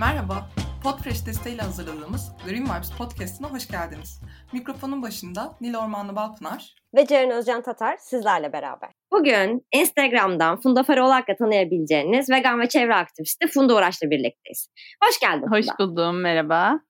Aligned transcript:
Merhaba, 0.00 0.48
Podfresh 0.82 1.26
desteğiyle 1.26 1.62
hazırladığımız 1.62 2.32
Green 2.46 2.64
Vibes 2.64 2.90
Podcast'ına 2.98 3.52
hoş 3.52 3.68
geldiniz. 3.68 4.20
Mikrofonun 4.52 5.02
başında 5.02 5.56
Nil 5.60 5.74
Ormanlı 5.74 6.16
Balpınar 6.16 6.74
ve 6.94 7.06
Ceren 7.06 7.30
Özcan 7.30 7.62
Tatar 7.62 7.96
sizlerle 7.96 8.52
beraber. 8.52 8.90
Bugün 9.12 9.66
Instagram'dan 9.72 10.60
Funda 10.60 10.82
Farı 10.82 11.04
olarak 11.04 11.38
tanıyabileceğiniz 11.38 12.30
vegan 12.30 12.60
ve 12.60 12.68
çevre 12.68 12.94
aktivisti 12.94 13.46
Funda 13.46 13.76
Uğraş'la 13.76 14.10
birlikteyiz. 14.10 14.68
Hoş 15.04 15.20
geldin 15.20 15.40
Funda. 15.40 15.56
Hoş 15.56 15.66
buldum, 15.78 16.20
merhaba. 16.20 16.80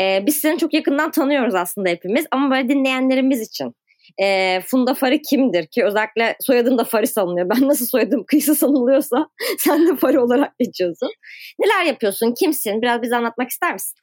Ee, 0.00 0.22
biz 0.26 0.36
seni 0.36 0.58
çok 0.58 0.74
yakından 0.74 1.10
tanıyoruz 1.10 1.54
aslında 1.54 1.88
hepimiz 1.88 2.26
ama 2.30 2.50
böyle 2.50 2.68
dinleyenlerimiz 2.68 3.40
için 3.40 3.74
e, 4.22 4.60
Funda 4.66 4.94
Farı 4.94 5.18
kimdir 5.18 5.66
ki 5.66 5.84
özellikle 5.84 6.36
soyadın 6.40 6.78
da 6.78 6.84
Farı 6.84 7.06
sanılıyor. 7.06 7.48
Ben 7.56 7.68
nasıl 7.68 7.86
soyadım 7.86 8.24
kıyısı 8.26 8.54
sanılıyorsa 8.54 9.28
sen 9.58 9.86
de 9.86 9.96
Farı 9.96 10.22
olarak 10.22 10.58
geçiyorsun. 10.58 11.10
Neler 11.58 11.84
yapıyorsun? 11.84 12.34
Kimsin? 12.38 12.82
Biraz 12.82 13.02
bize 13.02 13.16
anlatmak 13.16 13.50
ister 13.50 13.72
misin? 13.72 13.98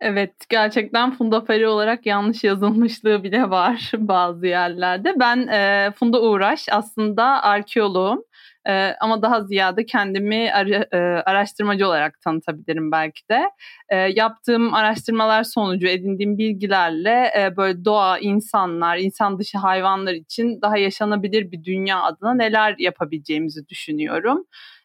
Evet 0.00 0.32
gerçekten 0.48 1.10
Funda 1.10 1.40
Feri 1.40 1.66
olarak 1.68 2.06
yanlış 2.06 2.44
yazılmışlığı 2.44 3.24
bile 3.24 3.50
var 3.50 3.92
bazı 3.96 4.46
yerlerde. 4.46 5.14
Ben 5.20 5.46
e, 5.46 5.90
Funda 5.96 6.22
Uğraş 6.22 6.66
aslında 6.70 7.24
arkeoloğum. 7.24 8.24
E, 8.68 8.96
ama 9.00 9.22
daha 9.22 9.42
ziyade 9.44 9.86
kendimi 9.86 10.52
ara, 10.52 10.86
e, 10.92 10.96
araştırmacı 11.22 11.86
olarak 11.86 12.20
tanıtabilirim 12.20 12.92
belki 12.92 13.28
de. 13.30 13.50
E, 13.88 13.96
yaptığım 13.96 14.74
araştırmalar 14.74 15.44
sonucu 15.44 15.86
edindiğim 15.86 16.38
bilgilerle 16.38 17.32
e, 17.38 17.56
böyle 17.56 17.84
doğa, 17.84 18.18
insanlar, 18.18 18.98
insan 18.98 19.38
dışı 19.38 19.58
hayvanlar 19.58 20.12
için 20.14 20.62
daha 20.62 20.78
yaşanabilir 20.78 21.52
bir 21.52 21.64
dünya 21.64 22.02
adına 22.02 22.34
neler 22.34 22.74
yapabileceğimizi 22.78 23.68
düşünüyorum 23.68 24.44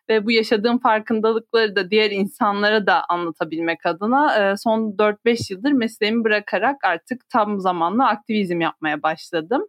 ve 0.09 0.25
bu 0.25 0.31
yaşadığım 0.31 0.79
farkındalıkları 0.79 1.75
da 1.75 1.91
diğer 1.91 2.11
insanlara 2.11 2.87
da 2.87 3.03
anlatabilmek 3.09 3.85
adına 3.85 4.51
e, 4.51 4.57
son 4.57 4.97
4-5 4.97 5.53
yıldır 5.53 5.71
mesleğimi 5.71 6.23
bırakarak 6.23 6.75
artık 6.83 7.29
tam 7.29 7.59
zamanlı 7.59 8.05
aktivizm 8.07 8.61
yapmaya 8.61 9.03
başladım. 9.03 9.65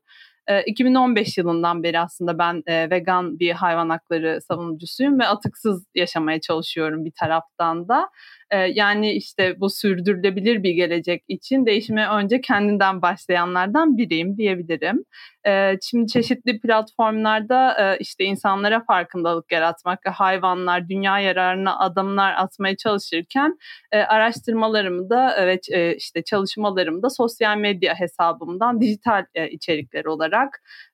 2015 0.67 1.29
ee, 1.29 1.41
yılından 1.41 1.83
beri 1.83 2.01
aslında 2.01 2.39
ben 2.39 2.63
e, 2.67 2.91
vegan 2.91 3.39
bir 3.39 3.51
hayvan 3.51 3.89
hakları 3.89 4.41
savunucusuyum 4.41 5.21
ve 5.21 5.27
atıksız 5.27 5.87
yaşamaya 5.95 6.41
çalışıyorum 6.41 7.05
bir 7.05 7.13
taraftan 7.21 7.89
da. 7.89 8.11
Ee, 8.51 8.57
yani 8.57 9.13
işte 9.13 9.61
bu 9.61 9.71
sürdürülebilir 9.71 10.63
bir 10.63 10.71
gelecek 10.71 11.25
için 11.29 11.67
değişime 11.67 12.09
önce 12.09 12.41
kendinden 12.41 13.03
başlayanlardan 13.03 13.97
biriyim 13.97 14.37
diyebilirim. 14.37 15.05
Ee, 15.47 15.79
şimdi 15.83 16.13
çeşitli 16.13 16.61
platformlarda 16.61 17.77
e, 17.79 17.99
işte 17.99 18.25
insanlara 18.25 18.85
farkındalık 18.85 19.53
yaratmak 19.53 20.07
ve 20.07 20.11
hayvanlar 20.11 20.89
dünya 20.89 21.19
yararına 21.19 21.79
adımlar 21.79 22.35
atmaya 22.35 22.77
çalışırken 22.77 23.59
e, 23.93 23.99
araştırmalarımı 23.99 25.11
da 25.11 25.47
ve 25.47 25.61
işte 25.97 26.23
çalışmalarımı 26.25 27.03
da 27.03 27.11
sosyal 27.11 27.57
medya 27.57 27.95
hesabımdan 27.95 28.81
dijital 28.81 29.25
içerikler 29.51 30.05
olarak 30.05 30.30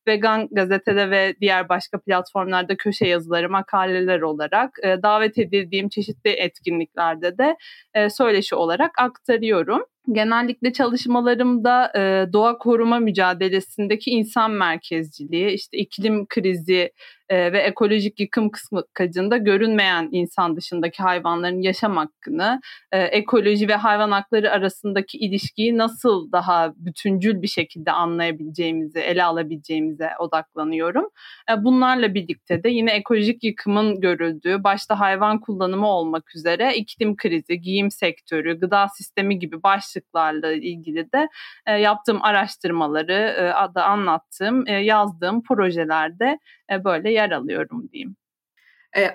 vegan 0.07 0.49
gazetede 0.51 1.11
ve 1.11 1.35
diğer 1.41 1.69
başka 1.69 2.01
platformlarda 2.01 2.77
köşe 2.77 3.07
yazıları, 3.07 3.51
makaleler 3.51 4.21
olarak 4.21 4.79
e, 4.83 5.03
davet 5.03 5.39
edildiğim 5.39 5.89
çeşitli 5.89 6.31
etkinliklerde 6.31 7.39
de 7.39 7.57
e, 7.95 8.11
söyleşi 8.11 8.55
olarak 8.55 8.99
aktarıyorum. 8.99 9.83
Genellikle 10.13 10.73
çalışmalarımda 10.73 11.93
e, 11.97 12.33
doğa 12.33 12.59
koruma 12.59 12.99
mücadelesindeki 12.99 14.11
insan 14.11 14.51
merkezciliği, 14.51 15.51
işte 15.51 15.79
iklim 15.79 16.27
krizi 16.27 16.93
e, 17.29 17.53
ve 17.53 17.59
ekolojik 17.59 18.21
yıkım 18.21 18.51
kısmında 18.51 19.37
görünmeyen 19.37 20.09
insan 20.13 20.57
dışındaki 20.57 21.03
hayvanların 21.03 21.63
yaşam 21.63 21.97
hakkını, 21.97 22.61
e, 22.93 22.99
ekoloji 23.03 23.69
ve 23.69 23.75
hayvan 23.75 24.11
hakları 24.11 24.53
arasındaki 24.53 25.19
ilişkiyi 25.19 25.79
nasıl 25.79 26.33
daha 26.33 26.73
bütüncül 26.77 27.43
bir 27.43 27.49
şekilde 27.49 27.93
anlayabileceğimizi, 27.93 28.99
ele 28.99 29.25
alabileceğimize 29.25 30.11
odaklanıyorum. 30.19 31.09
E, 31.51 31.65
bunlarla 31.65 32.15
birlikte 32.15 32.63
de 32.63 32.69
yine 32.69 32.93
ekolojik 32.93 33.45
yıkımın 33.45 34.01
görüldüğü, 34.01 34.65
başta 34.65 35.01
hayvan 35.01 35.41
kullanımı 35.41 35.87
olmak 35.87 36.37
üzere 36.37 36.75
iklim 36.75 37.17
krizi, 37.17 37.61
giyim 37.61 37.91
sektörü, 37.91 38.61
gıda 38.61 38.89
sistemi 38.89 39.39
gibi 39.39 39.63
başlıklarla 39.63 40.53
ilgili 40.53 41.13
de 41.13 41.29
e, 41.67 41.73
yaptığım 41.73 42.23
araştırmaları 42.23 43.13
e, 43.13 43.75
da 43.75 43.85
anlattığım, 43.85 44.67
e, 44.67 44.73
yazdığım 44.73 45.43
projelerde 45.43 46.39
e, 46.71 46.85
böyle 46.85 47.16
yer 47.17 47.31
alıyorum 47.31 47.89
diyeyim. 47.93 48.17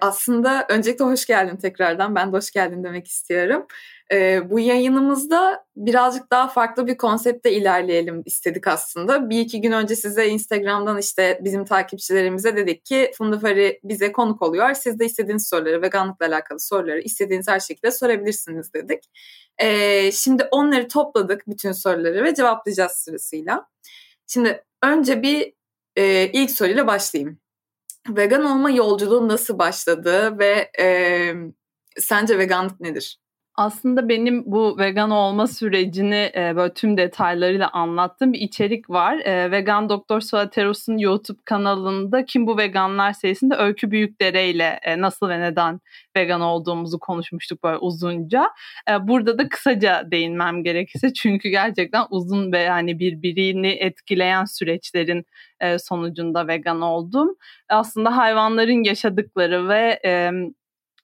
Aslında 0.01 0.65
öncelikle 0.69 1.05
hoş 1.05 1.25
geldin 1.25 1.57
tekrardan. 1.57 2.15
Ben 2.15 2.33
de 2.33 2.37
hoş 2.37 2.51
geldin 2.51 2.83
demek 2.83 3.07
istiyorum. 3.07 3.67
Bu 4.49 4.59
yayınımızda 4.59 5.65
birazcık 5.75 6.31
daha 6.31 6.47
farklı 6.47 6.87
bir 6.87 6.97
konsepte 6.97 7.51
ilerleyelim 7.51 8.21
istedik 8.25 8.67
aslında. 8.67 9.29
Bir 9.29 9.39
iki 9.39 9.61
gün 9.61 9.71
önce 9.71 9.95
size 9.95 10.27
Instagram'dan 10.27 10.97
işte 10.97 11.39
bizim 11.43 11.65
takipçilerimize 11.65 12.55
dedik 12.55 12.85
ki 12.85 13.11
Funda 13.17 13.39
Fari 13.39 13.79
bize 13.83 14.11
konuk 14.11 14.41
oluyor. 14.41 14.73
Siz 14.73 14.99
de 14.99 15.05
istediğiniz 15.05 15.47
soruları, 15.47 15.81
veganlıkla 15.81 16.25
alakalı 16.25 16.59
soruları 16.59 17.01
istediğiniz 17.01 17.47
her 17.47 17.59
şekilde 17.59 17.91
sorabilirsiniz 17.91 18.73
dedik. 18.73 19.03
Şimdi 20.13 20.43
onları 20.51 20.87
topladık 20.87 21.43
bütün 21.47 21.71
soruları 21.71 22.23
ve 22.23 22.35
cevaplayacağız 22.35 22.91
sırasıyla. 22.91 23.67
Şimdi 24.27 24.63
önce 24.83 25.21
bir 25.21 25.53
ilk 26.33 26.51
soruyla 26.51 26.87
başlayayım 26.87 27.40
vegan 28.09 28.45
olma 28.45 28.69
yolculuğu 28.69 29.27
nasıl 29.27 29.59
başladı 29.59 30.39
ve 30.39 30.71
e, 30.79 31.33
sence 31.97 32.37
veganlık 32.37 32.79
nedir? 32.79 33.19
Aslında 33.61 34.09
benim 34.09 34.43
bu 34.45 34.77
vegan 34.77 35.11
olma 35.11 35.47
sürecini 35.47 36.31
e, 36.35 36.55
böyle 36.55 36.73
tüm 36.73 36.97
detaylarıyla 36.97 37.69
anlattığım 37.69 38.33
bir 38.33 38.39
içerik 38.39 38.89
var. 38.89 39.17
E, 39.17 39.51
vegan 39.51 39.89
Doktor 39.89 40.21
Suateros'un 40.21 40.97
YouTube 40.97 41.39
kanalında 41.45 42.25
Kim 42.25 42.47
Bu 42.47 42.57
Veganlar 42.57 43.13
serisinde 43.13 43.55
Öykü 43.55 43.91
Büyükdere 43.91 44.49
ile 44.49 44.79
e, 44.83 45.01
nasıl 45.01 45.29
ve 45.29 45.39
neden 45.39 45.79
vegan 46.17 46.41
olduğumuzu 46.41 46.99
konuşmuştuk 46.99 47.63
böyle 47.63 47.77
uzunca. 47.77 48.49
E, 48.89 49.07
burada 49.07 49.37
da 49.37 49.49
kısaca 49.49 50.11
değinmem 50.11 50.63
gerekirse 50.63 51.13
çünkü 51.21 51.49
gerçekten 51.49 52.05
uzun 52.09 52.51
ve 52.51 52.59
yani 52.59 52.99
birbirini 52.99 53.71
etkileyen 53.71 54.45
süreçlerin 54.45 55.25
e, 55.59 55.79
sonucunda 55.79 56.47
vegan 56.47 56.81
oldum. 56.81 57.35
Aslında 57.69 58.17
hayvanların 58.17 58.83
yaşadıkları 58.83 59.69
ve 59.69 59.99
e, 60.05 60.31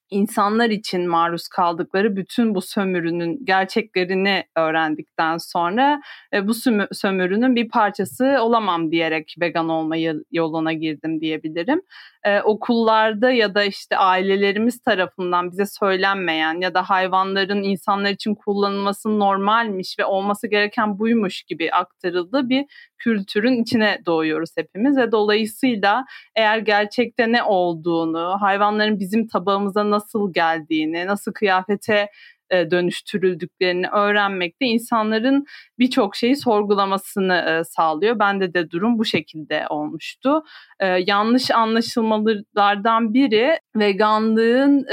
insanlar 0.09 0.69
için 0.69 1.07
maruz 1.07 1.47
kaldıkları 1.47 2.15
bütün 2.15 2.55
bu 2.55 2.61
sömürünün 2.61 3.45
gerçeklerini 3.45 4.43
öğrendikten 4.55 5.37
sonra 5.37 6.01
e, 6.33 6.47
bu 6.47 6.53
sömürünün 6.91 7.55
bir 7.55 7.69
parçası 7.69 8.37
olamam 8.41 8.91
diyerek 8.91 9.35
vegan 9.41 9.69
olma 9.69 9.95
yoluna 10.31 10.73
girdim 10.73 11.21
diyebilirim. 11.21 11.81
E, 12.23 12.41
okullarda 12.41 13.31
ya 13.31 13.55
da 13.55 13.63
işte 13.63 13.97
ailelerimiz 13.97 14.81
tarafından 14.81 15.51
bize 15.51 15.65
söylenmeyen 15.65 16.61
ya 16.61 16.73
da 16.73 16.89
hayvanların 16.89 17.63
insanlar 17.63 18.09
için 18.09 18.35
kullanılması 18.35 19.19
normalmiş 19.19 19.99
ve 19.99 20.05
olması 20.05 20.47
gereken 20.47 20.99
buymuş 20.99 21.43
gibi 21.43 21.71
aktarıldığı 21.71 22.49
bir 22.49 22.65
kültürün 22.99 23.61
içine 23.61 23.99
doğuyoruz 24.05 24.49
hepimiz 24.57 24.97
ve 24.97 25.11
dolayısıyla 25.11 26.05
eğer 26.35 26.57
gerçekte 26.57 27.31
ne 27.31 27.43
olduğunu, 27.43 28.37
hayvanların 28.41 28.99
bizim 28.99 29.27
tabağımıza 29.27 29.89
nasıl 29.89 30.33
geldiğini, 30.33 31.05
nasıl 31.05 31.33
kıyafete 31.33 32.09
e, 32.49 32.71
dönüştürüldüklerini 32.71 33.87
öğrenmek 33.87 34.61
de 34.61 34.65
insanların 34.65 35.45
birçok 35.79 36.15
şeyi 36.15 36.35
sorgulamasını 36.35 37.35
e, 37.35 37.63
sağlıyor. 37.63 38.19
Bende 38.19 38.53
de 38.53 38.71
durum 38.71 38.99
bu 38.99 39.05
şekilde 39.05 39.65
olmuştu. 39.69 40.43
E, 40.79 40.85
yanlış 40.87 41.51
anlaşılmalardan 41.51 43.13
biri 43.13 43.59
veganlığın 43.75 44.85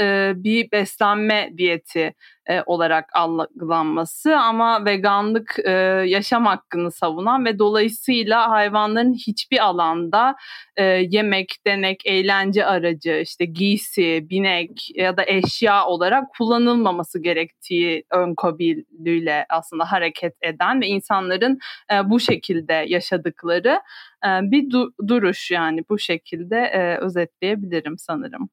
bir 0.43 0.71
beslenme 0.71 1.49
diyeti 1.57 2.13
e, 2.49 2.63
olarak 2.65 3.09
algılanması 3.13 4.37
ama 4.37 4.85
veganlık 4.85 5.55
e, 5.65 5.71
yaşam 6.05 6.45
hakkını 6.45 6.91
savunan 6.91 7.45
ve 7.45 7.59
dolayısıyla 7.59 8.49
hayvanların 8.49 9.13
hiçbir 9.13 9.65
alanda 9.65 10.35
e, 10.77 10.83
yemek, 10.83 11.55
denek, 11.67 12.05
eğlence 12.05 12.65
aracı, 12.65 13.21
işte 13.23 13.45
giysi, 13.45 14.27
binek 14.29 14.97
ya 14.97 15.17
da 15.17 15.23
eşya 15.27 15.85
olarak 15.85 16.23
kullanılmaması 16.37 17.21
gerektiği 17.21 18.03
ön 18.11 18.35
kabulüyle 18.35 19.45
aslında 19.49 19.91
hareket 19.91 20.33
eden 20.41 20.81
ve 20.81 20.87
insanların 20.87 21.59
e, 21.93 22.09
bu 22.09 22.19
şekilde 22.19 22.85
yaşadıkları 22.87 23.81
e, 24.25 24.29
bir 24.41 24.69
du- 24.69 25.07
duruş 25.07 25.51
yani 25.51 25.83
bu 25.89 25.99
şekilde 25.99 26.57
e, 26.57 26.97
özetleyebilirim 26.97 27.97
sanırım. 27.97 28.49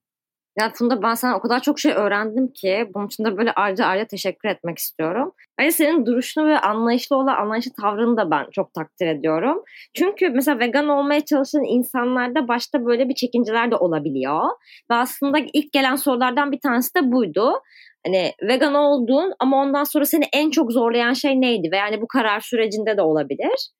Ya 0.58 0.70
Funda 0.75 1.02
ben 1.02 1.14
sana 1.14 1.37
o 1.37 1.40
kadar 1.40 1.60
çok 1.60 1.78
şey 1.81 1.93
öğrendim 1.93 2.52
ki 2.52 2.90
bunun 2.94 3.06
için 3.06 3.25
de 3.25 3.37
böyle 3.37 3.52
ayrıca 3.52 3.84
ayrıca 3.87 4.06
teşekkür 4.06 4.49
etmek 4.49 4.78
istiyorum. 4.78 5.32
Ayrıca 5.58 5.76
senin 5.76 6.06
duruşunu 6.06 6.49
ve 6.49 6.58
anlayışlı 6.58 7.16
olan 7.16 7.37
anlayışlı 7.37 7.72
tavrını 7.81 8.16
da 8.16 8.31
ben 8.31 8.46
çok 8.52 8.75
takdir 8.75 9.06
ediyorum. 9.06 9.62
Çünkü 9.94 10.28
mesela 10.28 10.58
vegan 10.58 10.88
olmaya 10.88 11.25
çalışan 11.25 11.64
insanlarda 11.64 12.49
başta 12.49 12.87
böyle 12.87 13.08
bir 13.08 13.14
çekinceler 13.14 13.70
de 13.70 13.76
olabiliyor. 13.76 14.43
Ve 14.90 14.94
aslında 14.94 15.38
ilk 15.52 15.72
gelen 15.72 15.96
sorulardan 15.96 16.52
bir 16.52 16.60
tanesi 16.60 16.94
de 16.94 17.12
buydu. 17.12 17.52
Hani 18.06 18.32
vegan 18.43 18.75
oldun 18.75 19.32
ama 19.38 19.62
ondan 19.62 19.84
sonra 19.84 20.05
seni 20.05 20.25
en 20.32 20.50
çok 20.50 20.72
zorlayan 20.72 21.12
şey 21.12 21.40
neydi? 21.40 21.69
Ve 21.72 21.76
yani 21.76 22.00
bu 22.00 22.06
karar 22.08 22.40
sürecinde 22.40 22.96
de 22.96 23.02
olabilir. 23.02 23.70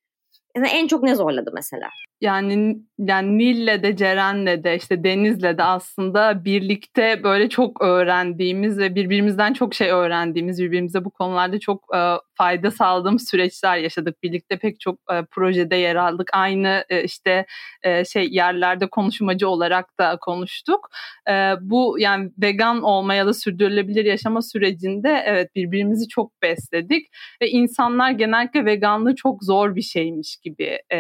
Yani 0.57 0.69
en 0.69 0.87
çok 0.87 1.03
ne 1.03 1.15
zorladı 1.15 1.51
mesela? 1.55 1.89
Yani 2.23 2.77
yani 2.99 3.39
Nil'le 3.39 3.83
de 3.83 3.97
Ceren'le 3.97 4.65
de 4.65 4.77
işte 4.77 5.05
Deniz'le 5.05 5.59
de 5.59 5.63
aslında 5.63 6.45
birlikte 6.45 7.23
böyle 7.23 7.49
çok 7.49 7.83
öğrendiğimiz 7.83 8.79
ve 8.79 8.95
birbirimizden 8.95 9.53
çok 9.53 9.75
şey 9.75 9.91
öğrendiğimiz, 9.91 10.63
birbirimize 10.63 11.05
bu 11.05 11.11
konularda 11.11 11.61
çok 11.61 11.85
e, 11.97 12.01
fayda 12.35 12.71
sağladığımız 12.71 13.29
süreçler 13.29 13.77
yaşadık. 13.77 14.23
Birlikte 14.23 14.59
pek 14.59 14.81
çok 14.81 14.99
e, 15.13 15.25
projede 15.31 15.77
yer 15.77 15.97
aldık. 15.97 16.31
Aynı 16.33 16.85
e, 16.89 17.05
işte 17.05 17.47
e, 17.83 18.05
şey 18.05 18.29
yerlerde 18.31 18.87
konuşmacı 18.87 19.49
olarak 19.49 19.99
da 19.99 20.19
konuştuk. 20.21 20.89
E, 21.29 21.33
bu 21.61 21.97
yani 21.99 22.31
vegan 22.43 22.83
olma 22.83 23.15
ya 23.15 23.27
da 23.27 23.35
sürdürülebilir 23.35 24.05
yaşama 24.05 24.43
sürecinde 24.43 25.23
evet 25.27 25.55
birbirimizi 25.55 26.09
çok 26.09 26.43
besledik 26.43 27.07
ve 27.43 27.51
insanlar 27.51 28.11
genellikle 28.11 28.65
veganlığı 28.65 29.15
çok 29.15 29.45
zor 29.45 29.77
bir 29.77 29.83
şeymiş 29.83 30.37
gibi 30.37 30.79
e, 30.93 30.99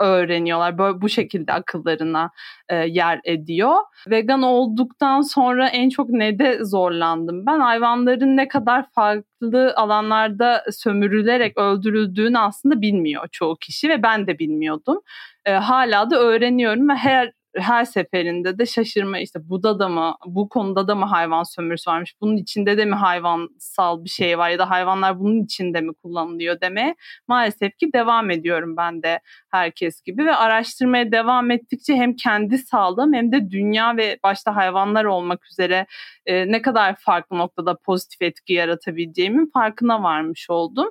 öğreniyorlar. 0.00 0.78
Böyle 0.78 1.00
bu 1.00 1.08
şekilde 1.08 1.52
akıllarına 1.52 2.30
e, 2.68 2.76
yer 2.76 3.20
ediyor. 3.24 3.76
Vegan 4.10 4.42
olduktan 4.42 5.20
sonra 5.20 5.68
en 5.68 5.88
çok 5.88 6.10
ne 6.10 6.38
de 6.38 6.64
zorlandım. 6.64 7.46
Ben 7.46 7.60
hayvanların 7.60 8.36
ne 8.36 8.48
kadar 8.48 8.90
farklı 8.94 9.72
alanlarda 9.76 10.64
sömürülerek 10.70 11.58
öldürüldüğünü 11.58 12.38
aslında 12.38 12.80
bilmiyor 12.80 13.28
çoğu 13.32 13.56
kişi 13.56 13.88
ve 13.88 14.02
ben 14.02 14.26
de 14.26 14.38
bilmiyordum. 14.38 15.00
E, 15.44 15.52
hala 15.52 16.10
da 16.10 16.18
öğreniyorum 16.18 16.88
ve 16.88 16.94
her 16.94 17.32
her 17.60 17.84
seferinde 17.84 18.58
de 18.58 18.66
şaşırma 18.66 19.18
işte 19.18 19.38
bu 19.42 19.62
da 19.62 19.88
mı 19.88 20.14
bu 20.26 20.48
konuda 20.48 20.88
da 20.88 20.94
mı 20.94 21.04
hayvan 21.04 21.42
sömürüsü 21.42 21.90
varmış 21.90 22.14
bunun 22.20 22.36
içinde 22.36 22.78
de 22.78 22.84
mi 22.84 22.94
hayvansal 22.94 24.04
bir 24.04 24.08
şey 24.08 24.38
var 24.38 24.50
ya 24.50 24.58
da 24.58 24.70
hayvanlar 24.70 25.20
bunun 25.20 25.44
içinde 25.44 25.80
mi 25.80 25.94
kullanılıyor 26.02 26.60
deme 26.60 26.94
maalesef 27.28 27.78
ki 27.78 27.92
devam 27.92 28.30
ediyorum 28.30 28.76
ben 28.76 29.02
de 29.02 29.20
herkes 29.50 30.02
gibi 30.02 30.26
ve 30.26 30.34
araştırmaya 30.34 31.12
devam 31.12 31.50
ettikçe 31.50 31.94
hem 31.94 32.16
kendi 32.16 32.58
sağlığım 32.58 33.14
hem 33.14 33.32
de 33.32 33.50
dünya 33.50 33.96
ve 33.96 34.18
başta 34.22 34.56
hayvanlar 34.56 35.04
olmak 35.04 35.46
üzere 35.46 35.86
e, 36.26 36.52
ne 36.52 36.62
kadar 36.62 36.96
farklı 36.98 37.38
noktada 37.38 37.76
pozitif 37.76 38.22
etki 38.22 38.52
yaratabileceğimin 38.52 39.50
farkına 39.54 40.02
varmış 40.02 40.50
oldum. 40.50 40.88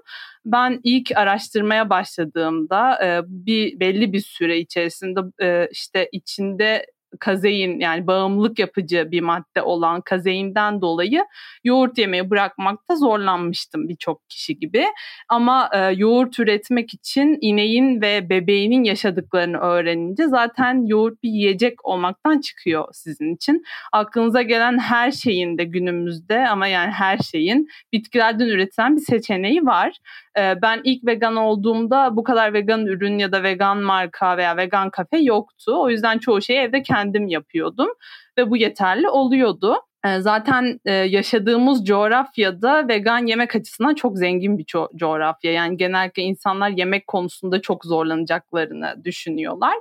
Ben 0.48 0.80
ilk 0.84 1.12
araştırmaya 1.18 1.90
başladığımda 1.90 3.06
e, 3.06 3.22
bir 3.28 3.80
belli 3.80 4.14
bir 4.14 4.20
süre 4.20 4.60
içerisinde 4.60 5.20
e, 5.42 5.70
işte 5.72 6.10
içinde 6.12 6.86
kazein 7.19 7.80
yani 7.80 8.08
bağımlılık 8.08 8.60
yapıcı 8.60 9.08
bir 9.12 9.22
madde 9.22 9.62
olan 9.62 10.02
kazeinden 10.02 10.81
dolayı 10.81 11.25
yoğurt 11.64 11.98
yemeyi 11.98 12.30
bırakmakta 12.30 12.96
zorlanmıştım 12.96 13.90
birçok 13.90 14.30
kişi 14.30 14.60
gibi. 14.60 14.86
Ama 15.30 15.69
e, 15.74 15.78
yoğurt 15.78 16.40
üretmek 16.40 16.94
için 16.94 17.38
ineğin 17.42 18.02
ve 18.02 18.30
bebeğinin 18.30 18.84
yaşadıklarını 18.84 19.58
öğrenince 19.58 20.28
zaten 20.28 20.86
yoğurt 20.86 21.24
bir 21.24 21.30
yiyecek 21.30 21.86
olmaktan 21.86 22.42
çıkıyor 22.42 22.86
sizin 22.94 23.36
için. 23.36 23.63
Aklınıza 23.94 24.42
gelen 24.42 24.80
her 24.80 25.12
şeyin 25.12 25.58
de 25.58 25.63
günümüzde 25.63 26.48
ama 26.48 26.68
yani 26.68 26.92
her 26.92 27.18
şeyin 27.18 27.68
bitkilerden 27.94 28.46
üretilen 28.46 28.96
bir 28.96 29.02
seçeneği 29.02 29.66
var. 29.66 29.98
E, 30.38 30.62
ben 30.62 30.81
ilk 30.84 31.06
vegan 31.06 31.36
olduğumda 31.36 32.16
bu 32.16 32.24
kadar 32.24 32.54
vegan 32.54 32.86
ürün 32.86 33.18
ya 33.18 33.31
da 33.31 33.44
vegan 33.44 33.78
marka 33.78 34.38
veya 34.38 34.58
vegan 34.58 34.90
kafe 34.90 35.18
yoktu. 35.18 35.81
O 35.81 35.90
yüzden 35.90 36.18
çoğu 36.18 36.42
şeyi 36.42 36.60
evde 36.60 36.81
kendim 36.81 37.06
yapıyordum 37.27 37.89
ve 38.38 38.50
bu 38.50 38.57
yeterli 38.57 39.09
oluyordu. 39.09 39.75
Ee, 40.07 40.21
zaten 40.21 40.80
e, 40.86 40.92
yaşadığımız 40.94 41.86
coğrafyada 41.86 42.88
vegan 42.88 43.25
yemek 43.25 43.56
açısından 43.56 43.95
çok 43.95 44.18
zengin 44.18 44.57
bir 44.57 44.65
co- 44.65 44.98
coğrafya. 44.98 45.51
Yani 45.51 45.77
genellikle 45.77 46.24
insanlar 46.24 46.69
yemek 46.69 47.07
konusunda 47.07 47.62
çok 47.62 47.86
zorlanacaklarını 47.86 48.95
düşünüyorlar. 49.04 49.74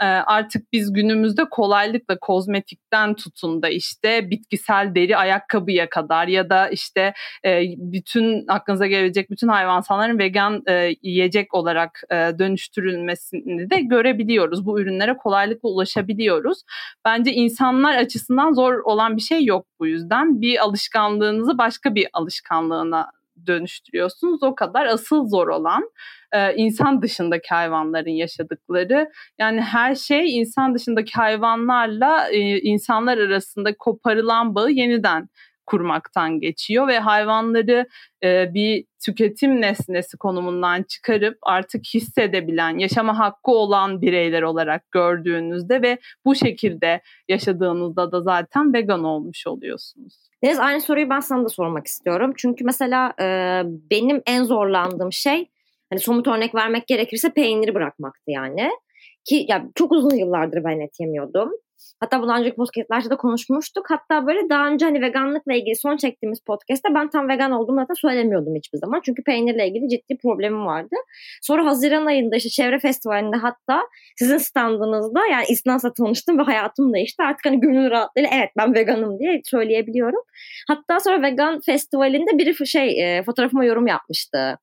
Ee, 0.00 0.04
artık 0.04 0.72
biz 0.72 0.92
günümüzde 0.92 1.44
kolaylıkla 1.50 2.18
kozmetikten 2.18 3.14
tutun 3.14 3.62
da 3.62 3.68
işte 3.68 4.30
bitkisel 4.30 4.94
deri 4.94 5.16
ayakkabıya 5.16 5.88
kadar 5.88 6.28
ya 6.28 6.50
da 6.50 6.68
işte 6.68 7.12
e, 7.44 7.62
bütün 7.76 8.44
aklınıza 8.48 8.86
gelebilecek 8.86 9.30
bütün 9.30 9.48
hayvansalların 9.48 10.18
vegan 10.18 10.62
e, 10.68 10.94
yiyecek 11.02 11.54
olarak 11.54 12.02
dönüştürülmesini 12.10 13.70
de 13.70 13.80
görebiliyoruz. 13.80 14.66
Bu 14.66 14.80
ürünlere 14.80 15.16
kolaylıkla 15.16 15.68
ulaşabiliyoruz. 15.68 16.62
Bence 17.04 17.32
insanlar 17.32 17.96
açısından 17.96 18.52
zor 18.52 18.74
olan 18.84 19.16
bir 19.16 19.22
şey 19.22 19.44
yok 19.44 19.66
bu 19.80 19.86
yüzden. 19.86 20.40
Bir 20.40 20.64
alışkanlığınızı 20.64 21.58
başka 21.58 21.94
bir 21.94 22.08
alışkanlığına 22.12 23.10
dönüştürüyorsunuz. 23.46 24.42
O 24.42 24.54
kadar 24.54 24.86
asıl 24.86 25.28
zor 25.28 25.48
olan 25.48 25.90
e, 26.32 26.54
insan 26.54 27.02
dışındaki 27.02 27.48
hayvanların 27.48 28.10
yaşadıkları. 28.10 29.10
Yani 29.38 29.60
her 29.60 29.94
şey 29.94 30.38
insan 30.38 30.74
dışındaki 30.74 31.12
hayvanlarla 31.12 32.28
e, 32.28 32.38
insanlar 32.60 33.18
arasında 33.18 33.76
koparılan 33.78 34.54
bağı 34.54 34.70
yeniden 34.70 35.28
kurmaktan 35.66 36.40
geçiyor 36.40 36.88
ve 36.88 36.98
hayvanları 36.98 37.86
e, 38.24 38.54
bir 38.54 38.84
tüketim 39.04 39.60
nesnesi 39.60 40.16
konumundan 40.16 40.82
çıkarıp 40.82 41.38
artık 41.42 41.84
hissedebilen, 41.94 42.78
yaşama 42.78 43.18
hakkı 43.18 43.50
olan 43.50 44.02
bireyler 44.02 44.42
olarak 44.42 44.90
gördüğünüzde 44.90 45.82
ve 45.82 45.98
bu 46.24 46.34
şekilde 46.34 47.00
yaşadığınızda 47.28 48.12
da 48.12 48.22
zaten 48.22 48.74
vegan 48.74 49.04
olmuş 49.04 49.46
oluyorsunuz. 49.46 50.14
Deniz 50.44 50.58
aynı 50.58 50.80
soruyu 50.80 51.10
ben 51.10 51.20
sana 51.20 51.44
da 51.44 51.48
sormak 51.48 51.86
istiyorum. 51.86 52.32
Çünkü 52.36 52.64
mesela 52.64 53.12
e, 53.20 53.26
benim 53.90 54.22
en 54.26 54.44
zorlandığım 54.44 55.12
şey 55.12 55.50
hani 55.90 56.00
somut 56.00 56.28
örnek 56.28 56.54
vermek 56.54 56.86
gerekirse 56.86 57.30
peyniri 57.30 57.74
bırakmaktı 57.74 58.30
yani. 58.30 58.70
Ki 59.24 59.46
ya 59.48 59.68
çok 59.74 59.92
uzun 59.92 60.16
yıllardır 60.16 60.64
ben 60.64 60.80
et 60.80 61.00
yemiyordum. 61.00 61.50
Hatta 62.00 62.22
bundan 62.22 62.40
önceki 62.40 62.56
podcastlerde 62.56 63.10
de 63.10 63.16
konuşmuştuk. 63.16 63.86
Hatta 63.88 64.26
böyle 64.26 64.48
daha 64.50 64.68
önce 64.68 64.84
hani 64.84 65.00
veganlıkla 65.00 65.54
ilgili 65.54 65.76
son 65.76 65.96
çektiğimiz 65.96 66.40
podcast'te 66.46 66.94
ben 66.94 67.10
tam 67.10 67.28
vegan 67.28 67.52
olduğumu 67.52 67.80
zaten 67.80 67.94
söylemiyordum 67.94 68.54
hiçbir 68.56 68.78
zaman. 68.78 69.00
Çünkü 69.04 69.22
peynirle 69.22 69.68
ilgili 69.68 69.88
ciddi 69.88 70.18
problemim 70.22 70.66
vardı. 70.66 70.96
Sonra 71.42 71.66
Haziran 71.66 72.06
ayında 72.06 72.36
işte 72.36 72.48
çevre 72.48 72.78
festivalinde 72.78 73.36
hatta 73.36 73.82
sizin 74.18 74.38
standınızda 74.38 75.26
yani 75.26 75.44
İsnas'la 75.48 75.92
tanıştım 75.92 76.38
ve 76.38 76.42
hayatım 76.42 76.94
değişti. 76.94 77.22
Artık 77.22 77.46
hani 77.46 77.60
gönül 77.60 77.90
rahatlığıyla 77.90 78.30
evet 78.34 78.50
ben 78.58 78.74
veganım 78.74 79.18
diye 79.18 79.40
söyleyebiliyorum. 79.44 80.20
Hatta 80.68 81.00
sonra 81.00 81.22
vegan 81.22 81.60
festivalinde 81.60 82.38
biri 82.38 82.66
şey 82.66 83.18
e, 83.18 83.22
fotoğrafıma 83.22 83.64
yorum 83.64 83.86
yapmıştı 83.86 84.58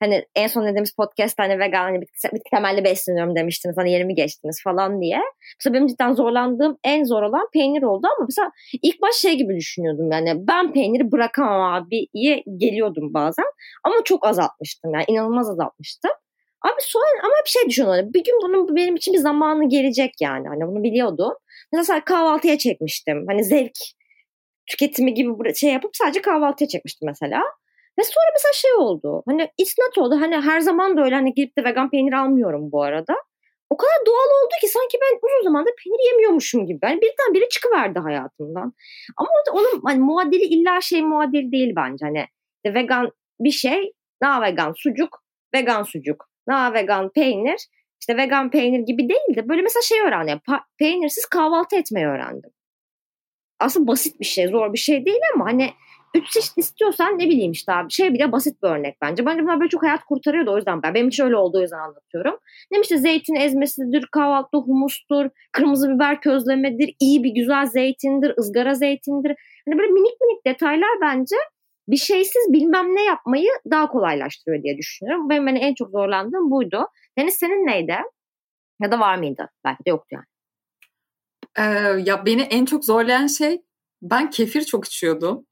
hani 0.00 0.24
en 0.34 0.46
son 0.46 0.64
dediğimiz 0.66 0.92
podcast 0.96 1.38
hani 1.38 1.58
vegan 1.58 1.82
hani 1.82 2.00
bitki, 2.00 2.28
temelli 2.50 2.84
besleniyorum 2.84 3.36
demiştiniz 3.36 3.76
hani 3.76 3.92
yerimi 3.92 4.14
geçtiniz 4.14 4.62
falan 4.64 5.00
diye. 5.00 5.20
Mesela 5.58 5.74
benim 5.74 5.86
cidden 5.86 6.12
zorlandığım 6.12 6.78
en 6.84 7.04
zor 7.04 7.22
olan 7.22 7.48
peynir 7.52 7.82
oldu 7.82 8.06
ama 8.16 8.26
mesela 8.28 8.50
ilk 8.82 9.02
baş 9.02 9.14
şey 9.14 9.34
gibi 9.34 9.56
düşünüyordum 9.56 10.12
yani 10.12 10.34
ben 10.36 10.72
peyniri 10.72 11.12
bırakamam 11.12 11.72
abiye 11.72 12.42
geliyordum 12.56 13.14
bazen 13.14 13.46
ama 13.84 13.94
çok 14.04 14.26
azaltmıştım 14.26 14.94
yani 14.94 15.04
inanılmaz 15.08 15.50
azaltmıştım. 15.50 16.10
Abi 16.62 16.80
sonra 16.80 17.04
ama 17.22 17.34
bir 17.44 17.50
şey 17.50 17.68
düşünüyorum. 17.68 18.00
Hani 18.00 18.14
bir 18.14 18.24
gün 18.24 18.34
bunun 18.42 18.76
benim 18.76 18.96
için 18.96 19.14
bir 19.14 19.18
zamanı 19.18 19.68
gelecek 19.68 20.14
yani. 20.20 20.48
Hani 20.48 20.66
bunu 20.66 20.82
biliyordum. 20.82 21.32
Mesela 21.72 22.04
kahvaltıya 22.04 22.58
çekmiştim. 22.58 23.24
Hani 23.28 23.44
zevk 23.44 23.72
tüketimi 24.66 25.14
gibi 25.14 25.54
şey 25.54 25.72
yapıp 25.72 25.96
sadece 25.96 26.22
kahvaltıya 26.22 26.68
çekmiştim 26.68 27.08
mesela. 27.08 27.42
Ve 28.02 28.06
sonra 28.06 28.26
mesela 28.34 28.52
şey 28.52 28.72
oldu. 28.72 29.22
Hani 29.26 29.50
isnat 29.58 29.98
oldu. 29.98 30.20
Hani 30.20 30.36
her 30.36 30.60
zaman 30.60 30.96
da 30.96 31.04
öyle 31.04 31.14
hani 31.14 31.34
gidip 31.34 31.58
de 31.58 31.64
vegan 31.64 31.90
peynir 31.90 32.12
almıyorum 32.12 32.72
bu 32.72 32.82
arada. 32.82 33.14
O 33.70 33.76
kadar 33.76 34.06
doğal 34.06 34.44
oldu 34.44 34.54
ki 34.60 34.68
sanki 34.68 34.98
ben 35.02 35.18
uzun 35.22 35.44
zamandır 35.44 35.72
peynir 35.84 36.12
yemiyormuşum 36.12 36.66
gibi. 36.66 36.78
Yani 36.82 37.00
birden 37.00 37.34
biri 37.34 37.48
çıkıverdi 37.48 37.98
hayatımdan. 37.98 38.72
Ama 39.16 39.28
onun 39.52 39.82
hani 39.84 39.98
muadili 40.00 40.42
illa 40.42 40.80
şey 40.80 41.02
muadili 41.02 41.52
değil 41.52 41.72
bence. 41.76 42.06
Hani 42.06 42.26
de 42.66 42.74
vegan 42.74 43.10
bir 43.40 43.50
şey, 43.50 43.92
na 44.22 44.42
vegan 44.42 44.72
sucuk, 44.76 45.22
vegan 45.54 45.82
sucuk, 45.82 46.28
na 46.46 46.74
vegan 46.74 47.12
peynir, 47.12 47.66
işte 48.00 48.16
vegan 48.16 48.50
peynir 48.50 48.80
gibi 48.80 49.08
değil 49.08 49.36
de 49.36 49.48
böyle 49.48 49.62
mesela 49.62 49.82
şey 49.82 50.00
öğrendim. 50.00 50.40
Peynirsiz 50.78 51.26
kahvaltı 51.26 51.76
etmeyi 51.76 52.06
öğrendim. 52.06 52.50
Aslında 53.60 53.86
basit 53.86 54.20
bir 54.20 54.24
şey, 54.24 54.48
zor 54.48 54.72
bir 54.72 54.78
şey 54.78 55.06
değil 55.06 55.20
ama 55.34 55.44
hani 55.44 55.70
Üç 56.14 56.30
çeşit 56.30 56.58
istiyorsan 56.58 57.18
ne 57.18 57.28
bileyim 57.28 57.52
işte 57.52 57.72
abi 57.72 57.90
şey 57.90 58.14
bile 58.14 58.32
basit 58.32 58.62
bir 58.62 58.68
örnek 58.68 58.96
bence. 59.02 59.26
Bence 59.26 59.42
bunlar 59.42 59.60
böyle 59.60 59.68
çok 59.68 59.82
hayat 59.82 60.04
kurtarıyordu 60.04 60.52
o 60.52 60.56
yüzden 60.56 60.82
ben. 60.82 60.94
Benim 60.94 61.08
için 61.08 61.24
öyle 61.24 61.36
olduğu 61.36 61.60
yüzden 61.60 61.78
anlatıyorum. 61.78 62.38
Ne 62.70 62.80
işte 62.80 62.98
zeytin 62.98 63.34
ezmesidir, 63.34 64.06
kahvaltıda 64.12 64.60
humustur, 64.60 65.30
kırmızı 65.52 65.88
biber 65.94 66.20
közlemedir, 66.20 66.94
iyi 67.00 67.24
bir 67.24 67.30
güzel 67.30 67.66
zeytindir, 67.66 68.34
ızgara 68.38 68.74
zeytindir. 68.74 69.34
Hani 69.68 69.78
böyle 69.78 69.92
minik 69.92 70.20
minik 70.20 70.46
detaylar 70.46 71.00
bence 71.02 71.36
bir 71.88 71.96
şeysiz 71.96 72.52
bilmem 72.52 72.96
ne 72.96 73.04
yapmayı 73.04 73.50
daha 73.70 73.88
kolaylaştırıyor 73.88 74.62
diye 74.62 74.78
düşünüyorum. 74.78 75.30
Benim 75.30 75.46
beni 75.46 75.58
en 75.58 75.74
çok 75.74 75.90
zorlandığım 75.90 76.50
buydu. 76.50 76.86
Deniz 77.18 77.34
senin 77.34 77.66
neydi? 77.66 77.96
Ya 78.82 78.92
da 78.92 79.00
var 79.00 79.16
mıydı? 79.16 79.48
Belki 79.64 79.84
de 79.84 79.90
yoktu 79.90 80.08
yani. 80.10 80.24
Ee, 81.58 82.02
ya 82.04 82.26
beni 82.26 82.42
en 82.42 82.64
çok 82.64 82.84
zorlayan 82.84 83.26
şey 83.26 83.62
ben 84.02 84.30
kefir 84.30 84.64
çok 84.64 84.84
içiyordum. 84.86 85.46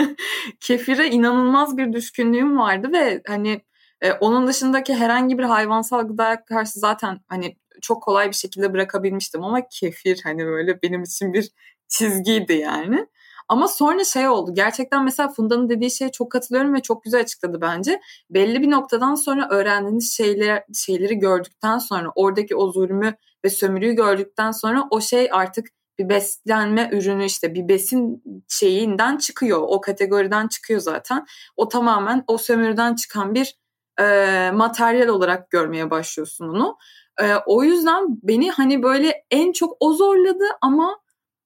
Kefire 0.60 1.08
inanılmaz 1.08 1.76
bir 1.76 1.92
düşkünlüğüm 1.92 2.58
vardı 2.58 2.92
ve 2.92 3.22
hani 3.26 3.62
e, 4.00 4.12
onun 4.12 4.46
dışındaki 4.46 4.94
herhangi 4.94 5.38
bir 5.38 5.44
hayvansal 5.44 6.08
gıdaya 6.08 6.44
karşı 6.44 6.80
zaten 6.80 7.20
hani 7.28 7.56
çok 7.82 8.02
kolay 8.02 8.28
bir 8.28 8.36
şekilde 8.36 8.72
bırakabilmiştim 8.72 9.44
ama 9.44 9.68
kefir 9.68 10.20
hani 10.24 10.46
böyle 10.46 10.82
benim 10.82 11.02
için 11.02 11.32
bir 11.32 11.50
çizgiydi 11.88 12.52
yani. 12.52 13.06
Ama 13.48 13.68
sonra 13.68 14.04
şey 14.04 14.28
oldu. 14.28 14.54
Gerçekten 14.54 15.04
mesela 15.04 15.28
Funda'nın 15.28 15.68
dediği 15.68 15.90
şeye 15.90 16.12
çok 16.12 16.32
katılıyorum 16.32 16.74
ve 16.74 16.82
çok 16.82 17.04
güzel 17.04 17.20
açıkladı 17.20 17.60
bence. 17.60 18.00
Belli 18.30 18.62
bir 18.62 18.70
noktadan 18.70 19.14
sonra 19.14 19.48
öğrendiğiniz 19.50 20.12
şeyler, 20.16 20.64
şeyleri 20.74 21.18
gördükten 21.18 21.78
sonra 21.78 22.12
oradaki 22.14 22.56
o 22.56 22.72
zulmü 22.72 23.14
ve 23.44 23.50
sömürüyü 23.50 23.92
gördükten 23.92 24.50
sonra 24.50 24.88
o 24.90 25.00
şey 25.00 25.28
artık 25.32 25.66
bir 26.00 26.08
beslenme 26.08 26.90
ürünü 26.92 27.24
işte 27.24 27.54
bir 27.54 27.68
besin 27.68 28.22
şeyinden 28.48 29.16
çıkıyor. 29.16 29.60
O 29.62 29.80
kategoriden 29.80 30.48
çıkıyor 30.48 30.80
zaten. 30.80 31.26
O 31.56 31.68
tamamen 31.68 32.24
o 32.26 32.38
sömürüden 32.38 32.94
çıkan 32.94 33.34
bir 33.34 33.56
e, 34.00 34.50
materyal 34.54 35.08
olarak 35.08 35.50
görmeye 35.50 35.90
başlıyorsun 35.90 36.48
onu. 36.48 36.76
E, 37.20 37.34
o 37.46 37.64
yüzden 37.64 38.06
beni 38.22 38.50
hani 38.50 38.82
böyle 38.82 39.24
en 39.30 39.52
çok 39.52 39.76
o 39.80 39.92
zorladı 39.92 40.44
ama 40.60 41.00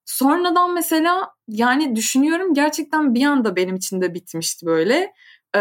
sonradan 0.05 0.75
mesela 0.75 1.31
yani 1.49 1.97
düşünüyorum 1.97 2.55
gerçekten 2.55 3.15
bir 3.15 3.25
anda 3.25 3.57
benim 3.57 3.77
için 3.77 4.01
de 4.01 4.15
bitmişti 4.15 4.67
böyle. 4.67 5.13
E, 5.57 5.61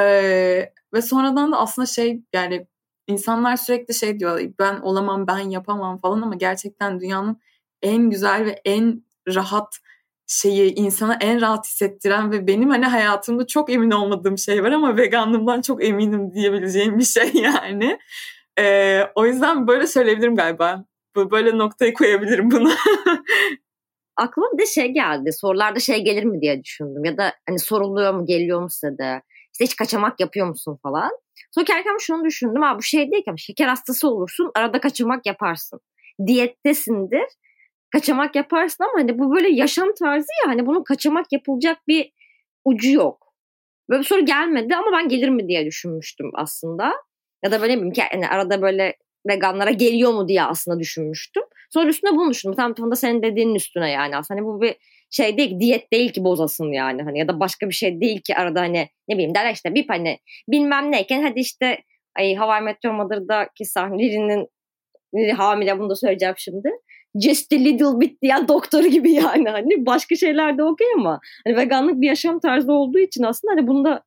ve 0.93 1.01
sonradan 1.01 1.51
da 1.51 1.59
aslında 1.59 1.85
şey 1.85 2.23
yani 2.33 2.67
insanlar 3.07 3.57
sürekli 3.57 3.93
şey 3.93 4.19
diyor 4.19 4.41
ben 4.59 4.79
olamam 4.79 5.27
ben 5.27 5.39
yapamam 5.39 5.97
falan 5.97 6.21
ama 6.21 6.35
gerçekten 6.35 6.99
dünyanın 6.99 7.39
en 7.83 8.09
güzel 8.09 8.45
ve 8.45 8.61
en 8.65 9.03
rahat 9.27 9.79
şeyi 10.27 10.75
insana 10.75 11.17
en 11.21 11.41
rahat 11.41 11.65
hissettiren 11.65 12.31
ve 12.31 12.47
benim 12.47 12.69
hani 12.69 12.85
hayatımda 12.85 13.47
çok 13.47 13.69
emin 13.69 13.91
olmadığım 13.91 14.37
şey 14.37 14.63
var 14.63 14.71
ama 14.71 14.97
veganlığımdan 14.97 15.61
çok 15.61 15.83
eminim 15.83 16.33
diyebileceğim 16.33 16.99
bir 16.99 17.03
şey 17.03 17.31
yani. 17.33 17.99
Ee, 18.59 19.01
o 19.15 19.25
yüzden 19.25 19.67
böyle 19.67 19.87
söyleyebilirim 19.87 20.35
galiba. 20.35 20.85
Böyle 21.15 21.57
noktayı 21.57 21.93
koyabilirim 21.93 22.51
buna. 22.51 22.73
Aklıma 24.17 24.47
bir 24.53 24.57
de 24.57 24.65
şey 24.65 24.87
geldi. 24.87 25.33
Sorularda 25.33 25.79
şey 25.79 26.03
gelir 26.03 26.23
mi 26.23 26.41
diye 26.41 26.63
düşündüm. 26.63 27.05
Ya 27.05 27.17
da 27.17 27.33
hani 27.47 27.59
soruluyor 27.59 28.13
mu, 28.13 28.25
geliyor 28.25 28.61
mu 28.61 28.69
size 28.69 28.97
de? 28.97 29.21
İşte 29.53 29.65
hiç 29.65 29.75
kaçamak 29.75 30.19
yapıyor 30.19 30.47
musun 30.47 30.79
falan. 30.83 31.11
Sonra 31.51 31.65
kerken 31.65 31.97
şunu 31.99 32.25
düşündüm. 32.25 32.61
Ha 32.61 32.77
bu 32.77 32.81
şey 32.81 33.11
değil 33.11 33.23
ki 33.23 33.31
şeker 33.37 33.67
hastası 33.67 34.09
olursun 34.09 34.51
arada 34.55 34.79
kaçamak 34.79 35.25
yaparsın. 35.25 35.79
Diyettesindir 36.27 37.25
kaçamak 37.93 38.35
yaparsın 38.35 38.83
ama 38.83 38.93
hani 38.95 39.19
bu 39.19 39.35
böyle 39.35 39.49
yaşam 39.49 39.93
tarzı 39.99 40.27
ya 40.43 40.51
hani 40.51 40.65
bunun 40.65 40.83
kaçamak 40.83 41.25
yapılacak 41.31 41.77
bir 41.87 42.11
ucu 42.65 42.91
yok. 42.91 43.33
Böyle 43.89 43.99
bir 43.99 44.05
soru 44.05 44.25
gelmedi 44.25 44.75
ama 44.75 44.97
ben 44.97 45.07
gelir 45.07 45.29
mi 45.29 45.47
diye 45.47 45.65
düşünmüştüm 45.65 46.31
aslında. 46.33 46.93
Ya 47.43 47.51
da 47.51 47.61
böyle 47.61 47.73
bileyim 47.73 47.93
ki 47.93 48.01
yani 48.13 48.27
arada 48.27 48.61
böyle 48.61 48.97
veganlara 49.27 49.71
geliyor 49.71 50.13
mu 50.13 50.27
diye 50.27 50.43
aslında 50.43 50.79
düşünmüştüm. 50.79 51.43
Sonra 51.69 51.89
üstüne 51.89 52.11
bunu 52.11 52.29
düşündüm. 52.29 52.55
Tam 52.55 52.73
tam 52.73 52.91
da 52.91 52.95
senin 52.95 53.23
dediğinin 53.23 53.55
üstüne 53.55 53.91
yani 53.91 54.17
aslında 54.17 54.39
hani 54.39 54.47
bu 54.47 54.61
bir 54.61 54.75
şey 55.11 55.37
değil 55.37 55.59
diyet 55.59 55.91
değil 55.93 56.13
ki 56.13 56.23
bozasın 56.23 56.71
yani 56.71 57.03
hani 57.03 57.19
ya 57.19 57.27
da 57.27 57.39
başka 57.39 57.69
bir 57.69 57.73
şey 57.73 58.01
değil 58.01 58.21
ki 58.21 58.35
arada 58.35 58.61
hani 58.61 58.89
ne 59.07 59.15
bileyim 59.15 59.35
derler 59.35 59.53
işte 59.53 59.75
bir 59.75 59.87
hani 59.87 60.19
bilmem 60.47 60.91
neyken 60.91 61.23
hadi 61.23 61.39
işte 61.39 61.77
ay 62.15 62.35
Hawaii 62.35 62.63
Meteor 62.63 62.93
Mother'daki 62.93 63.65
sahnelerin 63.65 64.47
hamile 65.37 65.79
bunu 65.79 65.89
da 65.89 65.95
söyleyeceğim 65.95 66.35
şimdi 66.37 66.69
just 67.19 67.53
a 67.53 67.55
little 67.55 68.01
bit 68.01 68.21
diyen 68.21 68.47
doktoru 68.47 68.87
gibi 68.87 69.11
yani 69.11 69.49
hani 69.49 69.85
başka 69.85 70.15
şeyler 70.15 70.57
de 70.57 70.63
okey 70.63 70.87
ama 70.97 71.19
hani 71.45 71.57
veganlık 71.57 72.01
bir 72.01 72.07
yaşam 72.07 72.39
tarzı 72.39 72.73
olduğu 72.73 72.99
için 72.99 73.23
aslında 73.23 73.51
hani 73.53 73.67
bunda 73.67 74.03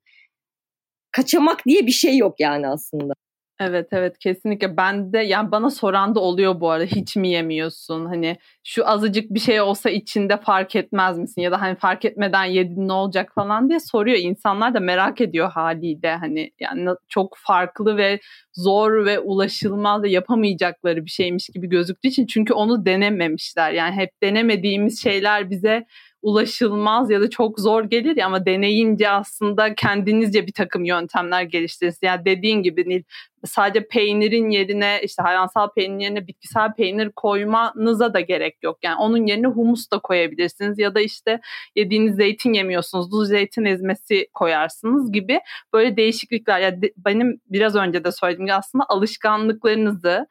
kaçamak 1.13 1.67
diye 1.67 1.87
bir 1.87 1.93
şey 1.93 2.17
yok 2.17 2.41
yani 2.41 2.69
aslında. 2.69 3.15
Evet 3.61 3.89
evet 3.93 4.19
kesinlikle. 4.19 4.77
Ben 4.77 5.13
de 5.13 5.19
yani 5.19 5.51
bana 5.51 5.71
soran 5.71 6.15
da 6.15 6.21
oluyor 6.21 6.61
bu 6.61 6.71
arada 6.71 6.85
hiç 6.85 7.17
mi 7.17 7.29
yemiyorsun? 7.29 8.07
Hani 8.07 8.37
şu 8.65 8.89
azıcık 8.89 9.31
bir 9.31 9.41
şey 9.41 9.61
olsa 9.61 9.91
içinde 9.91 10.37
fark 10.37 10.77
etmez 10.77 11.19
misin? 11.19 11.43
ya 11.43 11.51
da 11.53 11.61
hani 11.61 11.77
fark 11.77 12.05
etmeden 12.05 12.45
yedin 12.45 12.89
ne 12.89 12.93
olacak? 12.93 13.33
falan 13.35 13.69
diye 13.69 13.81
soruyor. 13.81 14.19
İnsanlar 14.19 14.75
da 14.75 14.81
merak 14.81 15.21
ediyor 15.21 15.51
haliyle. 15.51 16.17
Hani 16.17 16.51
yani 16.61 16.91
çok 17.09 17.37
farklı 17.39 17.97
ve 17.97 18.21
zor 18.55 19.07
ve 19.07 19.19
ulaşılmaz 19.19 20.03
ve 20.03 20.11
yapamayacakları 20.11 21.05
bir 21.05 21.11
şeymiş 21.11 21.49
gibi 21.49 21.69
gözüktüğü 21.69 22.09
için. 22.09 22.27
Çünkü 22.27 22.53
onu 22.55 22.87
denememişler. 22.87 23.73
Yani 23.73 23.95
hep 23.97 24.11
denemediğimiz 24.23 25.03
şeyler 25.03 25.51
bize 25.51 25.87
ulaşılmaz 26.27 27.11
ya 27.11 27.21
da 27.21 27.31
çok 27.31 27.61
zor 27.61 27.85
gelir 27.85 28.17
ya 28.17 28.27
ama 28.27 28.47
deneyince 28.47 29.09
aslında 29.09 29.75
kendinizce 29.75 30.47
bir 30.47 30.53
takım 30.53 30.85
yöntemler 30.85 31.43
geliştirirsiniz. 31.43 32.03
Yani 32.03 32.25
dediğin 32.25 32.63
gibi 32.63 32.89
Nil 32.89 33.03
sadece 33.45 33.89
peynirin 33.89 34.51
yerine 34.51 35.01
işte 35.03 35.23
hayvansal 35.23 35.69
peynirin 35.73 35.99
yerine 35.99 36.27
bitkisel 36.27 36.75
peynir 36.75 37.11
koymanıza 37.17 38.15
da 38.15 38.21
gerek 38.21 38.57
yok. 38.63 38.79
Yani 38.83 38.97
onun 38.97 39.27
yerine 39.27 39.47
humus 39.47 39.91
da 39.91 39.99
koyabilirsiniz 39.99 40.79
ya 40.79 40.95
da 40.95 41.01
işte 41.01 41.41
yediğiniz 41.77 42.17
zeytin 42.17 42.53
yemiyorsunuz. 42.53 43.13
Duz 43.13 43.29
zeytin 43.29 43.65
ezmesi 43.65 44.29
koyarsınız 44.35 45.13
gibi 45.13 45.41
böyle 45.73 45.97
değişiklikler. 45.97 46.61
Yani 46.61 46.93
benim 46.97 47.41
biraz 47.51 47.77
önce 47.77 48.05
de 48.05 48.13
söylediğim 48.13 48.47
gibi 48.47 48.55
aslında 48.55 48.85
alışkanlıklarınızı 48.89 50.27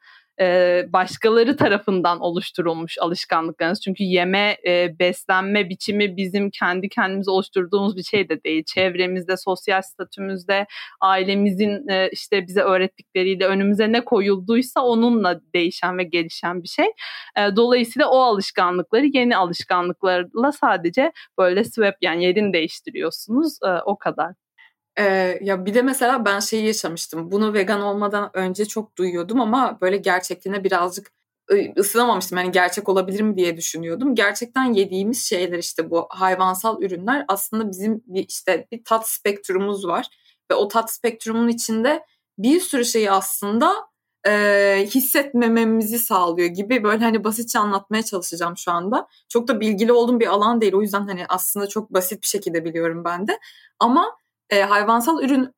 başkaları 0.92 1.56
tarafından 1.56 2.20
oluşturulmuş 2.20 2.98
alışkanlıklarınız. 2.98 3.80
Çünkü 3.80 4.04
yeme, 4.04 4.56
beslenme 4.98 5.68
biçimi 5.68 6.16
bizim 6.16 6.50
kendi 6.50 6.88
kendimize 6.88 7.30
oluşturduğumuz 7.30 7.96
bir 7.96 8.02
şey 8.02 8.28
de 8.28 8.44
değil. 8.44 8.64
Çevremizde, 8.66 9.36
sosyal 9.36 9.82
statümüzde, 9.82 10.66
ailemizin 11.00 11.86
işte 12.12 12.46
bize 12.46 12.60
öğrettikleriyle 12.60 13.46
önümüze 13.46 13.92
ne 13.92 14.04
koyulduysa 14.04 14.80
onunla 14.80 15.40
değişen 15.54 15.98
ve 15.98 16.04
gelişen 16.04 16.62
bir 16.62 16.68
şey. 16.68 16.86
Dolayısıyla 17.56 18.08
o 18.08 18.18
alışkanlıkları 18.18 19.06
yeni 19.06 19.36
alışkanlıklarla 19.36 20.52
sadece 20.52 21.12
böyle 21.38 21.64
swap 21.64 21.94
yani 22.02 22.24
yerini 22.24 22.52
değiştiriyorsunuz. 22.52 23.58
O 23.84 23.98
kadar. 23.98 24.45
Ee, 24.98 25.38
ya 25.42 25.66
bir 25.66 25.74
de 25.74 25.82
mesela 25.82 26.24
ben 26.24 26.40
şeyi 26.40 26.66
yaşamıştım. 26.66 27.30
Bunu 27.32 27.54
vegan 27.54 27.82
olmadan 27.82 28.30
önce 28.34 28.64
çok 28.64 28.96
duyuyordum 28.98 29.40
ama 29.40 29.78
böyle 29.80 29.96
gerçekliğine 29.96 30.64
birazcık 30.64 31.12
ısınamamıştım. 31.78 32.38
Yani 32.38 32.52
gerçek 32.52 32.88
olabilir 32.88 33.20
mi 33.20 33.36
diye 33.36 33.56
düşünüyordum. 33.56 34.14
Gerçekten 34.14 34.72
yediğimiz 34.72 35.24
şeyler 35.24 35.58
işte 35.58 35.90
bu 35.90 36.06
hayvansal 36.10 36.82
ürünler 36.82 37.24
aslında 37.28 37.70
bizim 37.70 38.02
bir 38.06 38.26
işte 38.28 38.66
bir 38.72 38.84
tat 38.84 39.08
spektrumumuz 39.08 39.86
var. 39.86 40.06
Ve 40.50 40.54
o 40.54 40.68
tat 40.68 40.92
spektrumun 40.92 41.48
içinde 41.48 42.04
bir 42.38 42.60
sürü 42.60 42.84
şeyi 42.84 43.10
aslında 43.10 43.74
e, 44.26 44.86
hissetmememizi 44.94 45.98
sağlıyor 45.98 46.48
gibi 46.48 46.84
böyle 46.84 47.04
hani 47.04 47.24
basitçe 47.24 47.58
anlatmaya 47.58 48.02
çalışacağım 48.02 48.56
şu 48.56 48.72
anda. 48.72 49.08
Çok 49.28 49.48
da 49.48 49.60
bilgili 49.60 49.92
olduğum 49.92 50.20
bir 50.20 50.26
alan 50.26 50.60
değil. 50.60 50.74
O 50.74 50.82
yüzden 50.82 51.06
hani 51.06 51.26
aslında 51.28 51.66
çok 51.66 51.92
basit 51.94 52.22
bir 52.22 52.26
şekilde 52.26 52.64
biliyorum 52.64 53.04
ben 53.04 53.28
de. 53.28 53.38
Ama 53.78 54.16
e, 54.50 54.62
hayvansal 54.62 55.22
ürün 55.22 55.56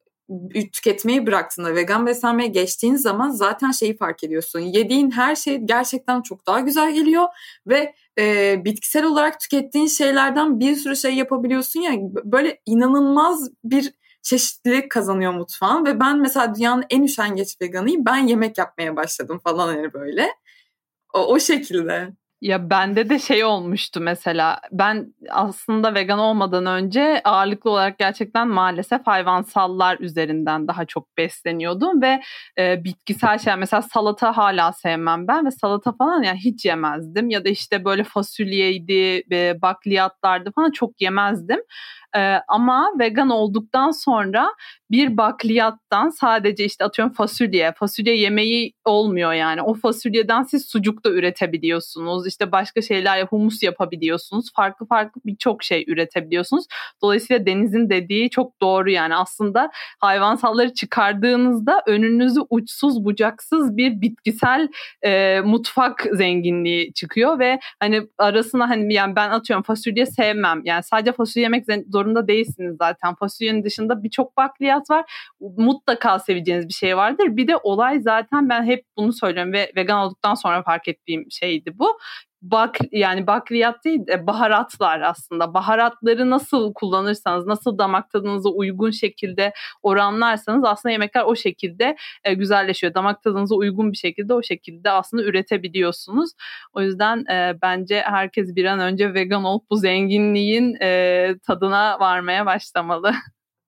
tüketmeyi 0.72 1.26
bıraktığında 1.26 1.74
vegan 1.74 2.06
beslenmeye 2.06 2.48
geçtiğin 2.48 2.96
zaman 2.96 3.30
zaten 3.30 3.70
şeyi 3.70 3.96
fark 3.96 4.24
ediyorsun. 4.24 4.60
Yediğin 4.60 5.10
her 5.10 5.36
şey 5.36 5.56
gerçekten 5.56 6.22
çok 6.22 6.46
daha 6.46 6.60
güzel 6.60 6.94
geliyor 6.94 7.26
ve 7.66 7.94
e, 8.18 8.56
bitkisel 8.64 9.04
olarak 9.04 9.40
tükettiğin 9.40 9.86
şeylerden 9.86 10.60
bir 10.60 10.76
sürü 10.76 10.96
şey 10.96 11.14
yapabiliyorsun 11.14 11.80
ya 11.80 11.92
böyle 12.24 12.60
inanılmaz 12.66 13.50
bir 13.64 13.92
çeşitlilik 14.22 14.90
kazanıyor 14.90 15.32
mutfağın 15.32 15.86
ve 15.86 16.00
ben 16.00 16.18
mesela 16.18 16.54
dünyanın 16.54 16.84
en 16.90 17.02
üşengeç 17.02 17.60
veganıyım. 17.60 18.06
Ben 18.06 18.16
yemek 18.16 18.58
yapmaya 18.58 18.96
başladım 18.96 19.40
falan 19.44 19.68
hani 19.68 19.92
böyle. 19.92 20.28
O, 21.14 21.18
o 21.26 21.40
şekilde. 21.40 22.08
Ya 22.40 22.70
bende 22.70 23.08
de 23.10 23.18
şey 23.18 23.44
olmuştu 23.44 24.00
mesela 24.00 24.60
ben 24.72 25.14
aslında 25.30 25.94
vegan 25.94 26.18
olmadan 26.18 26.66
önce 26.66 27.20
ağırlıklı 27.24 27.70
olarak 27.70 27.98
gerçekten 27.98 28.48
maalesef 28.48 29.06
hayvansallar 29.06 29.96
üzerinden 30.00 30.68
daha 30.68 30.84
çok 30.84 31.16
besleniyordum 31.16 32.02
ve 32.02 32.20
e, 32.58 32.84
bitkisel 32.84 33.38
şey 33.38 33.56
mesela 33.56 33.82
salata 33.82 34.36
hala 34.36 34.72
sevmem 34.72 35.28
ben 35.28 35.46
ve 35.46 35.50
salata 35.50 35.92
falan 35.92 36.22
yani 36.22 36.38
hiç 36.38 36.64
yemezdim 36.64 37.30
ya 37.30 37.44
da 37.44 37.48
işte 37.48 37.84
böyle 37.84 38.04
fasulyeydi 38.04 39.22
e, 39.32 39.62
bakliyatlardı 39.62 40.52
falan 40.52 40.70
çok 40.70 41.00
yemezdim 41.00 41.60
E, 42.16 42.20
ama 42.48 42.92
vegan 42.98 43.30
olduktan 43.30 43.90
sonra 43.90 44.48
bir 44.90 45.16
bakliyattan 45.16 46.08
sadece 46.08 46.64
işte 46.64 46.84
atıyorum 46.84 47.14
fasulye, 47.14 47.72
fasulye 47.72 48.16
yemeği 48.16 48.72
olmuyor 48.84 49.32
yani. 49.32 49.62
O 49.62 49.74
fasulyeden 49.74 50.42
siz 50.42 50.66
sucuk 50.66 51.04
da 51.04 51.10
üretebiliyorsunuz. 51.10 52.26
İşte 52.26 52.52
başka 52.52 52.82
şeyler 52.82 53.22
humus 53.22 53.62
yapabiliyorsunuz. 53.62 54.46
Farklı 54.56 54.86
farklı 54.86 55.20
birçok 55.26 55.62
şey 55.62 55.84
üretebiliyorsunuz. 55.88 56.64
Dolayısıyla 57.02 57.46
Deniz'in 57.46 57.90
dediği 57.90 58.30
çok 58.30 58.60
doğru 58.60 58.90
yani. 58.90 59.16
Aslında 59.16 59.70
hayvansalları 59.98 60.74
çıkardığınızda 60.74 61.82
önünüzü 61.86 62.40
uçsuz 62.50 63.04
bucaksız 63.04 63.76
bir 63.76 64.00
bitkisel 64.00 64.68
e, 65.02 65.40
mutfak 65.40 66.06
zenginliği 66.12 66.92
çıkıyor 66.92 67.38
ve 67.38 67.58
hani 67.80 68.02
arasına 68.18 68.68
hani 68.70 68.94
yani 68.94 69.16
ben 69.16 69.30
atıyorum 69.30 69.62
fasulye 69.62 70.06
sevmem. 70.06 70.60
Yani 70.64 70.82
sadece 70.82 71.12
fasulye 71.12 71.42
yemek 71.42 71.64
zorunda 71.88 71.98
değilsiniz 72.14 72.76
zaten. 72.78 73.14
Fasulyenin 73.14 73.64
dışında 73.64 74.02
birçok 74.02 74.36
bakliyat 74.36 74.90
var. 74.90 75.04
Mutlaka 75.40 76.18
seveceğiniz 76.18 76.68
bir 76.68 76.72
şey 76.72 76.96
vardır. 76.96 77.36
Bir 77.36 77.48
de 77.48 77.56
olay 77.56 78.00
zaten 78.00 78.48
ben 78.48 78.64
hep 78.64 78.84
bunu 78.96 79.12
söylüyorum 79.12 79.52
ve 79.52 79.72
vegan 79.76 79.98
olduktan 80.06 80.34
sonra 80.34 80.62
fark 80.62 80.88
ettiğim 80.88 81.30
şeydi 81.30 81.78
bu 81.78 81.98
bak 82.42 82.78
yani 82.92 83.26
bakliyat 83.26 83.84
değil 83.84 84.06
de 84.06 84.26
baharatlar 84.26 85.00
aslında. 85.00 85.54
Baharatları 85.54 86.30
nasıl 86.30 86.72
kullanırsanız, 86.74 87.46
nasıl 87.46 87.78
damak 87.78 88.10
tadınıza 88.10 88.48
uygun 88.48 88.90
şekilde 88.90 89.52
oranlarsanız 89.82 90.64
aslında 90.64 90.92
yemekler 90.92 91.22
o 91.24 91.36
şekilde 91.36 91.96
e, 92.24 92.34
güzelleşiyor. 92.34 92.94
Damak 92.94 93.22
tadınıza 93.22 93.54
uygun 93.54 93.92
bir 93.92 93.96
şekilde 93.96 94.34
o 94.34 94.42
şekilde 94.42 94.90
aslında 94.90 95.22
üretebiliyorsunuz. 95.22 96.30
O 96.72 96.82
yüzden 96.82 97.24
e, 97.30 97.58
bence 97.62 98.02
herkes 98.06 98.56
bir 98.56 98.64
an 98.64 98.80
önce 98.80 99.14
vegan 99.14 99.44
olup 99.44 99.70
bu 99.70 99.76
zenginliğin 99.76 100.76
e, 100.82 101.34
tadına 101.46 102.00
varmaya 102.00 102.46
başlamalı. 102.46 103.12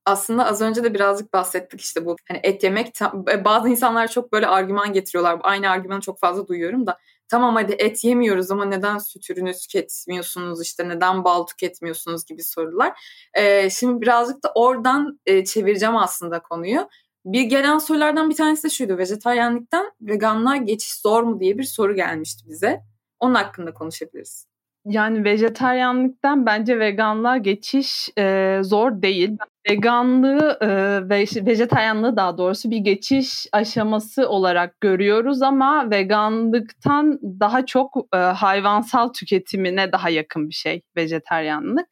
aslında 0.07 0.47
az 0.47 0.61
önce 0.61 0.85
de 0.85 0.95
birazcık 0.95 1.33
bahsettik 1.33 1.81
işte 1.81 2.07
bu 2.07 2.17
hani 2.29 2.41
et 2.43 2.65
yemek 2.65 3.03
e, 3.33 3.45
bazı 3.45 3.69
insanlar 3.69 4.09
çok 4.09 4.33
böyle 4.33 4.47
argüman 4.47 4.93
getiriyorlar. 4.93 5.39
Aynı 5.43 5.71
argümanı 5.71 6.01
çok 6.01 6.21
fazla 6.21 6.49
duyuyorum 6.49 6.87
da 6.87 6.99
tamam 7.31 7.55
hadi 7.55 7.73
et 7.79 8.05
yemiyoruz 8.05 8.51
ama 8.51 8.65
neden 8.65 8.99
süt 8.99 9.31
ürünü 9.31 9.53
tüketmiyorsunuz 9.53 10.63
işte 10.63 10.89
neden 10.89 11.25
bal 11.25 11.47
tüketmiyorsunuz 11.47 12.27
gibi 12.27 12.43
sorular. 12.43 13.01
Ee, 13.35 13.71
şimdi 13.71 14.01
birazcık 14.01 14.45
da 14.45 14.53
oradan 14.55 15.21
e, 15.27 15.45
çevireceğim 15.45 15.97
aslında 15.97 16.41
konuyu. 16.41 16.89
Bir 17.25 17.43
gelen 17.43 17.79
sorulardan 17.79 18.31
bir 18.31 18.37
tanesi 18.37 18.65
de 18.65 18.71
şuydu. 18.71 18.99
Vejetaryenlikten 18.99 19.93
veganlığa 20.01 20.57
geçiş 20.57 20.95
zor 20.95 21.23
mu 21.23 21.41
diye 21.41 21.59
bir 21.59 21.65
soru 21.65 21.95
gelmişti 21.95 22.45
bize. 22.49 22.81
Onun 23.21 23.35
hakkında 23.35 23.75
konuşabiliriz. 23.75 24.47
Yani 24.85 25.25
vejetaryenlikten 25.25 26.47
bence 26.47 26.79
veganlığa 26.79 27.37
geçiş 27.37 28.09
e, 28.19 28.59
zor 28.63 29.03
değil. 29.03 29.37
Veganlığı 29.71 30.59
e, 30.61 30.69
ve 31.09 31.25
vejetaryenlığı 31.47 32.17
daha 32.17 32.39
doğrusu 32.39 32.71
bir 32.71 32.79
geçiş 32.79 33.47
aşaması 33.53 34.29
olarak 34.29 34.81
görüyoruz 34.81 35.43
ama 35.43 35.91
veganlıktan 35.91 37.19
daha 37.23 37.67
çok 37.67 37.97
e, 38.15 38.17
hayvansal 38.17 39.09
tüketimine 39.09 39.93
daha 39.93 40.11
yakın 40.11 40.49
bir 40.49 40.55
şey 40.55 40.83
vejetaryenlik. 40.97 41.87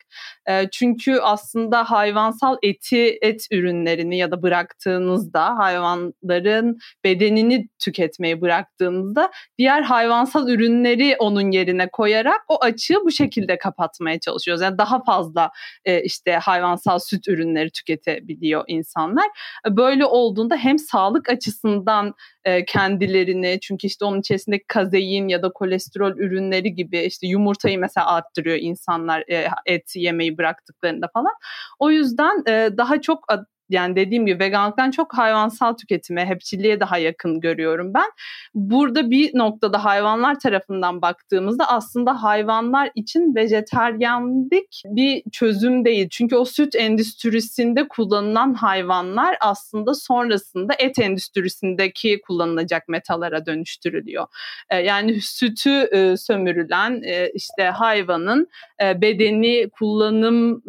E, 0.49 0.71
çünkü 0.71 1.19
aslında 1.19 1.91
hayvansal 1.91 2.57
eti, 2.63 3.19
et 3.23 3.47
ürünlerini 3.51 4.19
ya 4.19 4.31
da 4.31 4.43
bıraktığınızda 4.43 5.59
hayvanların 5.59 6.79
bedenini 7.05 7.69
tüketmeyi 7.79 8.41
bıraktığınızda 8.41 9.31
diğer 9.59 9.83
hayvansal 9.83 10.49
ürünleri 10.49 11.17
onun 11.19 11.51
yerine 11.51 11.89
koyarak 11.91 12.41
o 12.49 12.65
açığı 12.65 13.05
bu 13.05 13.11
şekilde 13.11 13.59
kapatmaya 13.59 14.21
çalışıyoruz. 14.21 14.63
Yani 14.63 14.79
daha 14.79 15.05
fazla 15.05 15.51
e, 15.85 16.03
işte 16.03 16.33
hayvansal 16.33 16.99
süt 16.99 17.29
ürünleri 17.29 17.68
tüketebiliyor 17.71 18.65
insanlar. 18.67 19.27
Böyle 19.69 20.05
olduğunda 20.05 20.57
hem 20.57 20.79
sağlık 20.79 21.29
açısından 21.29 22.15
e, 22.45 22.65
kendilerini 22.65 23.59
çünkü 23.63 23.87
işte 23.87 24.05
onun 24.05 24.21
içerisindeki 24.21 24.65
kazein 24.69 25.29
ya 25.29 25.43
da 25.43 25.53
kolesterol 25.53 26.17
ürünleri 26.17 26.75
gibi 26.75 26.99
işte 26.99 27.27
yumurtayı 27.27 27.79
mesela 27.79 28.07
arttırıyor 28.07 28.57
insanlar 28.61 29.25
e, 29.31 29.49
et 29.67 29.97
yemeyi 29.97 30.39
bıraktıklarında 30.39 31.09
falan. 31.15 31.33
O 31.79 31.91
yüzden 31.91 32.43
e, 32.49 32.71
daha 32.77 33.01
çok 33.01 33.25
yani 33.71 33.97
dediğim 33.97 34.27
gibi 34.27 34.41
veganlıktan 34.41 34.91
çok 34.91 35.15
hayvansal 35.15 35.73
tüketime, 35.73 36.27
hepçiliğe 36.27 36.81
daha 36.81 36.99
yakın 36.99 37.41
görüyorum 37.41 37.95
ben. 37.95 38.11
Burada 38.55 39.11
bir 39.11 39.39
noktada 39.39 39.85
hayvanlar 39.85 40.41
tarafından 40.41 41.03
baktığımızda 41.03 41.69
aslında 41.69 42.23
hayvanlar 42.23 42.91
için 42.95 43.35
vejeteryanlık 43.35 44.69
bir 44.85 45.23
çözüm 45.33 45.85
değil. 45.85 46.09
Çünkü 46.11 46.37
o 46.37 46.45
süt 46.45 46.75
endüstrisinde 46.77 47.89
kullanılan 47.89 48.55
hayvanlar 48.55 49.37
aslında 49.41 49.95
sonrasında 49.95 50.75
et 50.79 50.99
endüstrisindeki 50.99 52.21
kullanılacak 52.21 52.89
metalara 52.89 53.47
dönüştürülüyor. 53.47 54.27
Ee, 54.71 54.77
yani 54.77 55.21
sütü 55.21 55.71
e, 55.71 56.17
sömürülen 56.17 57.03
e, 57.05 57.31
işte 57.35 57.63
hayvanın 57.63 58.49
e, 58.83 59.01
bedeni 59.01 59.69
kullanım 59.71 60.63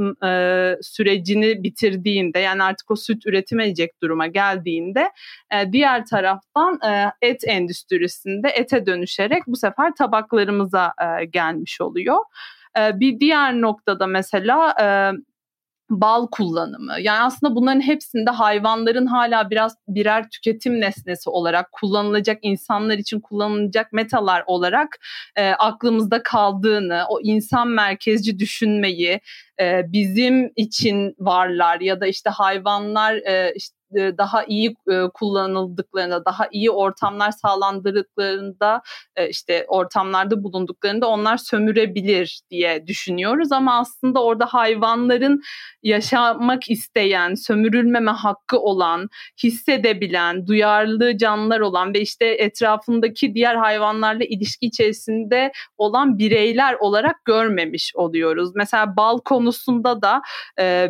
sürecini 0.81 1.63
bitirdiğinde 1.63 2.39
yani 2.39 2.63
artık 2.63 2.88
o 2.91 2.95
süt 2.95 3.25
üretemeyecek 3.25 4.02
duruma 4.02 4.28
geldiğinde 4.28 5.12
e, 5.54 5.71
diğer 5.71 6.06
taraftan 6.06 6.80
e, 6.86 7.12
et 7.21 7.41
endüstrisinde 7.47 8.49
ete 8.49 8.86
dönüşerek 8.86 9.43
bu 9.47 9.56
sefer 9.56 9.95
tabaklarımıza 9.95 10.93
e, 11.02 11.25
gelmiş 11.25 11.82
oluyor. 11.82 12.17
Bir 12.78 13.19
diğer 13.19 13.62
noktada 13.62 14.08
mesela 14.08 14.75
bal 15.89 16.28
kullanımı. 16.28 16.95
Yani 17.02 17.19
aslında 17.19 17.56
bunların 17.56 17.82
hepsinde 17.82 18.30
hayvanların 18.30 19.06
hala 19.06 19.49
biraz 19.49 19.75
birer 19.88 20.30
tüketim 20.30 20.82
nesnesi 20.82 21.30
olarak 21.30 21.71
kullanılacak 21.71 22.39
insanlar 22.41 22.97
için 22.97 23.19
kullanılacak 23.19 23.93
metalar 23.93 24.43
olarak 24.47 24.99
e, 25.36 25.49
aklımızda 25.49 26.23
kaldığını, 26.23 27.04
o 27.10 27.19
insan 27.23 27.67
merkezci 27.67 28.39
düşünmeyi, 28.39 29.19
e, 29.62 29.82
bizim 29.88 30.52
için 30.56 31.15
varlar 31.19 31.80
ya 31.80 32.02
da 32.02 32.08
işte 32.08 32.30
hayvanlar 32.30 33.13
e, 33.13 33.54
işte 33.56 33.80
e, 33.95 34.17
daha 34.17 34.43
iyi 34.43 34.76
e, 34.91 35.04
kullanıldıklarında, 35.13 36.26
daha 36.26 36.48
iyi 36.52 36.72
ortamlar 36.72 37.32
sağlandırdıklarında, 37.32 38.82
e, 39.15 39.30
işte 39.30 39.65
ortamlarda 39.67 40.43
bulunduklarında 40.43 41.08
onlar 41.08 41.38
sömürebilir 41.38 42.41
diye 42.50 42.88
düşünüyoruz 42.88 43.52
ama 43.52 43.80
aslında 43.80 44.24
orada 44.24 44.45
hayvanların 44.45 45.41
yaşamak 45.84 46.72
isteyen, 46.72 47.34
sömürülmeme 47.34 48.12
hakkı 48.12 48.60
olan, 48.60 49.10
hissedebilen, 49.43 50.48
duyarlı 50.48 51.17
canlılar 51.17 51.60
olan 51.60 51.93
ve 51.93 52.02
işte 52.02 52.26
etrafındaki 52.26 53.34
diğer 53.34 53.56
hayvanlarla 53.56 54.24
ilişki 54.24 54.65
içerisinde 54.65 55.52
olan 55.78 56.17
bireyler 56.17 56.74
olarak 56.74 57.26
görmemiş 57.26 57.91
oluyoruz. 57.95 58.52
Mesela 58.56 58.98
bal 58.98 59.17
konusunda 59.49 60.01
da 60.01 60.21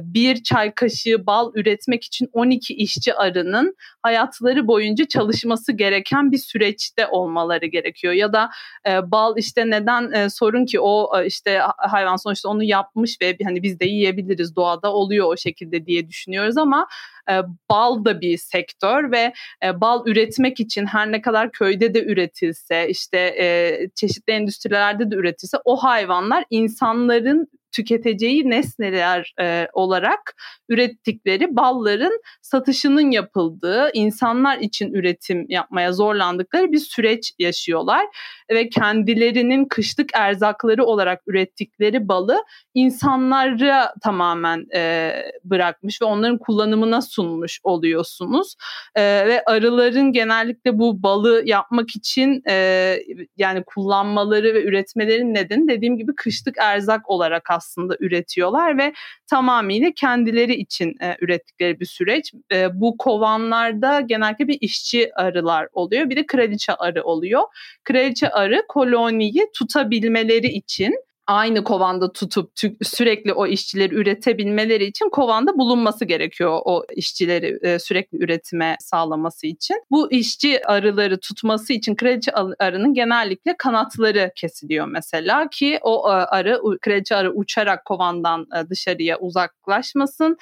bir 0.01 0.43
çay 0.43 0.73
kaşığı 0.73 1.25
bal 1.25 1.51
üretmek 1.55 2.03
için 2.03 2.29
12 2.33 2.73
iş 2.73 2.89
işçi 2.89 3.13
arının 3.13 3.75
hayatları 4.01 4.67
boyunca 4.67 5.05
çalışması 5.05 5.71
gereken 5.71 6.31
bir 6.31 6.37
süreçte 6.37 7.07
olmaları 7.07 7.65
gerekiyor. 7.65 8.13
Ya 8.13 8.33
da 8.33 8.49
e, 8.87 9.11
bal 9.11 9.37
işte 9.37 9.69
neden 9.69 10.11
e, 10.11 10.29
sorun 10.29 10.65
ki 10.65 10.79
o 10.79 11.19
e, 11.19 11.25
işte 11.25 11.61
hayvan 11.77 12.15
sonuçta 12.15 12.49
onu 12.49 12.63
yapmış 12.63 13.21
ve 13.21 13.37
hani 13.43 13.63
biz 13.63 13.79
de 13.79 13.85
yiyebiliriz 13.85 14.55
doğada 14.55 14.93
oluyor 14.93 15.33
o 15.33 15.37
şekilde 15.37 15.85
diye 15.85 16.09
düşünüyoruz 16.09 16.57
ama 16.57 16.87
e, 17.29 17.33
bal 17.69 18.05
da 18.05 18.21
bir 18.21 18.37
sektör 18.37 19.11
ve 19.11 19.33
e, 19.63 19.81
bal 19.81 20.07
üretmek 20.07 20.59
için 20.59 20.85
her 20.85 21.11
ne 21.11 21.21
kadar 21.21 21.51
köyde 21.51 21.93
de 21.93 22.05
üretilse 22.05 22.89
işte 22.89 23.17
e, 23.17 23.77
çeşitli 23.95 24.33
endüstrilerde 24.33 25.11
de 25.11 25.15
üretilse 25.15 25.57
o 25.65 25.75
hayvanlar 25.75 26.43
insanların 26.49 27.47
tüketeceği 27.71 28.49
nesneler 28.49 29.33
e, 29.41 29.67
olarak 29.73 30.35
ürettikleri 30.69 31.55
balların 31.55 32.21
satışının 32.41 33.11
yapıldığı, 33.11 33.89
insanlar 33.93 34.57
için 34.57 34.93
üretim 34.93 35.45
yapmaya 35.49 35.93
zorlandıkları 35.93 36.71
bir 36.71 36.77
süreç 36.77 37.33
yaşıyorlar 37.39 38.05
ve 38.51 38.69
kendilerinin 38.69 39.65
kışlık 39.65 40.09
erzakları 40.15 40.85
olarak 40.85 41.21
ürettikleri 41.27 42.07
balı 42.07 42.43
insanlara 42.73 43.93
tamamen 44.03 44.65
e, 44.75 45.13
bırakmış 45.43 46.01
ve 46.01 46.05
onların 46.05 46.37
kullanımına 46.37 47.01
sunmuş 47.01 47.59
oluyorsunuz. 47.63 48.55
E, 48.95 49.01
ve 49.01 49.43
arıların 49.45 50.11
genellikle 50.11 50.79
bu 50.79 51.03
balı 51.03 51.41
yapmak 51.45 51.89
için 51.95 52.43
e, 52.49 52.97
yani 53.37 53.63
kullanmaları 53.65 54.53
ve 54.53 54.63
üretmelerinin 54.63 55.33
nedeni 55.33 55.67
dediğim 55.67 55.97
gibi 55.97 56.15
kışlık 56.15 56.57
erzak 56.57 57.09
olarak 57.09 57.49
aslında 57.49 57.58
üretiyorlar 57.99 58.77
ve 58.77 58.93
tamamıyla 59.27 59.91
kendileri 59.95 60.53
için 60.55 60.95
e, 61.01 61.17
ürettikleri 61.21 61.79
bir 61.79 61.85
süreç. 61.85 62.33
E, 62.51 62.79
bu 62.81 62.97
kovanlarda 62.97 64.01
genellikle 64.01 64.47
bir 64.47 64.57
işçi 64.61 65.15
arılar 65.15 65.67
oluyor. 65.73 66.09
Bir 66.09 66.15
de 66.15 66.25
kraliçe 66.25 66.73
arı 66.73 67.03
oluyor. 67.03 67.41
Kraliçe 67.83 68.29
arı 68.29 68.63
koloniyi 68.67 69.47
tutabilmeleri 69.55 70.47
için 70.47 70.95
aynı 71.29 71.63
kovanda 71.63 72.13
tutup 72.13 72.51
sürekli 72.83 73.33
o 73.33 73.47
işçileri 73.47 73.95
üretebilmeleri 73.95 74.85
için 74.85 75.09
kovanda 75.09 75.57
bulunması 75.57 76.05
gerekiyor 76.05 76.61
o 76.65 76.83
işçileri 76.95 77.59
e, 77.61 77.79
sürekli 77.79 78.17
üretime 78.23 78.75
sağlaması 78.79 79.47
için. 79.47 79.75
Bu 79.91 80.11
işçi 80.11 80.67
arıları 80.67 81.19
tutması 81.19 81.73
için 81.73 81.95
kraliçe 81.95 82.31
arının 82.59 82.93
genellikle 82.93 83.55
kanatları 83.57 84.31
kesiliyor 84.35 84.87
mesela 84.87 85.49
ki 85.49 85.79
o 85.81 86.09
e, 86.09 86.11
arı 86.11 86.61
kraliçe 86.81 87.15
arı 87.15 87.33
uçarak 87.33 87.85
kovandan 87.85 88.47
e, 88.55 88.69
dışarıya 88.69 89.19
uzaklaşmasın. 89.19 90.37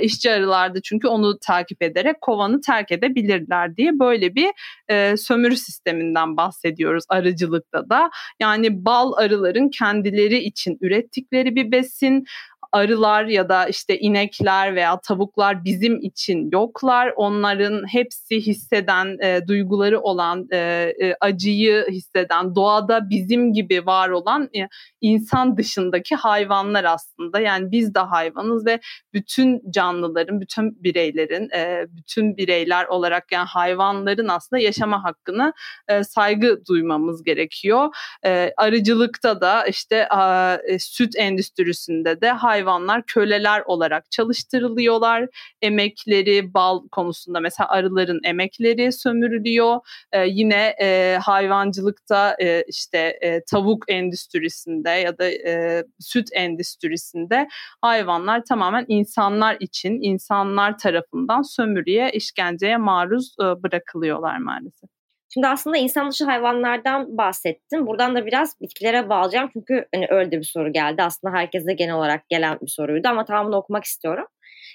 İşçi 0.00 0.32
arılar 0.32 0.74
da 0.74 0.82
çünkü 0.82 1.08
onu 1.08 1.38
takip 1.38 1.82
ederek 1.82 2.20
kovanı 2.20 2.60
terk 2.60 2.92
edebilirler 2.92 3.76
diye 3.76 3.98
böyle 3.98 4.34
bir 4.34 4.50
sömürü 5.16 5.56
sisteminden 5.56 6.36
bahsediyoruz 6.36 7.04
arıcılıkta 7.08 7.90
da. 7.90 8.10
Yani 8.40 8.84
bal 8.84 9.12
arıların 9.12 9.68
kendileri 9.68 10.31
kendileri 10.32 10.44
için 10.44 10.78
ürettikleri 10.80 11.56
bir 11.56 11.72
besin 11.72 12.24
arılar 12.72 13.24
ya 13.24 13.48
da 13.48 13.66
işte 13.66 13.98
inekler 13.98 14.74
veya 14.74 15.00
tavuklar 15.00 15.64
bizim 15.64 16.00
için 16.00 16.48
yoklar. 16.52 17.12
Onların 17.16 17.92
hepsi 17.92 18.40
hisseden, 18.40 19.18
e, 19.22 19.48
duyguları 19.48 20.00
olan, 20.00 20.48
e, 20.52 20.56
e, 21.02 21.14
acıyı 21.20 21.86
hisseden, 21.90 22.54
doğada 22.54 23.10
bizim 23.10 23.52
gibi 23.52 23.86
var 23.86 24.08
olan 24.08 24.50
e, 24.56 24.68
insan 25.00 25.56
dışındaki 25.56 26.14
hayvanlar 26.14 26.84
aslında. 26.84 27.40
Yani 27.40 27.72
biz 27.72 27.94
de 27.94 28.00
hayvanız 28.00 28.66
ve 28.66 28.80
bütün 29.12 29.70
canlıların, 29.70 30.40
bütün 30.40 30.84
bireylerin, 30.84 31.50
e, 31.50 31.86
bütün 31.88 32.36
bireyler 32.36 32.86
olarak 32.86 33.32
yani 33.32 33.46
hayvanların 33.46 34.28
aslında 34.28 34.62
yaşama 34.62 35.04
hakkını 35.04 35.52
e, 35.88 36.04
saygı 36.04 36.60
duymamız 36.68 37.22
gerekiyor. 37.22 37.88
E, 38.24 38.52
arıcılıkta 38.56 39.40
da 39.40 39.66
işte 39.66 40.08
e, 40.68 40.78
süt 40.78 41.16
endüstrisinde 41.16 42.20
de 42.20 42.30
hayvan 42.30 42.61
hayvanlar 42.62 43.02
köleler 43.06 43.62
olarak 43.66 44.10
çalıştırılıyorlar. 44.10 45.28
Emekleri, 45.62 46.54
bal 46.54 46.88
konusunda 46.92 47.40
mesela 47.40 47.68
arıların 47.68 48.20
emekleri 48.24 48.92
sömürülüyor. 48.92 49.80
Ee, 50.12 50.26
yine 50.26 50.74
e, 50.82 51.18
hayvancılıkta 51.22 52.36
e, 52.42 52.64
işte 52.68 53.18
e, 53.22 53.40
tavuk 53.50 53.84
endüstrisinde 53.88 54.90
ya 54.90 55.18
da 55.18 55.30
e, 55.30 55.84
süt 56.00 56.28
endüstrisinde 56.32 57.48
hayvanlar 57.80 58.44
tamamen 58.44 58.84
insanlar 58.88 59.56
için, 59.60 59.98
insanlar 60.02 60.78
tarafından 60.78 61.42
sömürüye, 61.42 62.10
işkenceye 62.12 62.76
maruz 62.76 63.34
e, 63.40 63.44
bırakılıyorlar 63.44 64.38
maalesef. 64.38 65.01
Şimdi 65.34 65.46
aslında 65.46 65.76
insan 65.76 66.10
dışı 66.10 66.24
hayvanlardan 66.24 67.18
bahsettim. 67.18 67.86
Buradan 67.86 68.16
da 68.16 68.26
biraz 68.26 68.60
bitkilere 68.60 69.08
bağlayacağım. 69.08 69.50
Çünkü 69.52 69.86
hani 69.94 70.06
öyle 70.10 70.30
bir 70.30 70.44
soru 70.44 70.72
geldi. 70.72 71.02
Aslında 71.02 71.34
herkese 71.34 71.72
genel 71.72 71.94
olarak 71.94 72.28
gelen 72.28 72.58
bir 72.62 72.70
soruydu 72.70 73.08
ama 73.08 73.24
tamamını 73.24 73.56
okumak 73.56 73.84
istiyorum. 73.84 74.26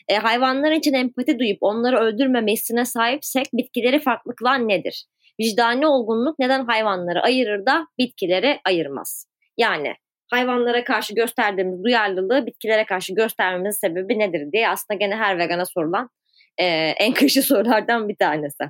E, 0.07 0.15
hayvanlar 0.15 0.71
için 0.71 0.93
empati 0.93 1.39
duyup 1.39 1.57
onları 1.61 1.97
öldürmeme 1.97 2.51
hissine 2.51 2.85
sahipsek 2.85 3.45
bitkileri 3.53 3.99
farklı 3.99 4.35
kılan 4.35 4.67
nedir? 4.67 5.05
Vicdani 5.39 5.87
olgunluk 5.87 6.39
neden 6.39 6.65
hayvanları 6.65 7.21
ayırır 7.21 7.65
da 7.65 7.87
bitkileri 7.97 8.59
ayırmaz? 8.65 9.27
Yani 9.57 9.93
hayvanlara 10.31 10.83
karşı 10.83 11.15
gösterdiğimiz 11.15 11.83
duyarlılığı 11.83 12.45
bitkilere 12.45 12.85
karşı 12.85 13.13
göstermemizin 13.15 13.87
sebebi 13.87 14.19
nedir 14.19 14.51
diye 14.51 14.69
aslında 14.69 14.97
gene 14.97 15.15
her 15.15 15.39
vegana 15.39 15.65
sorulan 15.65 16.09
e, 16.57 16.65
en 16.99 17.13
kışı 17.13 17.41
sorulardan 17.41 18.09
bir 18.09 18.15
tanesi. 18.15 18.63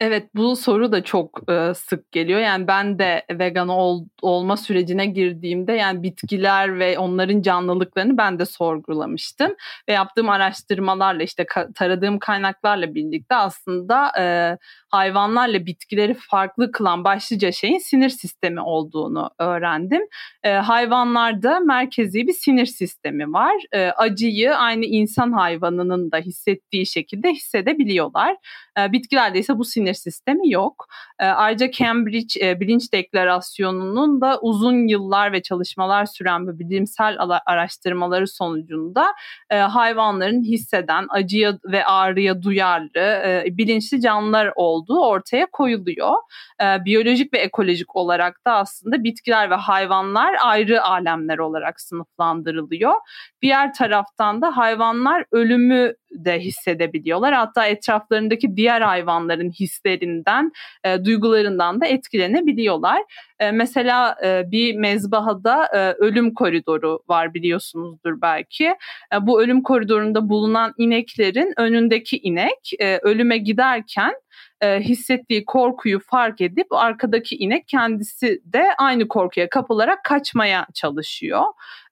Evet 0.00 0.30
bu 0.34 0.56
soru 0.56 0.92
da 0.92 1.04
çok 1.04 1.50
e, 1.50 1.74
sık 1.74 2.12
geliyor. 2.12 2.40
Yani 2.40 2.66
ben 2.68 2.98
de 2.98 3.24
vegan 3.30 3.68
ol, 3.68 4.04
olma 4.22 4.56
sürecine 4.56 5.06
girdiğimde 5.06 5.72
yani 5.72 6.02
bitkiler 6.02 6.78
ve 6.78 6.98
onların 6.98 7.42
canlılıklarını 7.42 8.18
ben 8.18 8.38
de 8.38 8.46
sorgulamıştım. 8.46 9.54
Ve 9.88 9.92
yaptığım 9.92 10.28
araştırmalarla 10.28 11.22
işte 11.22 11.42
ka- 11.42 11.72
taradığım 11.74 12.18
kaynaklarla 12.18 12.94
birlikte 12.94 13.34
aslında 13.34 14.12
e, 14.18 14.58
hayvanlarla 14.88 15.66
bitkileri 15.66 16.14
farklı 16.14 16.72
kılan 16.72 17.04
başlıca 17.04 17.52
şeyin 17.52 17.78
sinir 17.78 18.08
sistemi 18.08 18.60
olduğunu 18.60 19.30
öğrendim. 19.38 20.02
E, 20.42 20.50
hayvanlarda 20.52 21.60
merkezi 21.60 22.26
bir 22.26 22.32
sinir 22.32 22.66
sistemi 22.66 23.32
var. 23.32 23.54
E, 23.72 23.90
acıyı 23.90 24.56
aynı 24.56 24.84
insan 24.84 25.32
hayvanının 25.32 26.12
da 26.12 26.18
hissettiği 26.18 26.86
şekilde 26.86 27.32
hissedebiliyorlar. 27.32 28.36
E, 28.78 28.92
bitkilerde 28.92 29.38
ise 29.38 29.58
bu 29.58 29.64
sinir 29.64 29.85
sistemi 29.94 30.50
yok. 30.50 30.86
E, 31.18 31.26
ayrıca 31.26 31.70
Cambridge 31.70 32.48
e, 32.48 32.60
Bilinç 32.60 32.92
Deklarasyonu'nun 32.92 34.20
da 34.20 34.38
uzun 34.40 34.88
yıllar 34.88 35.32
ve 35.32 35.42
çalışmalar 35.42 36.06
süren 36.06 36.48
bir 36.48 36.58
bilimsel 36.58 37.16
araştırmaları 37.46 38.28
sonucunda 38.28 39.06
e, 39.50 39.56
hayvanların 39.56 40.42
hisseden, 40.42 41.06
acıya 41.10 41.58
ve 41.64 41.84
ağrıya 41.84 42.42
duyarlı, 42.42 42.98
e, 42.98 43.44
bilinçli 43.50 44.00
canlılar 44.00 44.52
olduğu 44.56 45.00
ortaya 45.00 45.46
koyuluyor. 45.52 46.14
E, 46.62 46.84
biyolojik 46.84 47.32
ve 47.32 47.38
ekolojik 47.38 47.96
olarak 47.96 48.46
da 48.46 48.52
aslında 48.52 49.04
bitkiler 49.04 49.50
ve 49.50 49.54
hayvanlar 49.54 50.36
ayrı 50.44 50.82
alemler 50.82 51.38
olarak 51.38 51.80
sınıflandırılıyor. 51.80 52.94
Diğer 53.42 53.74
taraftan 53.74 54.42
da 54.42 54.56
hayvanlar 54.56 55.24
ölümü 55.32 55.94
de 56.10 56.40
hissedebiliyorlar. 56.40 57.34
Hatta 57.34 57.66
etraflarındaki 57.66 58.56
diğer 58.56 58.80
hayvanların 58.80 59.50
hislerinden, 59.76 60.52
e, 60.84 61.04
duygularından 61.04 61.80
da 61.80 61.86
etkilenebiliyorlar. 61.86 63.02
E, 63.38 63.50
mesela 63.50 64.16
e, 64.24 64.50
bir 64.50 64.76
mezbahada 64.76 65.66
e, 65.74 65.92
ölüm 65.92 66.34
koridoru 66.34 67.00
var 67.08 67.34
biliyorsunuzdur 67.34 68.20
belki. 68.22 68.66
E, 69.14 69.26
bu 69.26 69.42
ölüm 69.42 69.62
koridorunda 69.62 70.28
bulunan 70.28 70.74
ineklerin 70.78 71.52
önündeki 71.56 72.18
inek 72.18 72.70
e, 72.80 72.98
ölüme 72.98 73.38
giderken 73.38 74.14
e, 74.60 74.80
hissettiği 74.80 75.44
korkuyu 75.44 76.00
fark 76.00 76.40
edip 76.40 76.66
arkadaki 76.70 77.36
inek 77.36 77.68
kendisi 77.68 78.40
de 78.44 78.68
aynı 78.78 79.08
korkuya 79.08 79.48
kapılarak 79.48 80.04
kaçmaya 80.04 80.66
çalışıyor. 80.74 81.42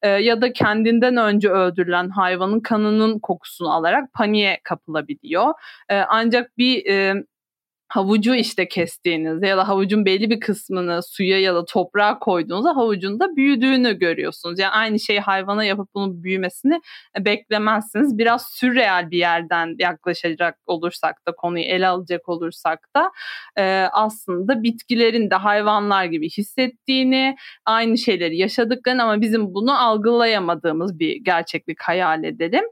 E, 0.02 0.08
ya 0.08 0.40
da 0.40 0.52
kendinden 0.52 1.16
önce 1.16 1.48
öldürülen 1.48 2.08
hayvanın 2.08 2.60
kanının 2.60 3.18
kokusunu 3.18 3.72
alarak 3.72 4.12
paniğe 4.12 4.60
kapılabiliyor. 4.64 5.54
E, 5.88 5.96
ancak 5.96 6.58
bir 6.58 6.86
e, 6.86 7.24
havucu 7.88 8.34
işte 8.34 8.68
kestiğinizde 8.68 9.46
ya 9.46 9.56
da 9.56 9.68
havucun 9.68 10.04
belli 10.04 10.30
bir 10.30 10.40
kısmını 10.40 11.02
suya 11.02 11.40
ya 11.40 11.54
da 11.54 11.64
toprağa 11.64 12.18
koyduğunuzda 12.18 12.76
havucun 12.76 13.20
da 13.20 13.36
büyüdüğünü 13.36 13.98
görüyorsunuz. 13.98 14.58
Yani 14.58 14.70
aynı 14.70 15.00
şeyi 15.00 15.20
hayvana 15.20 15.64
yapıp 15.64 15.88
bunun 15.94 16.22
büyümesini 16.22 16.80
e, 17.18 17.24
beklemezsiniz. 17.24 18.18
Biraz 18.18 18.46
sürreal 18.48 19.10
bir 19.10 19.18
yerden 19.18 19.76
yaklaşacak 19.78 20.58
olursak 20.66 21.26
da 21.28 21.32
konuyu 21.32 21.64
ele 21.64 21.88
alacak 21.88 22.28
olursak 22.28 22.88
da 22.96 23.10
e, 23.58 23.88
aslında 23.92 24.62
bitkilerin 24.62 25.30
de 25.30 25.34
hayvanlar 25.34 26.04
gibi 26.04 26.30
hissettiğini, 26.30 27.36
aynı 27.66 27.98
şeyleri 27.98 28.36
yaşadıklarını 28.36 29.02
ama 29.02 29.20
bizim 29.20 29.54
bunu 29.54 29.82
algılayamadığımız 29.82 30.98
bir 30.98 31.16
gerçeklik 31.16 31.82
hayal 31.82 32.24
edelim. 32.24 32.64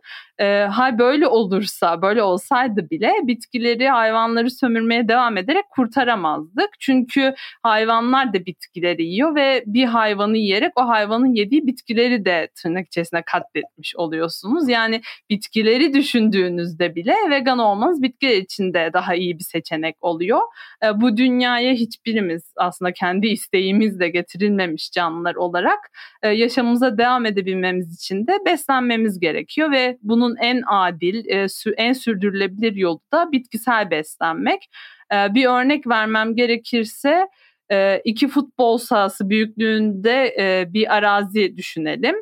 E, 0.43 0.67
ha 0.71 0.99
böyle 0.99 1.27
olursa, 1.29 2.03
böyle 2.03 2.23
olsaydı 2.23 2.91
bile 2.91 3.13
bitkileri, 3.23 3.89
hayvanları 3.89 4.51
sömürmeye 4.51 5.09
devam 5.09 5.37
ederek 5.37 5.65
kurtaramazdık. 5.71 6.71
Çünkü 6.81 7.35
hayvanlar 7.63 8.35
da 8.35 8.47
bitkileri 8.47 9.05
yiyor 9.05 9.35
ve 9.35 9.65
bir 9.67 9.85
hayvanı 9.85 10.37
yiyerek 10.37 10.73
o 10.77 10.89
hayvanın 10.89 11.35
yediği 11.35 11.67
bitkileri 11.67 12.25
de 12.25 12.49
tırnak 12.63 12.87
içerisinde 12.87 13.23
katletmiş 13.27 13.97
oluyorsunuz. 13.97 14.69
Yani 14.69 15.01
bitkileri 15.31 15.95
düşündüğünüzde 15.95 16.95
bile 16.95 17.15
vegan 17.31 17.59
olmanız 17.59 18.03
bitkiler 18.03 18.37
için 18.37 18.75
de 18.75 18.91
daha 18.93 19.15
iyi 19.15 19.39
bir 19.39 19.45
seçenek 19.45 19.97
oluyor. 20.01 20.41
E, 20.85 21.01
bu 21.01 21.17
dünyaya 21.17 21.73
hiçbirimiz 21.73 22.53
aslında 22.57 22.93
kendi 22.93 23.27
isteğimizle 23.27 24.09
getirilmemiş 24.09 24.91
canlılar 24.93 25.35
olarak 25.35 25.91
e, 26.23 26.29
yaşamımıza 26.29 26.99
devam 26.99 27.27
edebilmemiz 27.27 27.95
için 27.95 28.27
de 28.27 28.39
beslenmemiz 28.47 29.21
gerekiyor 29.21 29.71
ve 29.71 29.99
bunun 30.03 30.32
en 30.41 30.63
adil, 30.67 31.29
e, 31.29 31.47
en 31.77 31.93
sürdürülebilir 31.93 32.77
yolu 32.77 33.01
da 33.13 33.33
bitkisel 33.33 33.91
beslenmek. 33.91 34.71
E, 35.13 35.35
bir 35.35 35.47
örnek 35.47 35.87
vermem 35.87 36.37
gerekirse 36.37 37.29
e, 37.71 38.01
iki 38.05 38.29
futbol 38.29 38.79
sahası 38.79 39.29
büyüklüğünde 39.29 40.35
bir 40.75 40.97
arazi 40.97 41.57
düşünelim. 41.57 42.17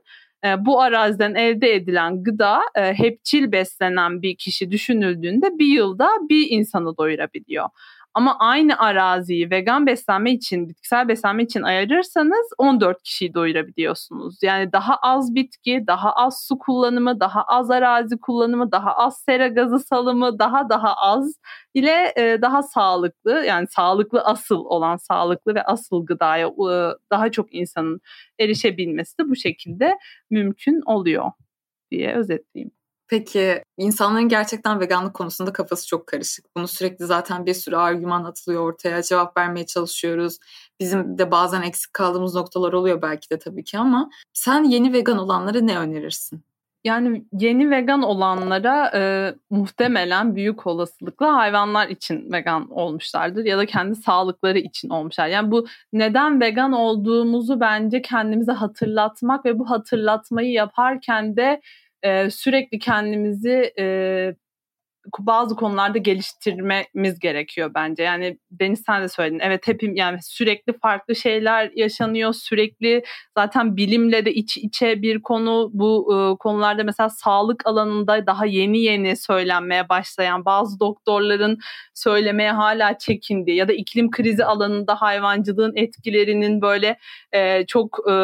Bu 0.58 0.80
araziden 0.80 1.34
elde 1.34 1.74
edilen 1.74 2.22
gıda 2.22 2.60
hepçil 2.74 3.52
beslenen 3.52 4.22
bir 4.22 4.36
kişi 4.36 4.70
düşünüldüğünde 4.70 5.58
bir 5.58 5.66
yılda 5.66 6.08
bir 6.28 6.46
insanı 6.50 6.96
doyurabiliyor. 6.96 7.68
Ama 8.14 8.36
aynı 8.38 8.78
araziyi 8.78 9.50
vegan 9.50 9.86
beslenme 9.86 10.32
için, 10.32 10.68
bitkisel 10.68 11.08
beslenme 11.08 11.42
için 11.42 11.62
ayırırsanız 11.62 12.48
14 12.58 13.02
kişiyi 13.02 13.34
doyurabiliyorsunuz. 13.34 14.42
Yani 14.42 14.72
daha 14.72 14.96
az 14.96 15.34
bitki, 15.34 15.84
daha 15.86 16.12
az 16.12 16.44
su 16.48 16.58
kullanımı, 16.58 17.20
daha 17.20 17.42
az 17.42 17.70
arazi 17.70 18.18
kullanımı, 18.20 18.72
daha 18.72 18.96
az 18.96 19.20
sera 19.20 19.48
gazı 19.48 19.78
salımı, 19.78 20.38
daha 20.38 20.68
daha 20.68 20.94
az 20.94 21.40
ile 21.74 22.12
e, 22.16 22.42
daha 22.42 22.62
sağlıklı 22.62 23.44
yani 23.46 23.66
sağlıklı 23.66 24.20
asıl 24.20 24.64
olan 24.64 24.96
sağlıklı 24.96 25.54
ve 25.54 25.62
asıl 25.62 26.06
gıdaya 26.06 26.46
e, 26.46 26.94
daha 27.10 27.30
çok 27.30 27.54
insanın 27.54 28.00
erişebilmesi 28.38 29.18
de 29.18 29.28
bu 29.28 29.36
şekilde 29.36 29.98
mümkün 30.30 30.80
oluyor 30.86 31.30
diye 31.90 32.14
özetleyeyim. 32.14 32.79
Peki 33.10 33.62
insanların 33.78 34.28
gerçekten 34.28 34.80
veganlık 34.80 35.14
konusunda 35.14 35.52
kafası 35.52 35.86
çok 35.86 36.06
karışık. 36.06 36.44
Bunu 36.56 36.68
sürekli 36.68 37.06
zaten 37.06 37.46
bir 37.46 37.54
sürü 37.54 37.76
argüman 37.76 38.24
atılıyor 38.24 38.62
ortaya. 38.62 39.02
Cevap 39.02 39.36
vermeye 39.36 39.66
çalışıyoruz. 39.66 40.38
Bizim 40.80 41.18
de 41.18 41.30
bazen 41.30 41.62
eksik 41.62 41.92
kaldığımız 41.92 42.34
noktalar 42.34 42.72
oluyor 42.72 43.02
belki 43.02 43.30
de 43.30 43.38
tabii 43.38 43.64
ki 43.64 43.78
ama 43.78 44.10
sen 44.32 44.64
yeni 44.64 44.92
vegan 44.92 45.18
olanlara 45.18 45.60
ne 45.60 45.78
önerirsin? 45.78 46.44
Yani 46.84 47.24
yeni 47.32 47.70
vegan 47.70 48.02
olanlara 48.02 48.90
e, 48.94 49.34
muhtemelen 49.50 50.36
büyük 50.36 50.66
olasılıkla 50.66 51.36
hayvanlar 51.36 51.88
için 51.88 52.32
vegan 52.32 52.70
olmuşlardır 52.70 53.44
ya 53.44 53.58
da 53.58 53.66
kendi 53.66 53.94
sağlıkları 53.94 54.58
için 54.58 54.88
olmuşlar. 54.88 55.28
Yani 55.28 55.50
bu 55.50 55.66
neden 55.92 56.40
vegan 56.40 56.72
olduğumuzu 56.72 57.60
bence 57.60 58.02
kendimize 58.02 58.52
hatırlatmak 58.52 59.44
ve 59.44 59.58
bu 59.58 59.70
hatırlatmayı 59.70 60.52
yaparken 60.52 61.36
de 61.36 61.60
sürekli 62.30 62.78
kendimizi 62.78 63.72
e, 63.78 64.34
bazı 65.18 65.56
konularda 65.56 65.98
geliştirmemiz 65.98 67.18
gerekiyor 67.18 67.70
bence. 67.74 68.02
Yani 68.02 68.38
Deniz 68.50 68.82
sen 68.86 69.02
de 69.02 69.08
söyledin. 69.08 69.38
Evet 69.42 69.68
hepim 69.68 69.94
yani 69.94 70.18
sürekli 70.22 70.78
farklı 70.78 71.16
şeyler 71.16 71.70
yaşanıyor. 71.74 72.32
Sürekli 72.32 73.02
zaten 73.36 73.76
bilimle 73.76 74.24
de 74.24 74.34
iç 74.34 74.56
içe 74.56 75.02
bir 75.02 75.22
konu. 75.22 75.70
Bu 75.72 76.14
e, 76.14 76.38
konularda 76.38 76.84
mesela 76.84 77.08
sağlık 77.08 77.66
alanında 77.66 78.26
daha 78.26 78.46
yeni 78.46 78.78
yeni 78.78 79.16
söylenmeye 79.16 79.88
başlayan 79.88 80.44
bazı 80.44 80.80
doktorların 80.80 81.58
söylemeye 81.94 82.52
hala 82.52 82.98
çekindiği 82.98 83.56
ya 83.56 83.68
da 83.68 83.72
iklim 83.72 84.10
krizi 84.10 84.44
alanında 84.44 84.94
hayvancılığın 84.94 85.72
etkilerinin 85.76 86.62
böyle 86.62 86.98
e, 87.32 87.66
çok 87.66 87.98
e, 88.10 88.14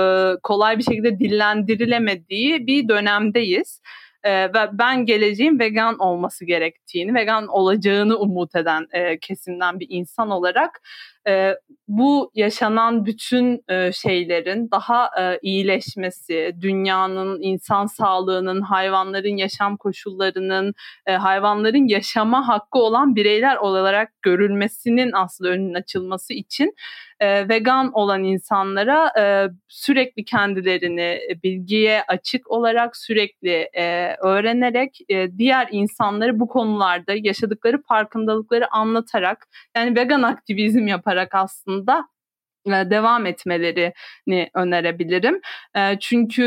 kolay 0.42 0.78
bir 0.78 0.82
şekilde 0.82 1.18
dillendirilemediği 1.18 2.66
bir 2.66 2.88
dönemdeyiz 2.88 3.80
e, 4.26 4.54
ve 4.54 4.68
ben 4.72 5.06
geleceğin 5.06 5.58
vegan 5.58 5.98
olması 5.98 6.44
gerektiğini, 6.44 7.14
vegan 7.14 7.46
olacağını 7.46 8.16
umut 8.18 8.54
eden 8.54 8.86
e, 8.92 9.18
kesimden 9.18 9.80
bir 9.80 9.86
insan 9.90 10.30
olarak 10.30 10.82
e, 11.28 11.54
bu 11.88 12.30
yaşanan 12.34 13.06
bütün 13.06 13.64
e, 13.68 13.92
şeylerin 13.92 14.70
daha 14.70 15.10
e, 15.20 15.38
iyileşmesi, 15.42 16.52
dünyanın, 16.60 17.42
insan 17.42 17.86
sağlığının, 17.86 18.60
hayvanların 18.60 19.36
yaşam 19.36 19.76
koşullarının, 19.76 20.74
e, 21.06 21.12
hayvanların 21.12 21.88
yaşama 21.88 22.48
hakkı 22.48 22.78
olan 22.78 23.16
bireyler 23.16 23.56
olarak 23.56 24.22
görülmesinin 24.22 25.12
aslında 25.12 25.50
önünün 25.50 25.74
açılması 25.74 26.34
için 26.34 26.74
e, 27.20 27.48
vegan 27.48 27.90
olan 27.92 28.24
insanlara 28.24 29.12
e, 29.18 29.48
sürekli 29.68 30.24
kendilerini 30.24 31.20
bilgiye 31.44 32.02
açık 32.08 32.50
olarak 32.50 32.96
sürekli 32.96 33.68
e, 33.72 34.16
öğrenerek 34.22 34.98
e, 35.08 35.38
diğer 35.38 35.68
insanları 35.70 36.40
bu 36.40 36.48
konularda 36.48 37.12
yaşadıkları 37.22 37.82
farkındalıkları 37.82 38.72
anlatarak 38.72 39.48
yani 39.76 39.96
vegan 39.96 40.22
aktivizm 40.22 40.86
yaparak 40.86 41.15
aslında 41.32 42.08
devam 42.66 43.26
etmelerini 43.26 44.50
önerebilirim. 44.54 45.40
Çünkü 46.00 46.42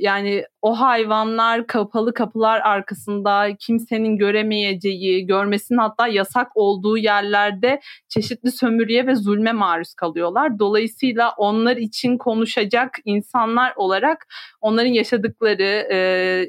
yani 0.00 0.44
o 0.64 0.80
hayvanlar 0.80 1.66
kapalı 1.66 2.14
kapılar 2.14 2.60
arkasında 2.60 3.48
kimsenin 3.58 4.16
göremeyeceği, 4.16 5.26
görmesinin 5.26 5.78
hatta 5.78 6.08
yasak 6.08 6.52
olduğu 6.54 6.98
yerlerde 6.98 7.80
çeşitli 8.08 8.52
sömürüye 8.52 9.06
ve 9.06 9.14
zulme 9.14 9.52
maruz 9.52 9.94
kalıyorlar. 9.94 10.58
Dolayısıyla 10.58 11.34
onlar 11.36 11.76
için 11.76 12.18
konuşacak 12.18 12.90
insanlar 13.04 13.72
olarak 13.76 14.26
onların 14.60 14.92
yaşadıkları 14.92 15.86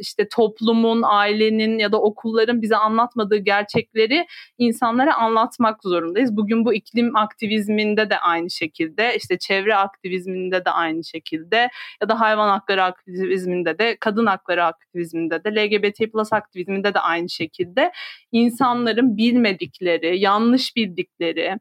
işte 0.01 0.27
toplumun, 0.35 1.01
ailenin 1.05 1.79
ya 1.79 1.91
da 1.91 2.01
okulların 2.01 2.61
bize 2.61 2.75
anlatmadığı 2.75 3.37
gerçekleri 3.37 4.25
insanlara 4.57 5.15
anlatmak 5.15 5.83
zorundayız. 5.83 6.37
Bugün 6.37 6.65
bu 6.65 6.73
iklim 6.73 7.15
aktivizminde 7.15 8.09
de 8.09 8.19
aynı 8.19 8.49
şekilde, 8.49 9.15
işte 9.17 9.37
çevre 9.37 9.75
aktivizminde 9.75 10.65
de 10.65 10.69
aynı 10.69 11.03
şekilde 11.03 11.69
ya 12.01 12.09
da 12.09 12.19
hayvan 12.19 12.49
hakları 12.49 12.83
aktivizminde 12.83 13.79
de 13.79 13.97
kadın 14.05 14.25
hakları 14.25 14.65
aktivizminde 14.65 15.43
de 15.43 15.49
LGBT 15.49 16.11
plus 16.11 16.33
aktivizminde 16.33 16.93
de 16.93 16.99
aynı 16.99 17.29
şekilde 17.29 17.91
insanların 18.31 19.17
bilmedikleri, 19.17 20.19
yanlış 20.19 20.75
bildikleri, 20.75 21.55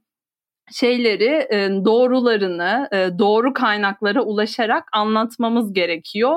şeyleri 0.72 1.48
doğrularını 1.85 2.88
doğru 3.18 3.52
kaynaklara 3.52 4.22
ulaşarak 4.22 4.85
anlatmamız 4.92 5.72
gerekiyor. 5.72 6.37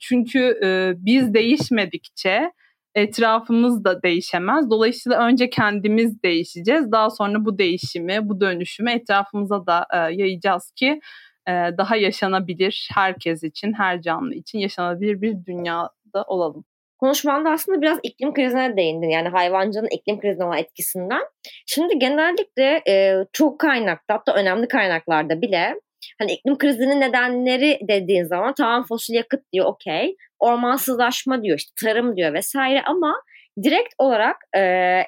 Çünkü 0.00 0.58
biz 0.96 1.34
değişmedikçe 1.34 2.52
etrafımız 2.94 3.84
da 3.84 4.02
değişemez. 4.02 4.70
Dolayısıyla 4.70 5.26
önce 5.26 5.50
kendimiz 5.50 6.22
değişeceğiz. 6.22 6.92
Daha 6.92 7.10
sonra 7.10 7.44
bu 7.44 7.58
değişimi, 7.58 8.28
bu 8.28 8.40
dönüşümü 8.40 8.90
etrafımıza 8.90 9.66
da 9.66 9.86
yayacağız 10.10 10.72
ki 10.76 11.00
daha 11.48 11.96
yaşanabilir 11.96 12.88
herkes 12.94 13.42
için, 13.42 13.72
her 13.72 14.02
canlı 14.02 14.34
için 14.34 14.58
yaşanabilir 14.58 15.22
bir 15.22 15.44
dünyada 15.46 16.24
olalım. 16.26 16.64
Konuşmanda 16.98 17.50
aslında 17.50 17.82
biraz 17.82 17.98
iklim 18.02 18.34
krizine 18.34 18.76
değindin. 18.76 19.08
Yani 19.08 19.28
hayvancının 19.28 19.88
iklim 19.90 20.20
krizine 20.20 20.44
olan 20.44 20.58
etkisinden. 20.58 21.22
Şimdi 21.66 21.98
genellikle 21.98 22.82
e, 22.88 23.24
çok 23.32 23.60
kaynakta 23.60 24.14
hatta 24.14 24.34
önemli 24.34 24.68
kaynaklarda 24.68 25.42
bile 25.42 25.74
hani 26.18 26.32
iklim 26.32 26.58
krizinin 26.58 27.00
nedenleri 27.00 27.78
dediğin 27.88 28.24
zaman 28.24 28.54
tamam 28.54 28.84
fosil 28.88 29.14
yakıt 29.14 29.40
diyor 29.52 29.66
okey. 29.66 30.16
Ormansızlaşma 30.38 31.42
diyor 31.42 31.58
işte 31.58 31.72
tarım 31.84 32.16
diyor 32.16 32.34
vesaire 32.34 32.82
ama 32.86 33.14
direkt 33.62 33.94
olarak 33.98 34.36
e, 34.56 34.60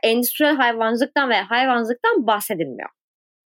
endüstriyel 0.03 0.57
hayvancılıktan 0.57 1.31
ve 1.31 1.35
hayvancılıktan 1.35 2.27
bahsedilmiyor 2.27 2.89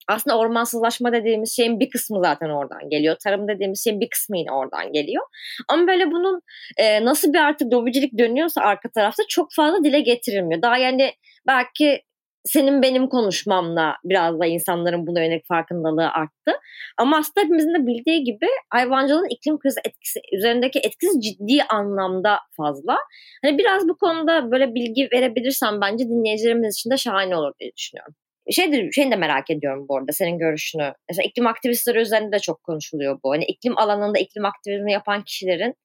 aslında 0.08 0.38
ormansızlaşma 0.38 1.14
dediğimiz 1.14 1.56
şeyin 1.56 1.80
bir 1.80 1.90
kısmı 1.90 2.20
zaten 2.24 2.50
oradan 2.50 2.90
geliyor. 2.90 3.16
Tarım 3.24 3.48
dediğimiz 3.48 3.84
şeyin 3.84 4.00
bir 4.00 4.10
kısmı 4.10 4.38
yine 4.38 4.52
oradan 4.52 4.94
geliyor. 4.94 5.24
Ama 5.70 5.88
böyle 5.88 6.12
bunun 6.12 6.42
e, 6.78 7.06
nasıl 7.06 7.34
bir 7.34 7.40
artık 7.40 7.74
lobicilik 7.74 8.18
dönüyorsa 8.18 8.62
arka 8.62 8.90
tarafta 8.90 9.24
çok 9.30 9.54
fazla 9.56 9.84
dile 9.84 10.00
getirilmiyor. 10.00 10.62
Daha 10.62 10.78
yani 10.78 11.14
belki 11.48 12.02
senin 12.44 12.82
benim 12.82 13.10
konuşmamla 13.10 13.96
biraz 14.04 14.40
da 14.40 14.46
insanların 14.46 15.08
buna 15.08 15.24
yönelik 15.24 15.48
farkındalığı 15.48 16.10
arttı. 16.10 16.52
Ama 16.98 17.18
aslında 17.18 17.46
hepimizin 17.46 17.74
de 17.74 17.88
bildiği 17.88 18.24
gibi 18.24 18.48
hayvancılığın 18.70 19.30
iklim 19.30 19.60
krizi 19.60 19.80
etkisi 19.86 20.20
üzerindeki 20.34 20.80
etkisi 20.80 21.22
ciddi 21.22 21.64
anlamda 21.64 22.40
fazla. 22.58 22.98
Hani 23.46 23.58
biraz 23.58 23.88
bu 23.88 23.98
konuda 23.98 24.52
böyle 24.52 24.76
bilgi 24.76 25.10
verebilirsem 25.14 25.82
bence 25.82 26.06
dinleyicilerimiz 26.06 26.76
için 26.76 26.92
de 26.92 26.98
şahane 26.98 27.36
olur 27.36 27.54
diye 27.60 27.72
düşünüyorum. 27.78 28.16
Şey 28.50 28.72
de, 28.72 28.92
şeyini 28.92 29.12
de 29.12 29.16
merak 29.16 29.50
ediyorum 29.50 29.86
bu 29.90 29.98
arada 29.98 30.12
senin 30.12 30.38
görüşünü. 30.38 30.94
Mesela 31.10 31.28
iklim 31.28 31.48
aktivistleri 31.48 32.00
üzerinde 32.00 32.32
de 32.32 32.40
çok 32.40 32.64
konuşuluyor 32.64 33.20
bu. 33.24 33.32
Hani 33.32 33.46
iklim 33.46 33.78
alanında 33.78 34.20
iklim 34.20 34.46
aktivizmi 34.46 34.92
yapan 34.92 35.24
kişilerin 35.24 35.76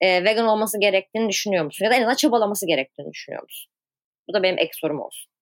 e, 0.00 0.24
vegan 0.24 0.46
olması 0.46 0.80
gerektiğini 0.80 1.28
düşünüyor 1.28 1.64
musun? 1.64 1.84
Ya 1.84 1.90
da 1.90 1.94
en 1.94 2.00
azından 2.00 2.16
çabalaması 2.16 2.66
gerektiğini 2.66 3.12
düşünüyor 3.12 3.42
musun? 3.42 3.72
Bu 4.28 4.34
da 4.34 4.42
benim 4.42 4.58
ek 4.58 4.70
sorum 4.74 5.00
olsun. 5.00 5.33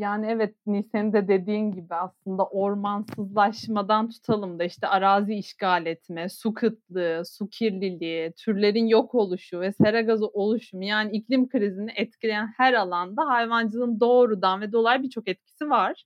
Yani 0.00 0.26
evet 0.26 0.54
senin 0.92 1.12
de 1.12 1.28
dediğin 1.28 1.72
gibi 1.72 1.94
aslında 1.94 2.46
ormansızlaşmadan 2.46 4.10
tutalım 4.10 4.58
da 4.58 4.64
işte 4.64 4.86
arazi 4.86 5.34
işgal 5.34 5.86
etme, 5.86 6.28
su 6.28 6.54
kıtlığı, 6.54 7.22
su 7.26 7.48
kirliliği, 7.48 8.32
türlerin 8.32 8.86
yok 8.86 9.14
oluşu 9.14 9.60
ve 9.60 9.72
sera 9.72 10.00
gazı 10.00 10.26
oluşumu 10.26 10.84
yani 10.84 11.12
iklim 11.16 11.48
krizini 11.48 11.92
etkileyen 11.96 12.52
her 12.56 12.74
alanda 12.74 13.26
hayvancılığın 13.28 14.00
doğrudan 14.00 14.60
ve 14.60 14.72
dolayı 14.72 15.02
birçok 15.02 15.28
etkisi 15.28 15.70
var. 15.70 16.04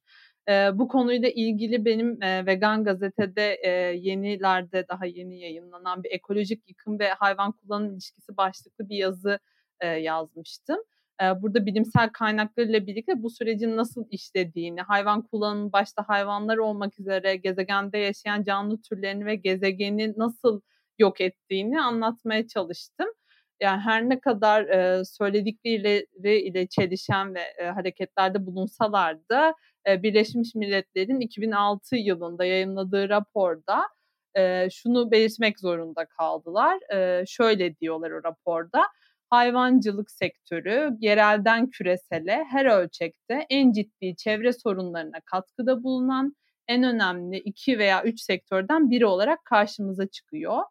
E, 0.48 0.78
bu 0.78 0.88
konuyla 0.88 1.28
ilgili 1.28 1.84
benim 1.84 2.22
e, 2.22 2.46
Vegan 2.46 2.84
Gazete'de 2.84 3.54
e, 3.64 3.70
yenilerde 3.96 4.88
daha 4.88 5.06
yeni 5.06 5.40
yayınlanan 5.40 6.04
bir 6.04 6.10
ekolojik 6.10 6.68
yıkım 6.68 6.98
ve 6.98 7.08
hayvan 7.08 7.52
kullanım 7.52 7.92
ilişkisi 7.92 8.36
başlıklı 8.36 8.88
bir 8.88 8.96
yazı 8.96 9.38
e, 9.80 9.86
yazmıştım 9.86 10.78
burada 11.20 11.66
bilimsel 11.66 12.08
kaynaklarıyla 12.10 12.86
birlikte 12.86 13.22
bu 13.22 13.30
sürecin 13.30 13.76
nasıl 13.76 14.04
işlediğini, 14.10 14.80
hayvan 14.80 15.22
kullanımı 15.22 15.72
başta 15.72 16.08
hayvanlar 16.08 16.56
olmak 16.56 17.00
üzere 17.00 17.36
gezegende 17.36 17.98
yaşayan 17.98 18.42
canlı 18.42 18.82
türlerini 18.82 19.26
ve 19.26 19.34
gezegeni 19.34 20.14
nasıl 20.16 20.60
yok 20.98 21.20
ettiğini 21.20 21.80
anlatmaya 21.80 22.46
çalıştım. 22.46 23.08
Yani 23.60 23.80
her 23.80 24.08
ne 24.08 24.20
kadar 24.20 24.64
e, 24.64 25.04
söyledikleri 25.04 26.06
ile 26.40 26.66
çelişen 26.66 27.34
ve 27.34 27.40
e, 27.58 27.64
hareketlerde 27.64 28.46
bulunsalar 28.46 29.28
da 29.28 29.54
Birleşmiş 29.86 30.54
Milletler'in 30.54 31.20
2006 31.20 31.96
yılında 31.96 32.44
yayınladığı 32.44 33.08
raporda 33.08 33.82
şunu 34.70 35.10
belirtmek 35.10 35.60
zorunda 35.60 36.06
kaldılar. 36.06 36.78
Şöyle 37.26 37.76
diyorlar 37.76 38.10
o 38.10 38.24
raporda 38.24 38.82
hayvancılık 39.30 40.10
sektörü 40.10 40.96
yerelden 41.00 41.70
küresele 41.70 42.44
her 42.50 42.66
ölçekte 42.66 43.46
en 43.50 43.72
ciddi 43.72 44.16
çevre 44.16 44.52
sorunlarına 44.52 45.20
katkıda 45.24 45.82
bulunan 45.82 46.36
en 46.68 46.82
önemli 46.82 47.38
iki 47.38 47.78
veya 47.78 48.04
üç 48.04 48.20
sektörden 48.20 48.90
biri 48.90 49.06
olarak 49.06 49.44
karşımıza 49.44 50.06
çıkıyor. 50.06 50.62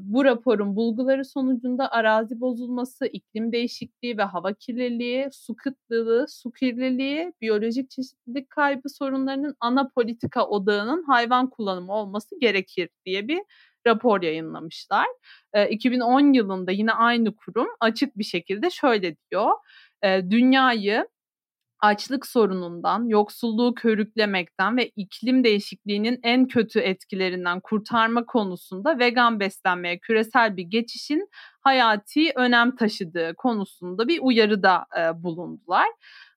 Bu 0.00 0.24
raporun 0.24 0.76
bulguları 0.76 1.24
sonucunda 1.24 1.92
arazi 1.92 2.40
bozulması, 2.40 3.06
iklim 3.06 3.52
değişikliği 3.52 4.18
ve 4.18 4.22
hava 4.22 4.52
kirliliği, 4.52 5.28
su 5.32 5.56
kıtlığı, 5.56 6.26
su 6.28 6.52
kirliliği, 6.52 7.32
biyolojik 7.40 7.90
çeşitlilik 7.90 8.50
kaybı 8.50 8.88
sorunlarının 8.88 9.56
ana 9.60 9.88
politika 9.88 10.46
odağının 10.46 11.02
hayvan 11.02 11.50
kullanımı 11.50 11.92
olması 11.92 12.40
gerekir 12.40 12.88
diye 13.06 13.28
bir 13.28 13.40
rapor 13.88 14.22
yayınlamışlar. 14.22 15.06
2010 15.70 16.32
yılında 16.32 16.72
yine 16.72 16.92
aynı 16.92 17.36
kurum 17.36 17.68
açık 17.80 18.18
bir 18.18 18.24
şekilde 18.24 18.70
şöyle 18.70 19.16
diyor. 19.30 19.52
Dünyayı 20.04 21.06
açlık 21.80 22.26
sorunundan, 22.26 23.04
yoksulluğu 23.08 23.74
körüklemekten 23.74 24.76
ve 24.76 24.88
iklim 24.96 25.44
değişikliğinin 25.44 26.20
en 26.22 26.48
kötü 26.48 26.80
etkilerinden 26.80 27.60
kurtarma 27.60 28.26
konusunda 28.26 28.98
vegan 28.98 29.40
beslenmeye 29.40 29.98
küresel 29.98 30.56
bir 30.56 30.62
geçişin 30.62 31.28
hayati 31.60 32.32
önem 32.36 32.76
taşıdığı 32.76 33.34
konusunda 33.34 34.08
bir 34.08 34.18
uyarıda 34.22 34.86
e, 34.98 35.22
bulundular. 35.22 35.86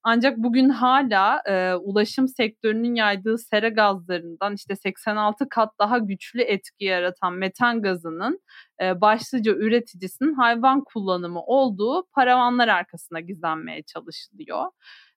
Ancak 0.03 0.37
bugün 0.37 0.69
hala 0.69 1.41
e, 1.45 1.73
ulaşım 1.75 2.27
sektörünün 2.27 2.95
yaydığı 2.95 3.37
sera 3.37 3.69
gazlarından 3.69 4.55
işte 4.55 4.75
86 4.75 5.49
kat 5.49 5.69
daha 5.79 5.97
güçlü 5.97 6.41
etki 6.41 6.85
yaratan 6.85 7.33
metan 7.33 7.81
gazının 7.81 8.39
e, 8.81 9.01
başlıca 9.01 9.51
üreticisinin 9.51 10.33
hayvan 10.33 10.83
kullanımı 10.83 11.41
olduğu 11.41 12.03
paravanlar 12.11 12.67
arkasına 12.67 13.19
gizlenmeye 13.19 13.83
çalışılıyor. 13.83 14.65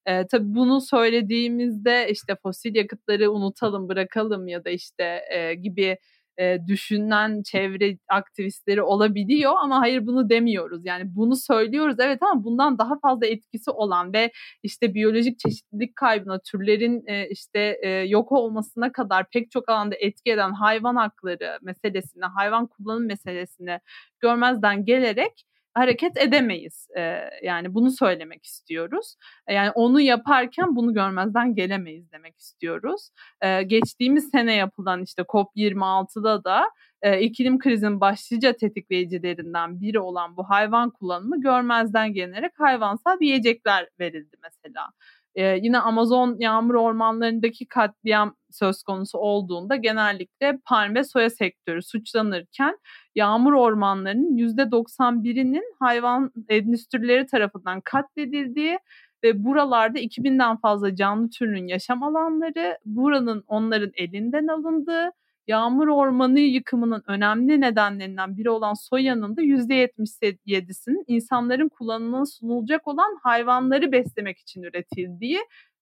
E, 0.07 0.27
tabii 0.27 0.55
bunu 0.55 0.81
söylediğimizde 0.81 2.09
işte 2.11 2.37
fosil 2.43 2.75
yakıtları 2.75 3.33
unutalım, 3.33 3.89
bırakalım 3.89 4.49
ya 4.49 4.65
da 4.65 4.71
işte 4.71 5.25
e, 5.31 5.55
gibi 5.55 5.99
e, 6.39 6.59
düşünen 6.67 7.43
çevre 7.43 7.99
aktivistleri 8.09 8.83
olabiliyor 8.83 9.53
ama 9.63 9.81
hayır 9.81 10.07
bunu 10.07 10.31
demiyoruz. 10.31 10.81
Yani 10.85 11.05
bunu 11.17 11.37
söylüyoruz 11.37 11.97
evet 12.01 12.23
ama 12.23 12.45
bundan 12.45 12.79
daha 12.79 12.99
fazla 12.99 13.27
etkisi 13.27 13.71
olan 13.71 14.13
ve 14.13 14.33
işte 14.63 14.95
biyolojik 14.95 15.39
çeşitlilik 15.39 15.97
kaybına, 15.97 16.39
türlerin 16.39 17.05
e, 17.07 17.29
işte 17.29 17.79
e, 17.83 17.89
yok 17.89 18.33
olmasına 18.33 18.93
kadar 18.93 19.31
pek 19.31 19.51
çok 19.51 19.69
alanda 19.69 19.95
etki 19.99 20.31
eden 20.33 20.53
hayvan 20.53 20.97
hakları 20.97 21.59
meselesini, 21.63 22.25
hayvan 22.25 22.67
kullanım 22.67 23.07
meselesini 23.07 23.81
görmezden 24.21 24.85
gelerek 24.85 25.45
hareket 25.75 26.17
edemeyiz. 26.17 26.89
E, 26.97 27.21
yani 27.43 27.75
bunu 27.75 27.91
söylemek 27.91 28.45
istiyoruz. 28.45 29.17
E, 29.47 29.55
yani 29.55 29.71
onu 29.71 30.01
yaparken 30.01 30.77
bunu 30.77 30.95
görmezden 30.95 31.55
gelemeyiz 31.55 32.13
demek 32.13 32.39
istiyoruz. 32.39 33.11
E, 33.41 33.63
geçtiğimiz 33.63 34.31
sene 34.31 34.55
yapılan 34.55 35.03
işte 35.03 35.23
COP26'da 35.23 36.45
da 36.45 36.71
e, 37.03 37.21
iklim 37.21 37.59
krizinin 37.59 38.01
başlıca 38.01 38.53
tetikleyicilerinden 38.53 39.81
biri 39.81 40.01
olan 40.01 40.37
bu 40.37 40.51
hayvan 40.51 40.91
kullanımı 40.91 41.41
görmezden 41.41 42.13
gelinerek 42.13 42.53
hayvansal 42.59 43.17
yiyecekler 43.21 43.89
verildi 44.01 44.37
mesela. 44.43 44.91
Ee, 45.35 45.59
yine 45.63 45.79
Amazon 45.79 46.37
yağmur 46.39 46.75
ormanlarındaki 46.75 47.67
katliam 47.67 48.37
söz 48.51 48.83
konusu 48.83 49.19
olduğunda 49.19 49.77
genellikle 49.77 50.59
palm 50.67 50.95
ve 50.95 51.05
soya 51.05 51.31
sektörü 51.31 51.83
suçlanırken 51.83 52.79
yağmur 53.15 53.53
ormanlarının 53.53 54.37
%91'inin 54.37 55.75
hayvan 55.79 56.33
endüstrileri 56.49 57.27
tarafından 57.27 57.81
katledildiği 57.81 58.79
ve 59.25 59.45
buralarda 59.45 59.99
2000'den 59.99 60.57
fazla 60.57 60.95
canlı 60.95 61.31
türünün 61.31 61.67
yaşam 61.67 62.03
alanları 62.03 62.79
buranın 62.85 63.45
onların 63.47 63.93
elinden 63.95 64.47
alındığı 64.47 65.11
yağmur 65.47 65.89
ormanı 65.89 66.41
yıkımının 66.41 67.03
önemli 67.07 67.61
nedenlerinden 67.61 68.37
biri 68.37 68.51
olan 68.51 68.75
soyanın 68.75 69.37
da 69.37 69.43
%77'sinin 69.43 71.05
insanların 71.07 71.69
kullanımına 71.69 72.27
sunulacak 72.27 72.89
olan 72.89 73.19
hayvanları 73.23 73.93
beslemek 73.93 74.39
için 74.39 74.63
üretildiği 74.63 75.39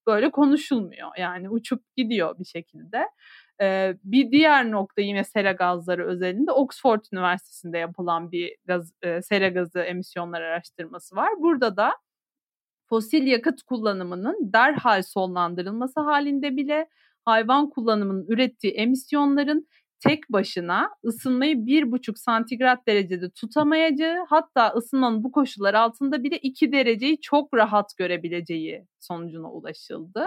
böyle 0.06 0.30
konuşulmuyor. 0.30 1.08
Yani 1.18 1.50
uçup 1.50 1.96
gidiyor 1.96 2.38
bir 2.38 2.44
şekilde. 2.44 3.08
Bir 4.04 4.30
diğer 4.30 4.70
nokta 4.70 5.02
yine 5.02 5.24
sera 5.24 5.52
gazları 5.52 6.06
özelinde 6.06 6.52
Oxford 6.52 7.00
Üniversitesi'nde 7.12 7.78
yapılan 7.78 8.32
bir 8.32 8.56
gaz, 8.64 8.92
sera 9.22 9.48
gazı 9.48 9.80
emisyonlar 9.80 10.42
araştırması 10.42 11.16
var. 11.16 11.30
Burada 11.38 11.76
da 11.76 11.92
fosil 12.88 13.26
yakıt 13.26 13.62
kullanımının 13.62 14.52
derhal 14.52 15.02
sonlandırılması 15.02 16.00
halinde 16.00 16.56
bile 16.56 16.88
hayvan 17.24 17.70
kullanımının 17.70 18.26
ürettiği 18.28 18.72
emisyonların 18.72 19.68
tek 20.02 20.32
başına 20.32 20.90
ısınmayı 21.04 21.66
bir 21.66 21.92
buçuk 21.92 22.18
santigrat 22.18 22.86
derecede 22.88 23.30
tutamayacağı 23.30 24.26
hatta 24.28 24.68
ısınmanın 24.68 25.24
bu 25.24 25.32
koşullar 25.32 25.74
altında 25.74 26.24
bile 26.24 26.38
iki 26.38 26.72
dereceyi 26.72 27.20
çok 27.20 27.54
rahat 27.54 27.96
görebileceği 27.98 28.86
sonucuna 29.00 29.50
ulaşıldı. 29.52 30.26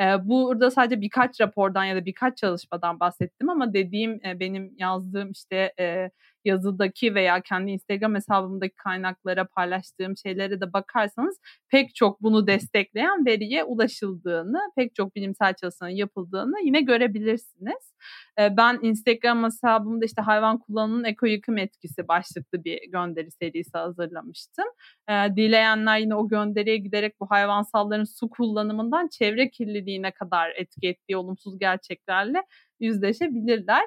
Ee, 0.00 0.04
burada 0.28 0.70
sadece 0.70 1.00
birkaç 1.00 1.40
rapordan 1.40 1.84
ya 1.84 1.96
da 1.96 2.04
birkaç 2.04 2.36
çalışmadan 2.38 3.00
bahsettim 3.00 3.50
ama 3.50 3.74
dediğim 3.74 4.20
e, 4.26 4.40
benim 4.40 4.74
yazdığım 4.78 5.30
işte 5.30 5.72
e, 5.80 6.10
yazıdaki 6.46 7.14
veya 7.14 7.40
kendi 7.40 7.70
Instagram 7.70 8.14
hesabımdaki 8.14 8.74
kaynaklara 8.76 9.44
paylaştığım 9.44 10.16
şeylere 10.16 10.60
de 10.60 10.72
bakarsanız 10.72 11.40
pek 11.68 11.94
çok 11.94 12.22
bunu 12.22 12.46
destekleyen 12.46 13.26
veriye 13.26 13.64
ulaşıldığını, 13.64 14.60
pek 14.76 14.94
çok 14.94 15.16
bilimsel 15.16 15.54
çalışmanın 15.54 15.92
yapıldığını 15.92 16.64
yine 16.64 16.80
görebilirsiniz. 16.80 17.92
Ben 18.38 18.78
Instagram 18.82 19.44
hesabımda 19.44 20.04
işte 20.04 20.22
hayvan 20.22 20.58
kullanımının 20.58 21.04
eko 21.04 21.26
yıkım 21.26 21.58
etkisi 21.58 22.08
başlıklı 22.08 22.64
bir 22.64 22.90
gönderi 22.90 23.30
serisi 23.30 23.78
hazırlamıştım. 23.78 24.66
Dileyenler 25.08 25.98
yine 25.98 26.14
o 26.14 26.28
gönderiye 26.28 26.76
giderek 26.76 27.20
bu 27.20 27.26
hayvansalların 27.30 28.04
su 28.04 28.30
kullanımından 28.30 29.08
çevre 29.08 29.50
kirliliğine 29.50 30.10
kadar 30.10 30.50
etki 30.56 30.88
ettiği 30.88 31.16
olumsuz 31.16 31.58
gerçeklerle 31.58 32.42
yüzleşebilirler 32.80 33.86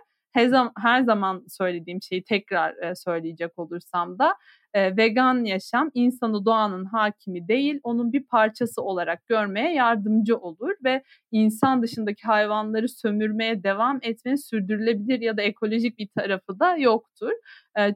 her 0.78 1.02
zaman 1.04 1.46
söylediğim 1.48 2.02
şeyi 2.02 2.24
tekrar 2.24 2.96
söyleyecek 2.96 3.60
olursam 3.60 4.20
da 4.20 4.36
vegan 4.76 5.44
yaşam 5.44 5.92
insanı 5.94 6.46
doğanın 6.46 6.86
hakimi 6.86 7.48
değil, 7.48 7.80
onun 7.84 8.14
bir 8.14 8.24
parçası 8.24 8.82
olarak 8.82 9.28
görmeye 9.28 9.74
yardımcı 9.74 10.38
olur 10.38 10.72
ve 10.84 11.04
insan 11.32 11.82
dışındaki 11.84 12.24
hayvanları 12.24 12.90
sömürmeye 12.90 13.64
devam 13.64 14.00
etmenin 14.02 14.36
sürdürülebilir 14.36 15.22
ya 15.22 15.38
da 15.38 15.42
ekolojik 15.42 16.00
bir 16.00 16.08
tarafı 16.18 16.60
da 16.60 16.78
yoktur. 16.78 17.32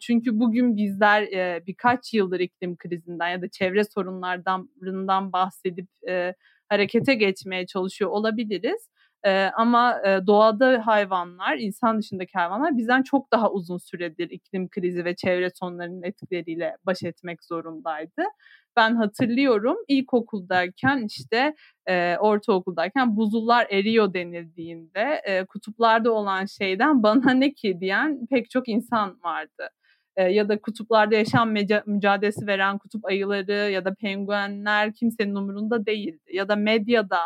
çünkü 0.01 0.39
bugün 0.39 0.77
bizler 0.77 1.27
birkaç 1.67 2.13
yıldır 2.13 2.39
iklim 2.39 2.77
krizinden 2.77 3.29
ya 3.29 3.41
da 3.41 3.49
çevre 3.49 3.83
sorunlardan 3.83 4.69
bahsedip 5.33 5.87
harekete 6.69 7.13
geçmeye 7.13 7.65
çalışıyor 7.65 8.11
olabiliriz. 8.11 8.89
E, 9.25 9.51
ama 9.57 10.01
e, 10.05 10.27
doğada 10.27 10.87
hayvanlar, 10.87 11.57
insan 11.57 11.99
dışındaki 11.99 12.31
hayvanlar 12.33 12.77
bizden 12.77 13.03
çok 13.03 13.31
daha 13.31 13.51
uzun 13.51 13.77
süredir 13.77 14.29
iklim 14.29 14.69
krizi 14.69 15.05
ve 15.05 15.15
çevre 15.15 15.49
sorunlarının 15.49 16.03
etkileriyle 16.03 16.77
baş 16.85 17.03
etmek 17.03 17.43
zorundaydı. 17.43 18.23
Ben 18.75 18.95
hatırlıyorum 18.95 19.77
ilkokuldayken 19.87 21.03
işte 21.07 21.55
e, 21.85 22.17
ortaokuldayken 22.17 23.15
buzullar 23.17 23.67
eriyor 23.69 24.13
denildiğinde 24.13 25.21
e, 25.25 25.45
kutuplarda 25.45 26.11
olan 26.11 26.45
şeyden 26.45 27.03
bana 27.03 27.31
ne 27.31 27.53
ki 27.53 27.77
diyen 27.79 28.25
pek 28.29 28.49
çok 28.49 28.69
insan 28.69 29.19
vardı 29.23 29.69
ya 30.17 30.49
da 30.49 30.61
kutuplarda 30.61 31.15
yaşam 31.15 31.51
mücadelesi 31.85 32.47
veren 32.47 32.77
kutup 32.77 33.05
ayıları 33.05 33.71
ya 33.71 33.85
da 33.85 33.93
penguenler 33.93 34.93
kimsenin 34.93 35.35
umurunda 35.35 35.85
değildi. 35.85 36.19
Ya 36.33 36.49
da 36.49 36.55
medyada 36.55 37.19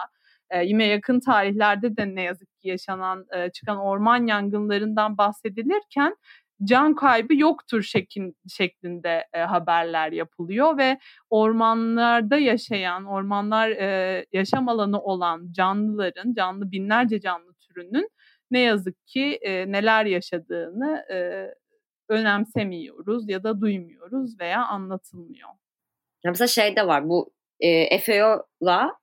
e, 0.49 0.65
yine 0.65 0.86
yakın 0.86 1.19
tarihlerde 1.19 1.97
de 1.97 2.15
ne 2.15 2.21
yazık 2.21 2.60
ki 2.60 2.67
yaşanan 2.67 3.25
e, 3.36 3.49
çıkan 3.51 3.77
orman 3.77 4.27
yangınlarından 4.27 5.17
bahsedilirken 5.17 6.15
can 6.63 6.95
kaybı 6.95 7.36
yoktur 7.36 7.81
şeklin, 7.81 8.38
şeklinde 8.49 9.27
e, 9.33 9.39
haberler 9.39 10.12
yapılıyor 10.12 10.77
ve 10.77 10.99
ormanlarda 11.29 12.38
yaşayan, 12.38 13.05
ormanlar 13.05 13.69
e, 13.69 14.25
yaşam 14.33 14.69
alanı 14.69 15.01
olan 15.01 15.51
canlıların, 15.51 16.33
canlı 16.33 16.71
binlerce 16.71 17.19
canlı 17.19 17.53
türünün 17.53 18.10
ne 18.51 18.60
yazık 18.60 19.07
ki 19.07 19.39
e, 19.41 19.71
neler 19.71 20.05
yaşadığını 20.05 21.05
e, 21.12 21.47
önemsemiyoruz 22.10 23.29
ya 23.29 23.43
da 23.43 23.62
duymuyoruz 23.62 24.39
veya 24.39 24.65
anlatılmıyor. 24.65 25.50
Mesela 26.25 26.48
şey 26.48 26.75
de 26.75 26.87
var 26.87 27.10
bu 27.10 27.31
e, 27.60 28.00
FAO'la 28.00 28.93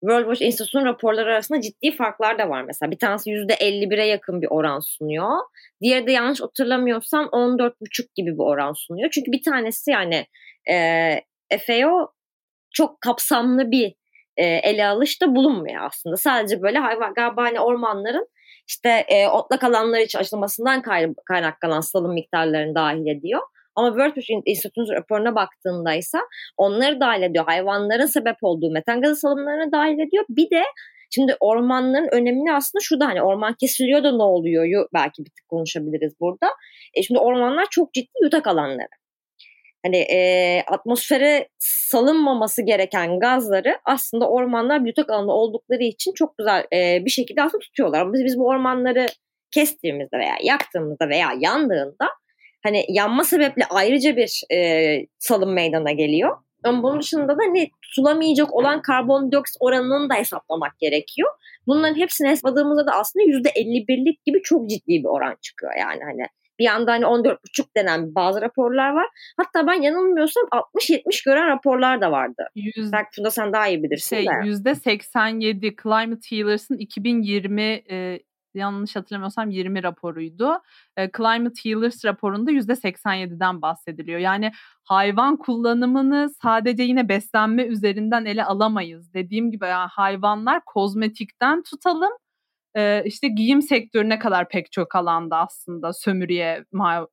World 0.00 0.24
Watch 0.24 0.42
Institute'un 0.42 0.84
raporları 0.84 1.32
arasında 1.32 1.60
ciddi 1.60 1.96
farklar 1.96 2.38
da 2.38 2.48
var 2.48 2.62
mesela. 2.62 2.90
Bir 2.90 2.98
tanesi 2.98 3.30
%51'e 3.30 4.06
yakın 4.06 4.42
bir 4.42 4.48
oran 4.50 4.80
sunuyor. 4.80 5.38
Diğeri 5.82 6.06
de 6.06 6.12
yanlış 6.12 6.40
hatırlamıyorsam 6.40 7.24
14,5 7.24 8.06
gibi 8.14 8.32
bir 8.32 8.44
oran 8.44 8.72
sunuyor. 8.72 9.10
Çünkü 9.10 9.32
bir 9.32 9.42
tanesi 9.42 9.90
yani 9.90 10.26
e, 10.70 11.58
FAO 11.66 12.12
çok 12.70 13.00
kapsamlı 13.00 13.70
bir 13.70 13.94
e, 14.36 14.44
ele 14.46 14.86
alışta 14.86 15.34
bulunmuyor 15.34 15.84
aslında. 15.84 16.16
Sadece 16.16 16.62
böyle 16.62 16.78
hayvan 16.78 17.14
galiba 17.14 17.42
hani 17.42 17.60
ormanların 17.60 18.28
işte 18.68 19.04
e, 19.08 19.28
otlak 19.28 19.64
alanlar 19.64 20.00
için 20.00 20.18
açılmasından 20.18 20.82
kaynaklanan 21.26 21.80
salım 21.80 22.14
miktarlarını 22.14 22.74
dahil 22.74 23.06
ediyor. 23.06 23.40
Ama 23.78 23.88
World 23.88 24.14
Watch 24.14 24.42
Institute'un 24.46 24.94
raporuna 24.96 25.34
baktığında 25.34 25.94
ise 25.94 26.18
onları 26.56 27.00
dahil 27.00 27.22
ediyor. 27.22 27.44
Hayvanların 27.44 28.06
sebep 28.06 28.36
olduğu 28.42 28.70
metan 28.70 29.02
gazı 29.02 29.16
salımlarını 29.16 29.72
dahil 29.72 29.98
ediyor. 29.98 30.24
Bir 30.28 30.50
de 30.50 30.62
Şimdi 31.10 31.36
ormanların 31.40 32.08
önemini 32.12 32.52
aslında 32.52 32.82
şurada 32.82 33.06
hani 33.06 33.22
orman 33.22 33.54
kesiliyor 33.60 34.04
da 34.04 34.16
ne 34.16 34.22
oluyor 34.22 34.88
belki 34.94 35.24
bir 35.24 35.30
tık 35.30 35.48
konuşabiliriz 35.48 36.12
burada. 36.20 36.46
E 36.94 37.02
şimdi 37.02 37.20
ormanlar 37.20 37.66
çok 37.70 37.94
ciddi 37.94 38.10
yutak 38.22 38.46
alanları 38.46 38.88
hani 39.86 39.96
e, 39.96 40.62
atmosfere 40.66 41.48
salınmaması 41.58 42.62
gereken 42.62 43.20
gazları 43.20 43.78
aslında 43.84 44.30
ormanlar 44.30 44.84
büyütek 44.84 45.10
alanı 45.10 45.32
oldukları 45.32 45.82
için 45.82 46.12
çok 46.12 46.38
güzel 46.38 46.64
e, 46.72 47.04
bir 47.04 47.10
şekilde 47.10 47.42
aslında 47.42 47.60
tutuyorlar. 47.60 48.00
Ama 48.00 48.12
biz, 48.12 48.24
biz 48.24 48.38
bu 48.38 48.48
ormanları 48.48 49.06
kestiğimizde 49.50 50.18
veya 50.18 50.34
yaktığımızda 50.42 51.08
veya 51.08 51.32
yandığında 51.40 52.08
hani 52.62 52.84
yanma 52.88 53.24
sebeple 53.24 53.62
ayrıca 53.70 54.16
bir 54.16 54.42
e, 54.52 55.06
salım 55.18 55.52
meydana 55.52 55.92
geliyor. 55.92 56.36
Ama 56.64 56.82
bunun 56.82 57.00
dışında 57.00 57.32
da 57.38 57.44
ne 57.52 57.68
tutulamayacak 57.82 58.54
olan 58.54 58.82
karbondioksit 58.82 59.56
oranını 59.60 60.10
da 60.10 60.14
hesaplamak 60.14 60.78
gerekiyor. 60.78 61.28
Bunların 61.66 61.96
hepsini 61.96 62.28
hesapladığımızda 62.28 62.86
da 62.86 62.92
aslında 62.92 63.24
%51'lik 63.24 64.24
gibi 64.24 64.42
çok 64.42 64.70
ciddi 64.70 64.88
bir 64.88 65.08
oran 65.08 65.36
çıkıyor 65.42 65.72
yani 65.78 66.00
hani 66.04 66.28
bir 66.58 66.64
yanda 66.64 66.92
hani 66.92 67.04
14,5 67.04 67.36
denen 67.76 68.14
bazı 68.14 68.40
raporlar 68.40 68.90
var. 68.90 69.06
Hatta 69.36 69.66
ben 69.66 69.82
yanılmıyorsam 69.82 70.44
60-70 70.76 71.24
gören 71.24 71.48
raporlar 71.48 72.00
da 72.00 72.12
vardı. 72.12 72.48
Yüz, 72.54 72.92
Belki 72.92 73.08
Funda 73.16 73.30
sen 73.30 73.52
daha 73.52 73.68
iyi 73.68 73.82
bilirsin 73.82 74.16
şey, 74.16 74.26
de. 74.26 74.30
%87 74.30 75.82
Climate 75.82 76.30
Healers'ın 76.30 76.78
2020 76.78 77.62
e, 77.62 78.20
yanlış 78.54 78.96
hatırlamıyorsam 78.96 79.50
20 79.50 79.82
raporuydu. 79.82 80.60
E, 80.96 81.10
Climate 81.16 81.60
Healers 81.64 82.04
raporunda 82.04 82.50
%87'den 82.52 83.62
bahsediliyor. 83.62 84.18
Yani 84.18 84.52
hayvan 84.84 85.36
kullanımını 85.36 86.30
sadece 86.42 86.82
yine 86.82 87.08
beslenme 87.08 87.64
üzerinden 87.64 88.24
ele 88.24 88.44
alamayız. 88.44 89.14
Dediğim 89.14 89.50
gibi 89.50 89.64
yani 89.64 89.88
hayvanlar 89.88 90.62
kozmetikten 90.64 91.62
tutalım 91.62 92.12
işte 93.04 93.28
giyim 93.28 93.62
sektörüne 93.62 94.18
kadar 94.18 94.48
pek 94.48 94.72
çok 94.72 94.94
alanda 94.94 95.36
aslında 95.36 95.92
sömürüye 95.92 96.64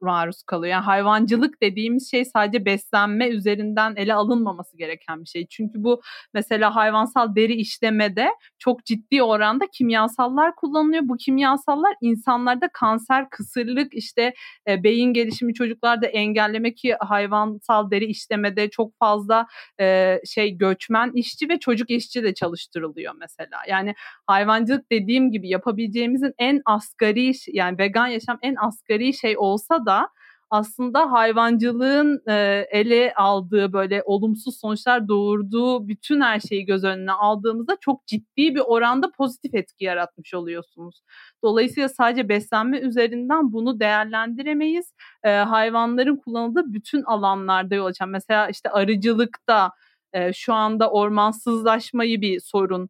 maruz 0.01 0.43
kalıyor. 0.43 0.71
Yani 0.71 0.83
hayvancılık 0.83 1.61
dediğimiz 1.61 2.11
şey 2.11 2.25
sadece 2.25 2.65
beslenme 2.65 3.27
üzerinden 3.27 3.95
ele 3.95 4.13
alınmaması 4.13 4.77
gereken 4.77 5.21
bir 5.21 5.29
şey. 5.29 5.47
Çünkü 5.47 5.83
bu 5.83 6.01
mesela 6.33 6.75
hayvansal 6.75 7.35
deri 7.35 7.53
işlemede 7.53 8.27
çok 8.59 8.85
ciddi 8.85 9.23
oranda 9.23 9.65
kimyasallar 9.73 10.55
kullanılıyor. 10.55 11.03
Bu 11.05 11.17
kimyasallar 11.17 11.95
insanlarda 12.01 12.69
kanser, 12.73 13.29
kısırlık, 13.29 13.93
işte 13.93 14.33
e, 14.67 14.83
beyin 14.83 15.13
gelişimi 15.13 15.53
çocuklarda 15.53 16.07
engelleme 16.07 16.73
ki 16.73 16.95
hayvansal 16.99 17.91
deri 17.91 18.05
işlemede 18.05 18.69
çok 18.69 18.99
fazla 18.99 19.47
e, 19.79 20.17
şey 20.25 20.57
göçmen 20.57 21.11
işçi 21.15 21.49
ve 21.49 21.59
çocuk 21.59 21.89
işçi 21.89 22.23
de 22.23 22.33
çalıştırılıyor 22.33 23.13
mesela. 23.19 23.57
Yani 23.69 23.93
hayvancılık 24.27 24.91
dediğim 24.91 25.31
gibi 25.31 25.44
yapabileceğimizin 25.47 26.33
en 26.37 26.61
asgari 26.65 27.31
yani 27.47 27.77
vegan 27.77 28.07
yaşam 28.07 28.39
en 28.41 28.55
asgari 28.55 29.13
şey 29.13 29.37
olsa 29.37 29.85
da 29.85 30.09
aslında 30.49 31.11
hayvancılığın 31.11 32.21
e, 32.27 32.65
ele 32.71 33.13
aldığı 33.15 33.73
böyle 33.73 34.03
olumsuz 34.05 34.59
sonuçlar 34.59 35.07
doğurduğu 35.07 35.87
bütün 35.87 36.21
her 36.21 36.39
şeyi 36.39 36.65
göz 36.65 36.83
önüne 36.83 37.11
aldığımızda 37.11 37.77
çok 37.81 38.07
ciddi 38.07 38.55
bir 38.55 38.59
oranda 38.65 39.11
pozitif 39.11 39.55
etki 39.55 39.85
yaratmış 39.85 40.33
oluyorsunuz. 40.33 41.01
Dolayısıyla 41.43 41.89
sadece 41.89 42.29
beslenme 42.29 42.79
üzerinden 42.79 43.53
bunu 43.53 43.79
değerlendiremeyiz. 43.79 44.93
E, 45.23 45.29
hayvanların 45.29 46.15
kullanıldığı 46.15 46.73
bütün 46.73 47.03
alanlarda 47.03 47.75
yol 47.75 47.85
açan 47.85 48.09
mesela 48.09 48.49
işte 48.49 48.69
arıcılıkta 48.69 49.71
e, 50.13 50.33
şu 50.33 50.53
anda 50.53 50.91
ormansızlaşmayı 50.91 52.21
bir 52.21 52.39
sorun 52.39 52.89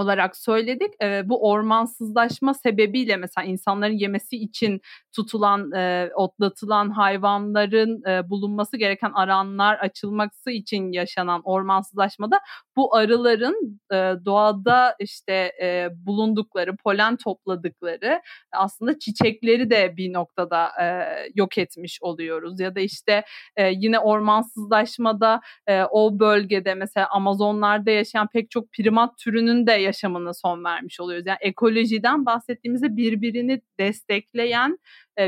olarak 0.00 0.36
söyledik. 0.36 0.90
E, 1.02 1.28
bu 1.28 1.50
ormansızlaşma 1.50 2.54
sebebiyle 2.54 3.16
mesela 3.16 3.44
insanların 3.44 3.92
yemesi 3.92 4.36
için 4.36 4.80
tutulan, 5.12 5.72
e, 5.72 6.10
otlatılan 6.14 6.90
hayvanların 6.90 8.02
e, 8.08 8.30
bulunması 8.30 8.76
gereken 8.76 9.10
alanlar 9.10 9.74
açılması 9.74 10.50
için 10.50 10.92
yaşanan 10.92 11.40
ormansızlaşmada 11.44 12.40
bu 12.80 12.96
arıların 12.96 13.80
e, 13.92 13.96
doğada 14.24 14.96
işte 14.98 15.52
e, 15.62 15.88
bulundukları, 15.92 16.76
polen 16.76 17.16
topladıkları 17.16 18.22
aslında 18.52 18.98
çiçekleri 18.98 19.70
de 19.70 19.96
bir 19.96 20.12
noktada 20.12 20.68
e, 20.82 21.06
yok 21.34 21.58
etmiş 21.58 21.98
oluyoruz. 22.02 22.60
Ya 22.60 22.74
da 22.74 22.80
işte 22.80 23.24
e, 23.56 23.70
yine 23.70 23.98
ormansızlaşmada 23.98 25.40
e, 25.66 25.82
o 25.84 26.18
bölgede 26.20 26.74
mesela 26.74 27.08
Amazonlarda 27.10 27.90
yaşayan 27.90 28.28
pek 28.32 28.50
çok 28.50 28.72
primat 28.72 29.18
türünün 29.18 29.66
de 29.66 29.72
yaşamına 29.72 30.34
son 30.34 30.64
vermiş 30.64 31.00
oluyoruz. 31.00 31.26
Yani 31.26 31.38
ekolojiden 31.40 32.26
bahsettiğimizde 32.26 32.96
birbirini 32.96 33.60
destekleyen 33.80 34.78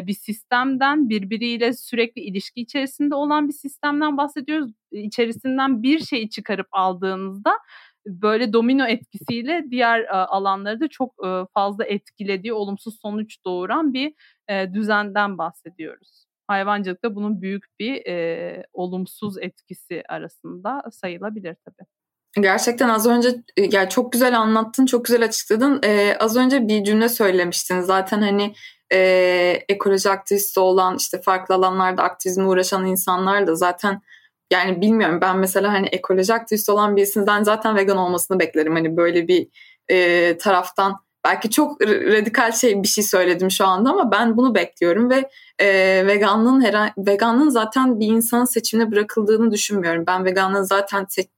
bir 0.07 0.15
sistemden, 0.15 1.09
birbiriyle 1.09 1.73
sürekli 1.73 2.23
ilişki 2.23 2.61
içerisinde 2.61 3.15
olan 3.15 3.49
bir 3.49 3.53
sistemden 3.53 4.17
bahsediyoruz. 4.17 4.73
İçerisinden 4.93 5.83
bir 5.83 5.99
şeyi 5.99 6.31
çıkarıp 6.31 6.67
aldığınızda 6.73 7.53
böyle 8.07 8.53
domino 8.53 8.87
etkisiyle 8.87 9.65
diğer 9.71 10.05
alanları 10.11 10.81
da 10.81 10.89
çok 10.89 11.15
fazla 11.55 11.85
etkilediği, 11.85 12.53
olumsuz 12.53 13.01
sonuç 13.01 13.37
doğuran 13.45 13.93
bir 13.93 14.15
düzenden 14.73 15.39
bahsediyoruz. 15.39 16.27
Hayvancılıkta 16.47 17.15
bunun 17.15 17.43
büyük 17.43 17.65
bir 17.81 18.07
e, 18.07 18.67
olumsuz 18.73 19.39
etkisi 19.39 20.03
arasında 20.09 20.83
sayılabilir 20.91 21.57
tabii. 21.65 21.87
Gerçekten 22.41 22.89
az 22.89 23.07
önce 23.07 23.29
yani 23.57 23.89
çok 23.89 24.13
güzel 24.13 24.39
anlattın, 24.39 24.87
çok 24.87 25.05
güzel 25.05 25.25
açıkladın. 25.25 25.81
Ee, 25.85 26.17
az 26.21 26.37
önce 26.37 26.69
bir 26.69 26.85
cümle 26.85 27.09
söylemiştin. 27.09 27.81
Zaten 27.81 28.23
hani 28.23 28.55
e, 28.93 28.99
ekoloji 29.69 30.11
aktivisti 30.11 30.61
olan 30.61 30.97
işte 30.97 31.23
farklı 31.23 31.55
alanlarda 31.55 32.03
aktivizme 32.03 32.47
uğraşan 32.47 32.87
insanlar 32.87 33.47
da 33.47 33.55
zaten 33.55 34.03
yani 34.53 34.81
bilmiyorum 34.81 35.21
ben 35.21 35.39
mesela 35.39 35.73
hani 35.73 35.87
ekoloji 35.87 36.35
aktivisti 36.35 36.73
olan 36.73 36.97
birisinden 36.97 37.43
zaten 37.43 37.77
vegan 37.77 37.97
olmasını 37.97 38.41
beklerim. 38.41 38.75
Hani 38.75 38.97
böyle 38.97 39.29
bir 39.29 39.49
e, 39.89 40.39
taraftan 40.39 40.97
belki 41.25 41.51
çok 41.51 41.81
radikal 41.83 42.53
şey 42.53 42.83
bir 42.83 42.89
şey 42.89 43.05
söyledim 43.05 43.51
şu 43.51 43.67
anda 43.67 43.91
ama 43.91 44.11
ben 44.11 44.37
bunu 44.37 44.55
bekliyorum 44.55 45.11
ve 45.11 45.31
e, 45.59 45.67
veganlığın 46.07 46.65
her 46.65 46.93
veganlığın 46.99 47.49
zaten 47.49 48.01
bir 48.01 48.07
insanın 48.07 48.45
seçimine 48.45 48.91
bırakıldığını 48.91 49.53
düşünmüyorum. 49.53 50.05
Ben 50.07 50.25
veganlığın 50.25 50.63
zaten 50.63 51.05
se- 51.05 51.29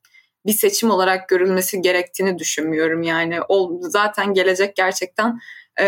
bir 0.46 0.52
seçim 0.52 0.90
olarak 0.90 1.28
görülmesi 1.28 1.82
gerektiğini 1.82 2.38
düşünmüyorum. 2.38 3.02
Yani 3.02 3.40
o 3.48 3.78
zaten 3.80 4.34
gelecek 4.34 4.76
gerçekten 4.76 5.38
e, 5.80 5.86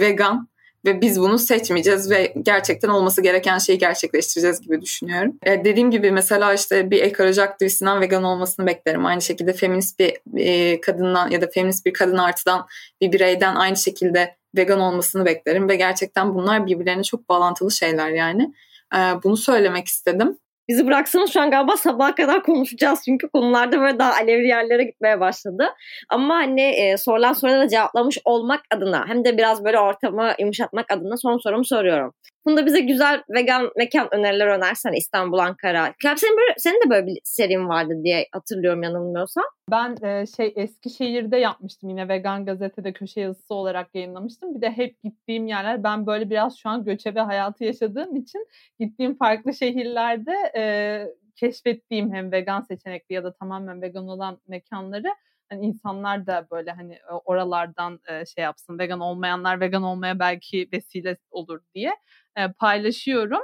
vegan 0.00 0.49
ve 0.84 1.00
biz 1.00 1.20
bunu 1.20 1.38
seçmeyeceğiz 1.38 2.10
ve 2.10 2.34
gerçekten 2.42 2.88
olması 2.88 3.22
gereken 3.22 3.58
şeyi 3.58 3.78
gerçekleştireceğiz 3.78 4.60
gibi 4.60 4.82
düşünüyorum. 4.82 5.38
E, 5.42 5.64
dediğim 5.64 5.90
gibi 5.90 6.10
mesela 6.10 6.54
işte 6.54 6.90
bir 6.90 7.02
ekoloji 7.02 7.42
aktivistinden 7.42 8.00
vegan 8.00 8.24
olmasını 8.24 8.66
beklerim. 8.66 9.06
Aynı 9.06 9.22
şekilde 9.22 9.52
feminist 9.52 9.98
bir 9.98 10.16
e, 10.36 10.80
kadından 10.80 11.30
ya 11.30 11.40
da 11.40 11.46
feminist 11.46 11.86
bir 11.86 11.92
kadın 11.92 12.16
artıdan 12.16 12.66
bir 13.00 13.12
bireyden 13.12 13.54
aynı 13.54 13.76
şekilde 13.76 14.36
vegan 14.56 14.80
olmasını 14.80 15.24
beklerim 15.24 15.68
ve 15.68 15.76
gerçekten 15.76 16.34
bunlar 16.34 16.66
birbirlerine 16.66 17.02
çok 17.02 17.28
bağlantılı 17.28 17.72
şeyler 17.72 18.10
yani. 18.10 18.54
E, 18.94 18.98
bunu 18.98 19.36
söylemek 19.36 19.88
istedim. 19.88 20.38
Bizi 20.70 20.86
bıraksanız 20.86 21.32
şu 21.32 21.40
an 21.40 21.50
galiba 21.50 21.76
sabaha 21.76 22.14
kadar 22.14 22.42
konuşacağız 22.42 23.02
çünkü 23.04 23.28
konularda 23.28 23.80
böyle 23.80 23.98
daha 23.98 24.12
alevli 24.12 24.46
yerlere 24.48 24.84
gitmeye 24.84 25.20
başladı. 25.20 25.68
Ama 26.08 26.34
hani 26.34 26.60
e, 26.62 26.96
sorulan 26.96 27.32
sorulara 27.32 27.68
cevaplamış 27.68 28.18
olmak 28.24 28.60
adına 28.70 29.08
hem 29.08 29.24
de 29.24 29.38
biraz 29.38 29.64
böyle 29.64 29.78
ortamı 29.80 30.32
yumuşatmak 30.38 30.92
adına 30.92 31.16
son 31.16 31.38
sorumu 31.38 31.64
soruyorum. 31.64 32.12
Bunda 32.46 32.66
bize 32.66 32.80
güzel 32.80 33.22
vegan 33.28 33.70
mekan 33.76 34.08
öneriler 34.14 34.46
önersen 34.46 34.92
İstanbul, 34.92 35.38
Ankara. 35.38 35.94
Senin, 36.16 36.36
böyle, 36.36 36.54
senin 36.56 36.86
de 36.86 36.90
böyle 36.90 37.06
bir 37.06 37.18
serin 37.24 37.68
vardı 37.68 37.94
diye 38.04 38.26
hatırlıyorum 38.32 38.82
yanılmıyorsam. 38.82 39.44
Ben 39.70 39.96
e, 40.02 40.26
şey 40.36 40.52
Eskişehir'de 40.56 41.36
yapmıştım 41.36 41.90
yine 41.90 42.08
vegan 42.08 42.46
gazetede 42.46 42.92
köşe 42.92 43.20
yazısı 43.20 43.54
olarak 43.54 43.94
yayınlamıştım. 43.94 44.54
Bir 44.54 44.60
de 44.60 44.70
hep 44.70 45.02
gittiğim 45.02 45.46
yerler 45.46 45.84
ben 45.84 46.06
böyle 46.06 46.30
biraz 46.30 46.58
şu 46.58 46.68
an 46.68 46.84
göçebe 46.84 47.20
hayatı 47.20 47.64
yaşadığım 47.64 48.16
için 48.16 48.46
gittiğim 48.78 49.18
farklı 49.18 49.54
şehirlerde 49.54 50.34
e, 50.56 50.62
keşfettiğim 51.36 52.14
hem 52.14 52.32
vegan 52.32 52.60
seçenekli 52.60 53.14
ya 53.14 53.24
da 53.24 53.32
tamamen 53.32 53.82
vegan 53.82 54.08
olan 54.08 54.40
mekanları 54.48 55.08
hani 55.50 55.66
insanlar 55.66 56.26
da 56.26 56.46
böyle 56.50 56.70
hani 56.70 56.98
oralardan 57.24 58.00
şey 58.34 58.44
yapsın 58.44 58.78
vegan 58.78 59.00
olmayanlar 59.00 59.60
vegan 59.60 59.82
olmaya 59.82 60.18
belki 60.18 60.68
vesile 60.72 61.16
olur 61.30 61.60
diye 61.74 61.92
paylaşıyorum. 62.58 63.40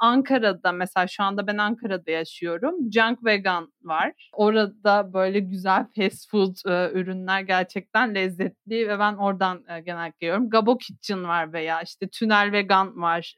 Ankara'da 0.00 0.72
mesela 0.72 1.06
şu 1.06 1.22
anda 1.22 1.46
ben 1.46 1.56
Ankara'da 1.58 2.10
yaşıyorum. 2.10 2.74
Junk 2.92 3.24
Vegan 3.24 3.72
var. 3.82 4.12
Orada 4.32 5.12
böyle 5.12 5.40
güzel 5.40 5.86
fast 5.96 6.30
food 6.30 6.56
ürünler 6.94 7.40
gerçekten 7.40 8.14
lezzetli 8.14 8.88
ve 8.88 8.98
ben 8.98 9.14
oradan 9.14 9.64
genellikle 9.84 10.26
yiyorum. 10.26 10.50
Gabo 10.50 10.78
Kitchen 10.78 11.24
var 11.24 11.52
veya 11.52 11.82
işte 11.82 12.08
Tünel 12.08 12.52
Vegan 12.52 13.02
var. 13.02 13.34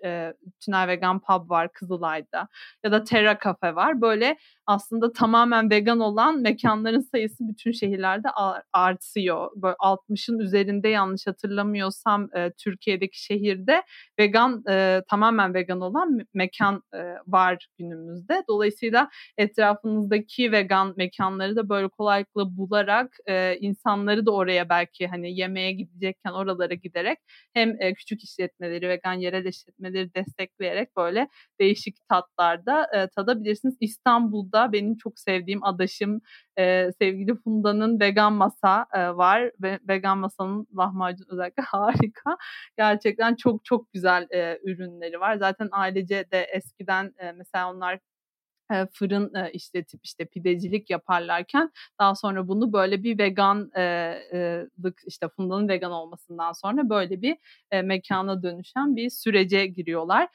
Tünel 0.64 0.88
Vegan 0.88 1.20
Pub 1.20 1.50
var 1.50 1.72
Kızılay'da. 1.72 2.48
Ya 2.84 2.92
da 2.92 3.04
Terra 3.04 3.38
Cafe 3.44 3.74
var. 3.74 4.00
Böyle 4.00 4.36
aslında 4.66 5.12
tamamen 5.12 5.70
vegan 5.70 6.00
olan 6.00 6.40
mekanların 6.40 7.00
sayısı 7.00 7.48
bütün 7.48 7.72
şehirlerde 7.72 8.28
artıyor. 8.72 9.50
Böyle 9.56 9.74
60'ın 9.74 10.38
üzerinde 10.38 10.88
yanlış 10.88 11.26
hatırlamıyorsam 11.26 12.28
Türkiye'deki 12.58 13.24
şehirde 13.24 13.82
vegan 14.18 14.64
tamamen 15.08 15.54
vegan 15.54 15.80
olan 15.80 16.20
mekan 16.34 16.82
e, 16.94 16.98
var 17.26 17.66
günümüzde. 17.78 18.44
Dolayısıyla 18.48 19.08
etrafınızdaki 19.38 20.52
vegan 20.52 20.94
mekanları 20.96 21.56
da 21.56 21.68
böyle 21.68 21.88
kolaylıkla 21.88 22.56
bularak 22.56 23.16
e, 23.26 23.56
insanları 23.60 24.26
da 24.26 24.30
oraya 24.30 24.68
belki 24.68 25.06
hani 25.06 25.38
yemeğe 25.38 25.72
gidecekken 25.72 26.32
oralara 26.32 26.74
giderek 26.74 27.18
hem 27.54 27.82
e, 27.82 27.94
küçük 27.94 28.24
işletmeleri, 28.24 28.88
vegan 28.88 29.12
yerel 29.12 29.44
işletmeleri 29.44 30.14
destekleyerek 30.14 30.96
böyle 30.96 31.28
değişik 31.60 32.08
tatlarda 32.08 32.86
e, 32.94 33.08
tadabilirsiniz. 33.08 33.76
İstanbul'da 33.80 34.53
benim 34.72 34.96
çok 34.96 35.18
sevdiğim 35.18 35.64
adaşım 35.64 36.20
e, 36.58 36.90
sevgili 36.98 37.34
Funda'nın 37.36 38.00
vegan 38.00 38.32
masa 38.32 38.86
e, 38.94 39.16
var 39.16 39.50
ve 39.62 39.78
vegan 39.88 40.18
masanın 40.18 40.66
lahmacun 40.76 41.26
özellikle 41.30 41.62
harika. 41.66 42.36
Gerçekten 42.78 43.34
çok 43.34 43.64
çok 43.64 43.92
güzel 43.92 44.26
e, 44.30 44.58
ürünleri 44.64 45.20
var. 45.20 45.36
Zaten 45.36 45.68
ailece 45.72 46.24
de 46.32 46.42
eskiden 46.42 47.14
e, 47.18 47.32
mesela 47.32 47.70
onlar 47.72 47.98
fırın 48.92 49.50
işletip 49.52 50.00
işte 50.04 50.24
pidecilik 50.24 50.90
yaparlarken 50.90 51.70
daha 52.00 52.14
sonra 52.14 52.48
bunu 52.48 52.72
böyle 52.72 53.02
bir 53.02 53.18
veganlık 53.18 55.00
işte 55.06 55.28
Funda'nın 55.28 55.68
vegan 55.68 55.92
olmasından 55.92 56.52
sonra 56.52 56.88
böyle 56.90 57.22
bir 57.22 57.36
mekana 57.82 58.42
dönüşen 58.42 58.96
bir 58.96 59.10
sürece 59.10 59.66
giriyorlar. 59.66 60.28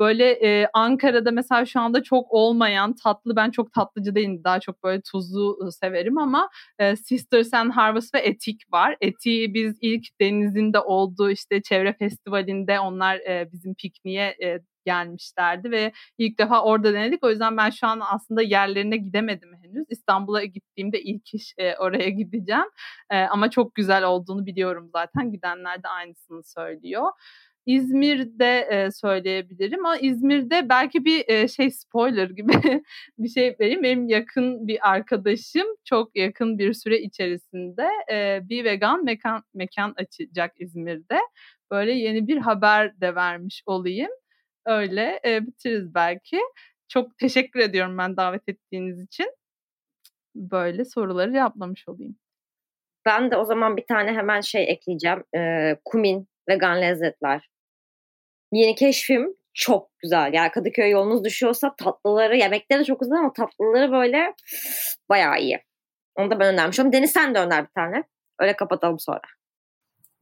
Böyle 0.00 0.30
e, 0.30 0.68
Ankara'da 0.74 1.30
mesela 1.30 1.66
şu 1.66 1.80
anda 1.80 2.02
çok 2.02 2.26
olmayan 2.32 2.94
tatlı 2.94 3.36
ben 3.36 3.50
çok 3.50 3.72
tatlıcı 3.72 4.14
değilim 4.14 4.44
daha 4.44 4.60
çok 4.60 4.84
böyle 4.84 5.02
tuzlu 5.02 5.72
severim 5.72 6.18
ama 6.18 6.48
e, 6.78 6.96
Sisters 6.96 7.54
and 7.54 7.70
Harvest 7.70 8.14
ve 8.14 8.18
Etik 8.18 8.72
var. 8.72 8.96
Etik'i 9.00 9.54
biz 9.54 9.78
ilk 9.80 10.20
denizinde 10.20 10.80
olduğu 10.80 11.30
işte 11.30 11.62
çevre 11.62 11.92
festivalinde 11.92 12.80
onlar 12.80 13.16
e, 13.16 13.48
bizim 13.52 13.74
pikniğe 13.74 14.36
e, 14.42 14.60
gelmişlerdi 14.86 15.70
ve 15.70 15.92
ilk 16.18 16.38
defa 16.38 16.62
orada 16.62 16.94
denedik. 16.94 17.24
O 17.24 17.30
yüzden 17.30 17.56
ben 17.56 17.70
şu 17.70 17.86
an 17.86 18.00
aslında 18.02 18.42
yerlerine 18.42 18.96
gidemedim 18.96 19.50
henüz. 19.62 19.86
İstanbul'a 19.90 20.44
gittiğimde 20.44 21.02
ilk 21.02 21.34
iş 21.34 21.54
e, 21.58 21.76
oraya 21.76 22.08
gideceğim. 22.20 22.70
E, 23.10 23.18
ama 23.18 23.50
çok 23.50 23.74
güzel 23.74 24.04
olduğunu 24.04 24.46
biliyorum 24.46 24.90
zaten. 24.92 25.32
Gidenler 25.32 25.82
de 25.82 25.88
aynısını 25.88 26.44
söylüyor. 26.44 27.12
İzmir'de 27.66 28.60
e, 28.70 28.90
söyleyebilirim 28.90 29.86
ama 29.86 29.96
İzmir'de 29.96 30.68
belki 30.68 31.04
bir 31.04 31.24
e, 31.28 31.48
şey 31.48 31.70
spoiler 31.70 32.30
gibi 32.30 32.52
bir 33.18 33.28
şey 33.28 33.56
vereyim. 33.60 33.82
Benim 33.82 34.08
yakın 34.08 34.68
bir 34.68 34.90
arkadaşım 34.90 35.66
çok 35.84 36.16
yakın 36.16 36.58
bir 36.58 36.72
süre 36.72 36.98
içerisinde 37.00 37.88
e, 38.12 38.40
bir 38.48 38.64
vegan 38.64 39.04
mekan 39.04 39.42
mekan 39.54 39.94
açacak 39.96 40.52
İzmir'de. 40.58 41.18
Böyle 41.70 41.92
yeni 41.92 42.28
bir 42.28 42.36
haber 42.36 43.00
de 43.00 43.14
vermiş 43.14 43.62
olayım. 43.66 44.10
Öyle 44.66 45.20
e, 45.26 45.46
bitiririz 45.46 45.94
belki. 45.94 46.40
Çok 46.88 47.18
teşekkür 47.18 47.60
ediyorum 47.60 47.98
ben 47.98 48.16
davet 48.16 48.48
ettiğiniz 48.48 49.00
için. 49.00 49.26
Böyle 50.34 50.84
soruları 50.84 51.32
cevaplamış 51.32 51.88
olayım. 51.88 52.16
Ben 53.06 53.30
de 53.30 53.36
o 53.36 53.44
zaman 53.44 53.76
bir 53.76 53.86
tane 53.86 54.12
hemen 54.12 54.40
şey 54.40 54.64
ekleyeceğim. 54.72 55.24
E, 55.36 55.72
kumin, 55.84 56.28
vegan 56.48 56.80
lezzetler. 56.82 57.55
Yeni 58.52 58.74
keşfim 58.74 59.36
çok 59.54 59.90
güzel. 59.98 60.30
Yani 60.34 60.50
Kadıköy 60.50 60.90
yolunuz 60.90 61.24
düşüyorsa 61.24 61.76
tatlıları, 61.76 62.36
yemekleri 62.36 62.84
çok 62.84 63.00
güzel 63.00 63.18
ama 63.18 63.32
tatlıları 63.32 63.92
böyle 63.92 64.34
bayağı 65.08 65.38
iyi. 65.40 65.62
Onu 66.14 66.30
da 66.30 66.40
ben 66.40 66.54
önermişim. 66.54 66.92
Deniz 66.92 67.12
sen 67.12 67.34
de 67.34 67.38
öner 67.38 67.64
bir 67.64 67.72
tane. 67.74 68.02
Öyle 68.38 68.56
kapatalım 68.56 68.98
sonra. 68.98 69.20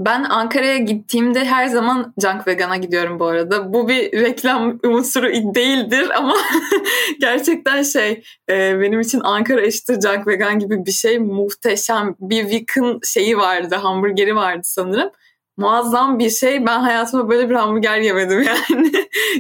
Ben 0.01 0.25
Ankara'ya 0.25 0.77
gittiğimde 0.77 1.45
her 1.45 1.66
zaman 1.66 2.14
Junk 2.22 2.47
Vegan'a 2.47 2.77
gidiyorum 2.77 3.20
bu 3.20 3.27
arada. 3.27 3.72
Bu 3.72 3.89
bir 3.89 4.12
reklam 4.12 4.79
unsuru 4.85 5.55
değildir 5.55 6.11
ama 6.16 6.35
gerçekten 7.20 7.83
şey 7.83 8.22
e, 8.51 8.81
benim 8.81 9.01
için 9.01 9.20
Ankara 9.20 9.61
eşittir 9.61 10.01
Junk 10.01 10.27
Vegan 10.27 10.59
gibi 10.59 10.87
bir 10.87 10.93
şey 10.93 11.18
muhteşem. 11.18 12.14
Bir 12.20 12.49
Vick'ın 12.49 13.01
şeyi 13.05 13.37
vardı, 13.37 13.75
hamburgeri 13.75 14.37
vardı 14.37 14.62
sanırım 14.64 15.11
muazzam 15.57 16.18
bir 16.18 16.30
şey. 16.30 16.66
Ben 16.66 16.80
hayatımda 16.80 17.28
böyle 17.28 17.50
bir 17.50 17.55
hamburger 17.55 17.98
yemedim 17.98 18.42
yani. 18.70 18.92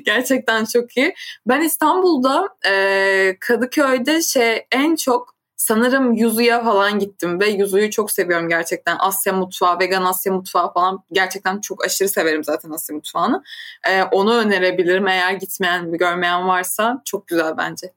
Gerçekten 0.04 0.64
çok 0.64 0.96
iyi. 0.96 1.14
Ben 1.46 1.60
İstanbul'da 1.60 2.48
e, 2.66 3.36
Kadıköy'de 3.40 4.22
şey 4.22 4.66
en 4.72 4.96
çok 4.96 5.34
sanırım 5.56 6.12
Yuzu'ya 6.12 6.64
falan 6.64 6.98
gittim 6.98 7.40
ve 7.40 7.48
Yuzu'yu 7.48 7.90
çok 7.90 8.10
seviyorum 8.10 8.48
gerçekten. 8.48 8.96
Asya 8.98 9.32
mutfağı, 9.32 9.78
vegan 9.80 10.04
Asya 10.04 10.32
mutfağı 10.32 10.72
falan 10.72 11.04
gerçekten 11.12 11.60
çok 11.60 11.84
aşırı 11.84 12.08
severim 12.08 12.44
zaten 12.44 12.70
Asya 12.70 12.96
mutfağını. 12.96 13.42
Ee, 13.88 14.02
onu 14.02 14.36
önerebilirim 14.36 15.08
eğer 15.08 15.32
gitmeyen, 15.32 15.92
görmeyen 15.92 16.48
varsa. 16.48 17.02
Çok 17.04 17.26
güzel 17.26 17.56
bence 17.56 17.92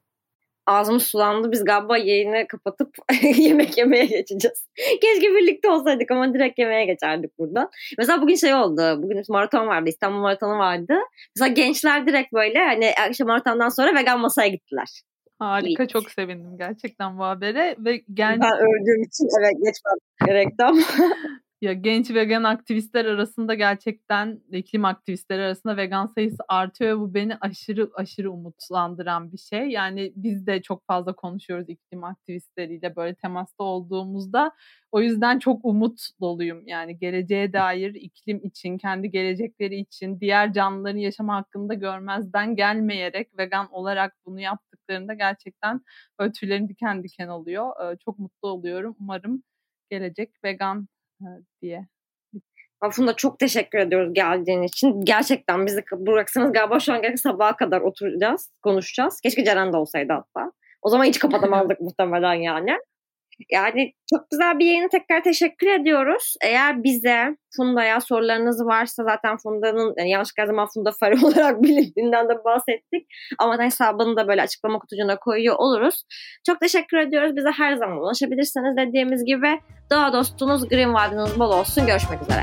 ağzımız 0.68 1.02
sulandı. 1.02 1.52
Biz 1.52 1.64
galiba 1.64 1.98
yayını 1.98 2.46
kapatıp 2.48 2.94
yemek 3.36 3.78
yemeye 3.78 4.04
geçeceğiz. 4.04 4.66
Keşke 4.76 5.34
birlikte 5.34 5.70
olsaydık 5.70 6.10
ama 6.10 6.34
direkt 6.34 6.58
yemeğe 6.58 6.84
geçerdik 6.84 7.38
buradan. 7.38 7.70
Mesela 7.98 8.22
bugün 8.22 8.34
şey 8.34 8.54
oldu. 8.54 9.02
Bugün 9.02 9.22
maraton 9.28 9.66
vardı. 9.66 9.88
İstanbul 9.88 10.18
maratonu 10.18 10.58
vardı. 10.58 10.94
Mesela 11.36 11.54
gençler 11.54 12.06
direkt 12.06 12.32
böyle 12.32 12.58
hani 12.58 12.92
akşam 13.06 13.28
maratondan 13.28 13.68
sonra 13.68 13.94
vegan 13.94 14.20
masaya 14.20 14.48
gittiler. 14.48 15.02
Harika 15.38 15.82
İlk. 15.82 15.90
çok 15.90 16.10
sevindim 16.10 16.58
gerçekten 16.58 17.18
bu 17.18 17.24
habere 17.24 17.76
ve 17.78 18.02
genç... 18.14 18.40
Ben 18.40 18.58
öldüğüm 18.58 19.02
için 19.02 19.28
evet 19.40 19.56
geçmem 19.64 19.96
gerekti 20.26 20.64
ama. 20.64 20.80
Ya 21.60 21.72
genç 21.72 22.10
vegan 22.10 22.44
aktivistler 22.44 23.04
arasında 23.04 23.54
gerçekten 23.54 24.40
iklim 24.52 24.84
aktivistleri 24.84 25.42
arasında 25.42 25.76
vegan 25.76 26.06
sayısı 26.06 26.36
artıyor 26.48 26.96
ve 26.96 27.00
bu 27.00 27.14
beni 27.14 27.36
aşırı 27.40 27.90
aşırı 27.94 28.32
umutlandıran 28.32 29.32
bir 29.32 29.38
şey. 29.38 29.68
Yani 29.68 30.12
biz 30.16 30.46
de 30.46 30.62
çok 30.62 30.86
fazla 30.86 31.12
konuşuyoruz 31.16 31.68
iklim 31.68 32.04
aktivistleriyle 32.04 32.96
böyle 32.96 33.14
temasta 33.14 33.64
olduğumuzda. 33.64 34.52
O 34.92 35.00
yüzden 35.00 35.38
çok 35.38 35.64
umut 35.64 36.00
doluyum. 36.20 36.66
Yani 36.66 36.98
geleceğe 36.98 37.52
dair 37.52 37.94
iklim 37.94 38.40
için, 38.44 38.78
kendi 38.78 39.10
gelecekleri 39.10 39.76
için, 39.76 40.20
diğer 40.20 40.52
canlıların 40.52 40.98
yaşama 40.98 41.36
hakkında 41.36 41.74
görmezden 41.74 42.56
gelmeyerek 42.56 43.38
vegan 43.38 43.72
olarak 43.72 44.16
bunu 44.26 44.40
yaptıklarında 44.40 45.14
gerçekten 45.14 45.80
böyle 46.18 46.32
tüylerim 46.32 46.68
diken 46.68 47.02
diken 47.04 47.28
oluyor. 47.28 47.96
Çok 48.04 48.18
mutlu 48.18 48.48
oluyorum. 48.48 48.96
Umarım 49.00 49.42
gelecek 49.90 50.30
vegan 50.44 50.88
diye. 51.62 51.86
Aslında 52.80 53.16
çok 53.16 53.38
teşekkür 53.38 53.78
ediyoruz 53.78 54.14
geldiğin 54.14 54.62
için. 54.62 55.00
Gerçekten 55.04 55.66
bizi 55.66 55.84
bıraksanız 55.92 56.52
galiba 56.52 56.80
şu 56.80 56.92
an 56.92 57.02
gerçekten 57.02 57.30
sabaha 57.30 57.56
kadar 57.56 57.80
oturacağız, 57.80 58.52
konuşacağız. 58.62 59.20
Keşke 59.20 59.44
Ceren 59.44 59.72
de 59.72 59.76
olsaydı 59.76 60.12
hatta. 60.12 60.52
O 60.82 60.88
zaman 60.88 61.04
hiç 61.04 61.18
kapatamazdık 61.18 61.80
muhtemelen 61.80 62.34
yani. 62.34 62.78
Yani 63.50 63.92
çok 64.10 64.30
güzel 64.30 64.58
bir 64.58 64.66
yayını 64.66 64.88
tekrar 64.88 65.22
teşekkür 65.22 65.66
ediyoruz. 65.66 66.34
Eğer 66.42 66.84
bize 66.84 67.36
Funda'ya 67.56 68.00
sorularınız 68.00 68.66
varsa 68.66 69.04
zaten 69.04 69.36
Funda'nın 69.36 69.94
yani 69.98 70.10
yanlışlıkla 70.10 70.46
zaman 70.46 70.68
Funda 70.74 70.90
Fari 71.00 71.14
olarak 71.26 71.62
bilindiğinden 71.62 72.28
de 72.28 72.44
bahsettik. 72.44 73.06
Ama 73.38 73.58
hesabını 73.58 74.16
da 74.16 74.28
böyle 74.28 74.42
açıklama 74.42 74.78
kutucuğuna 74.78 75.18
koyuyor 75.18 75.56
oluruz. 75.58 76.04
Çok 76.46 76.60
teşekkür 76.60 76.96
ediyoruz. 76.96 77.36
Bize 77.36 77.50
her 77.50 77.76
zaman 77.76 77.98
ulaşabilirsiniz 77.98 78.76
dediğimiz 78.76 79.24
gibi. 79.24 79.60
Doğa 79.90 80.12
dostunuz 80.12 80.68
Green 80.68 80.90
Vibes'ınız 80.90 81.38
bol 81.38 81.50
olsun. 81.50 81.86
Görüşmek 81.86 82.22
üzere. 82.22 82.42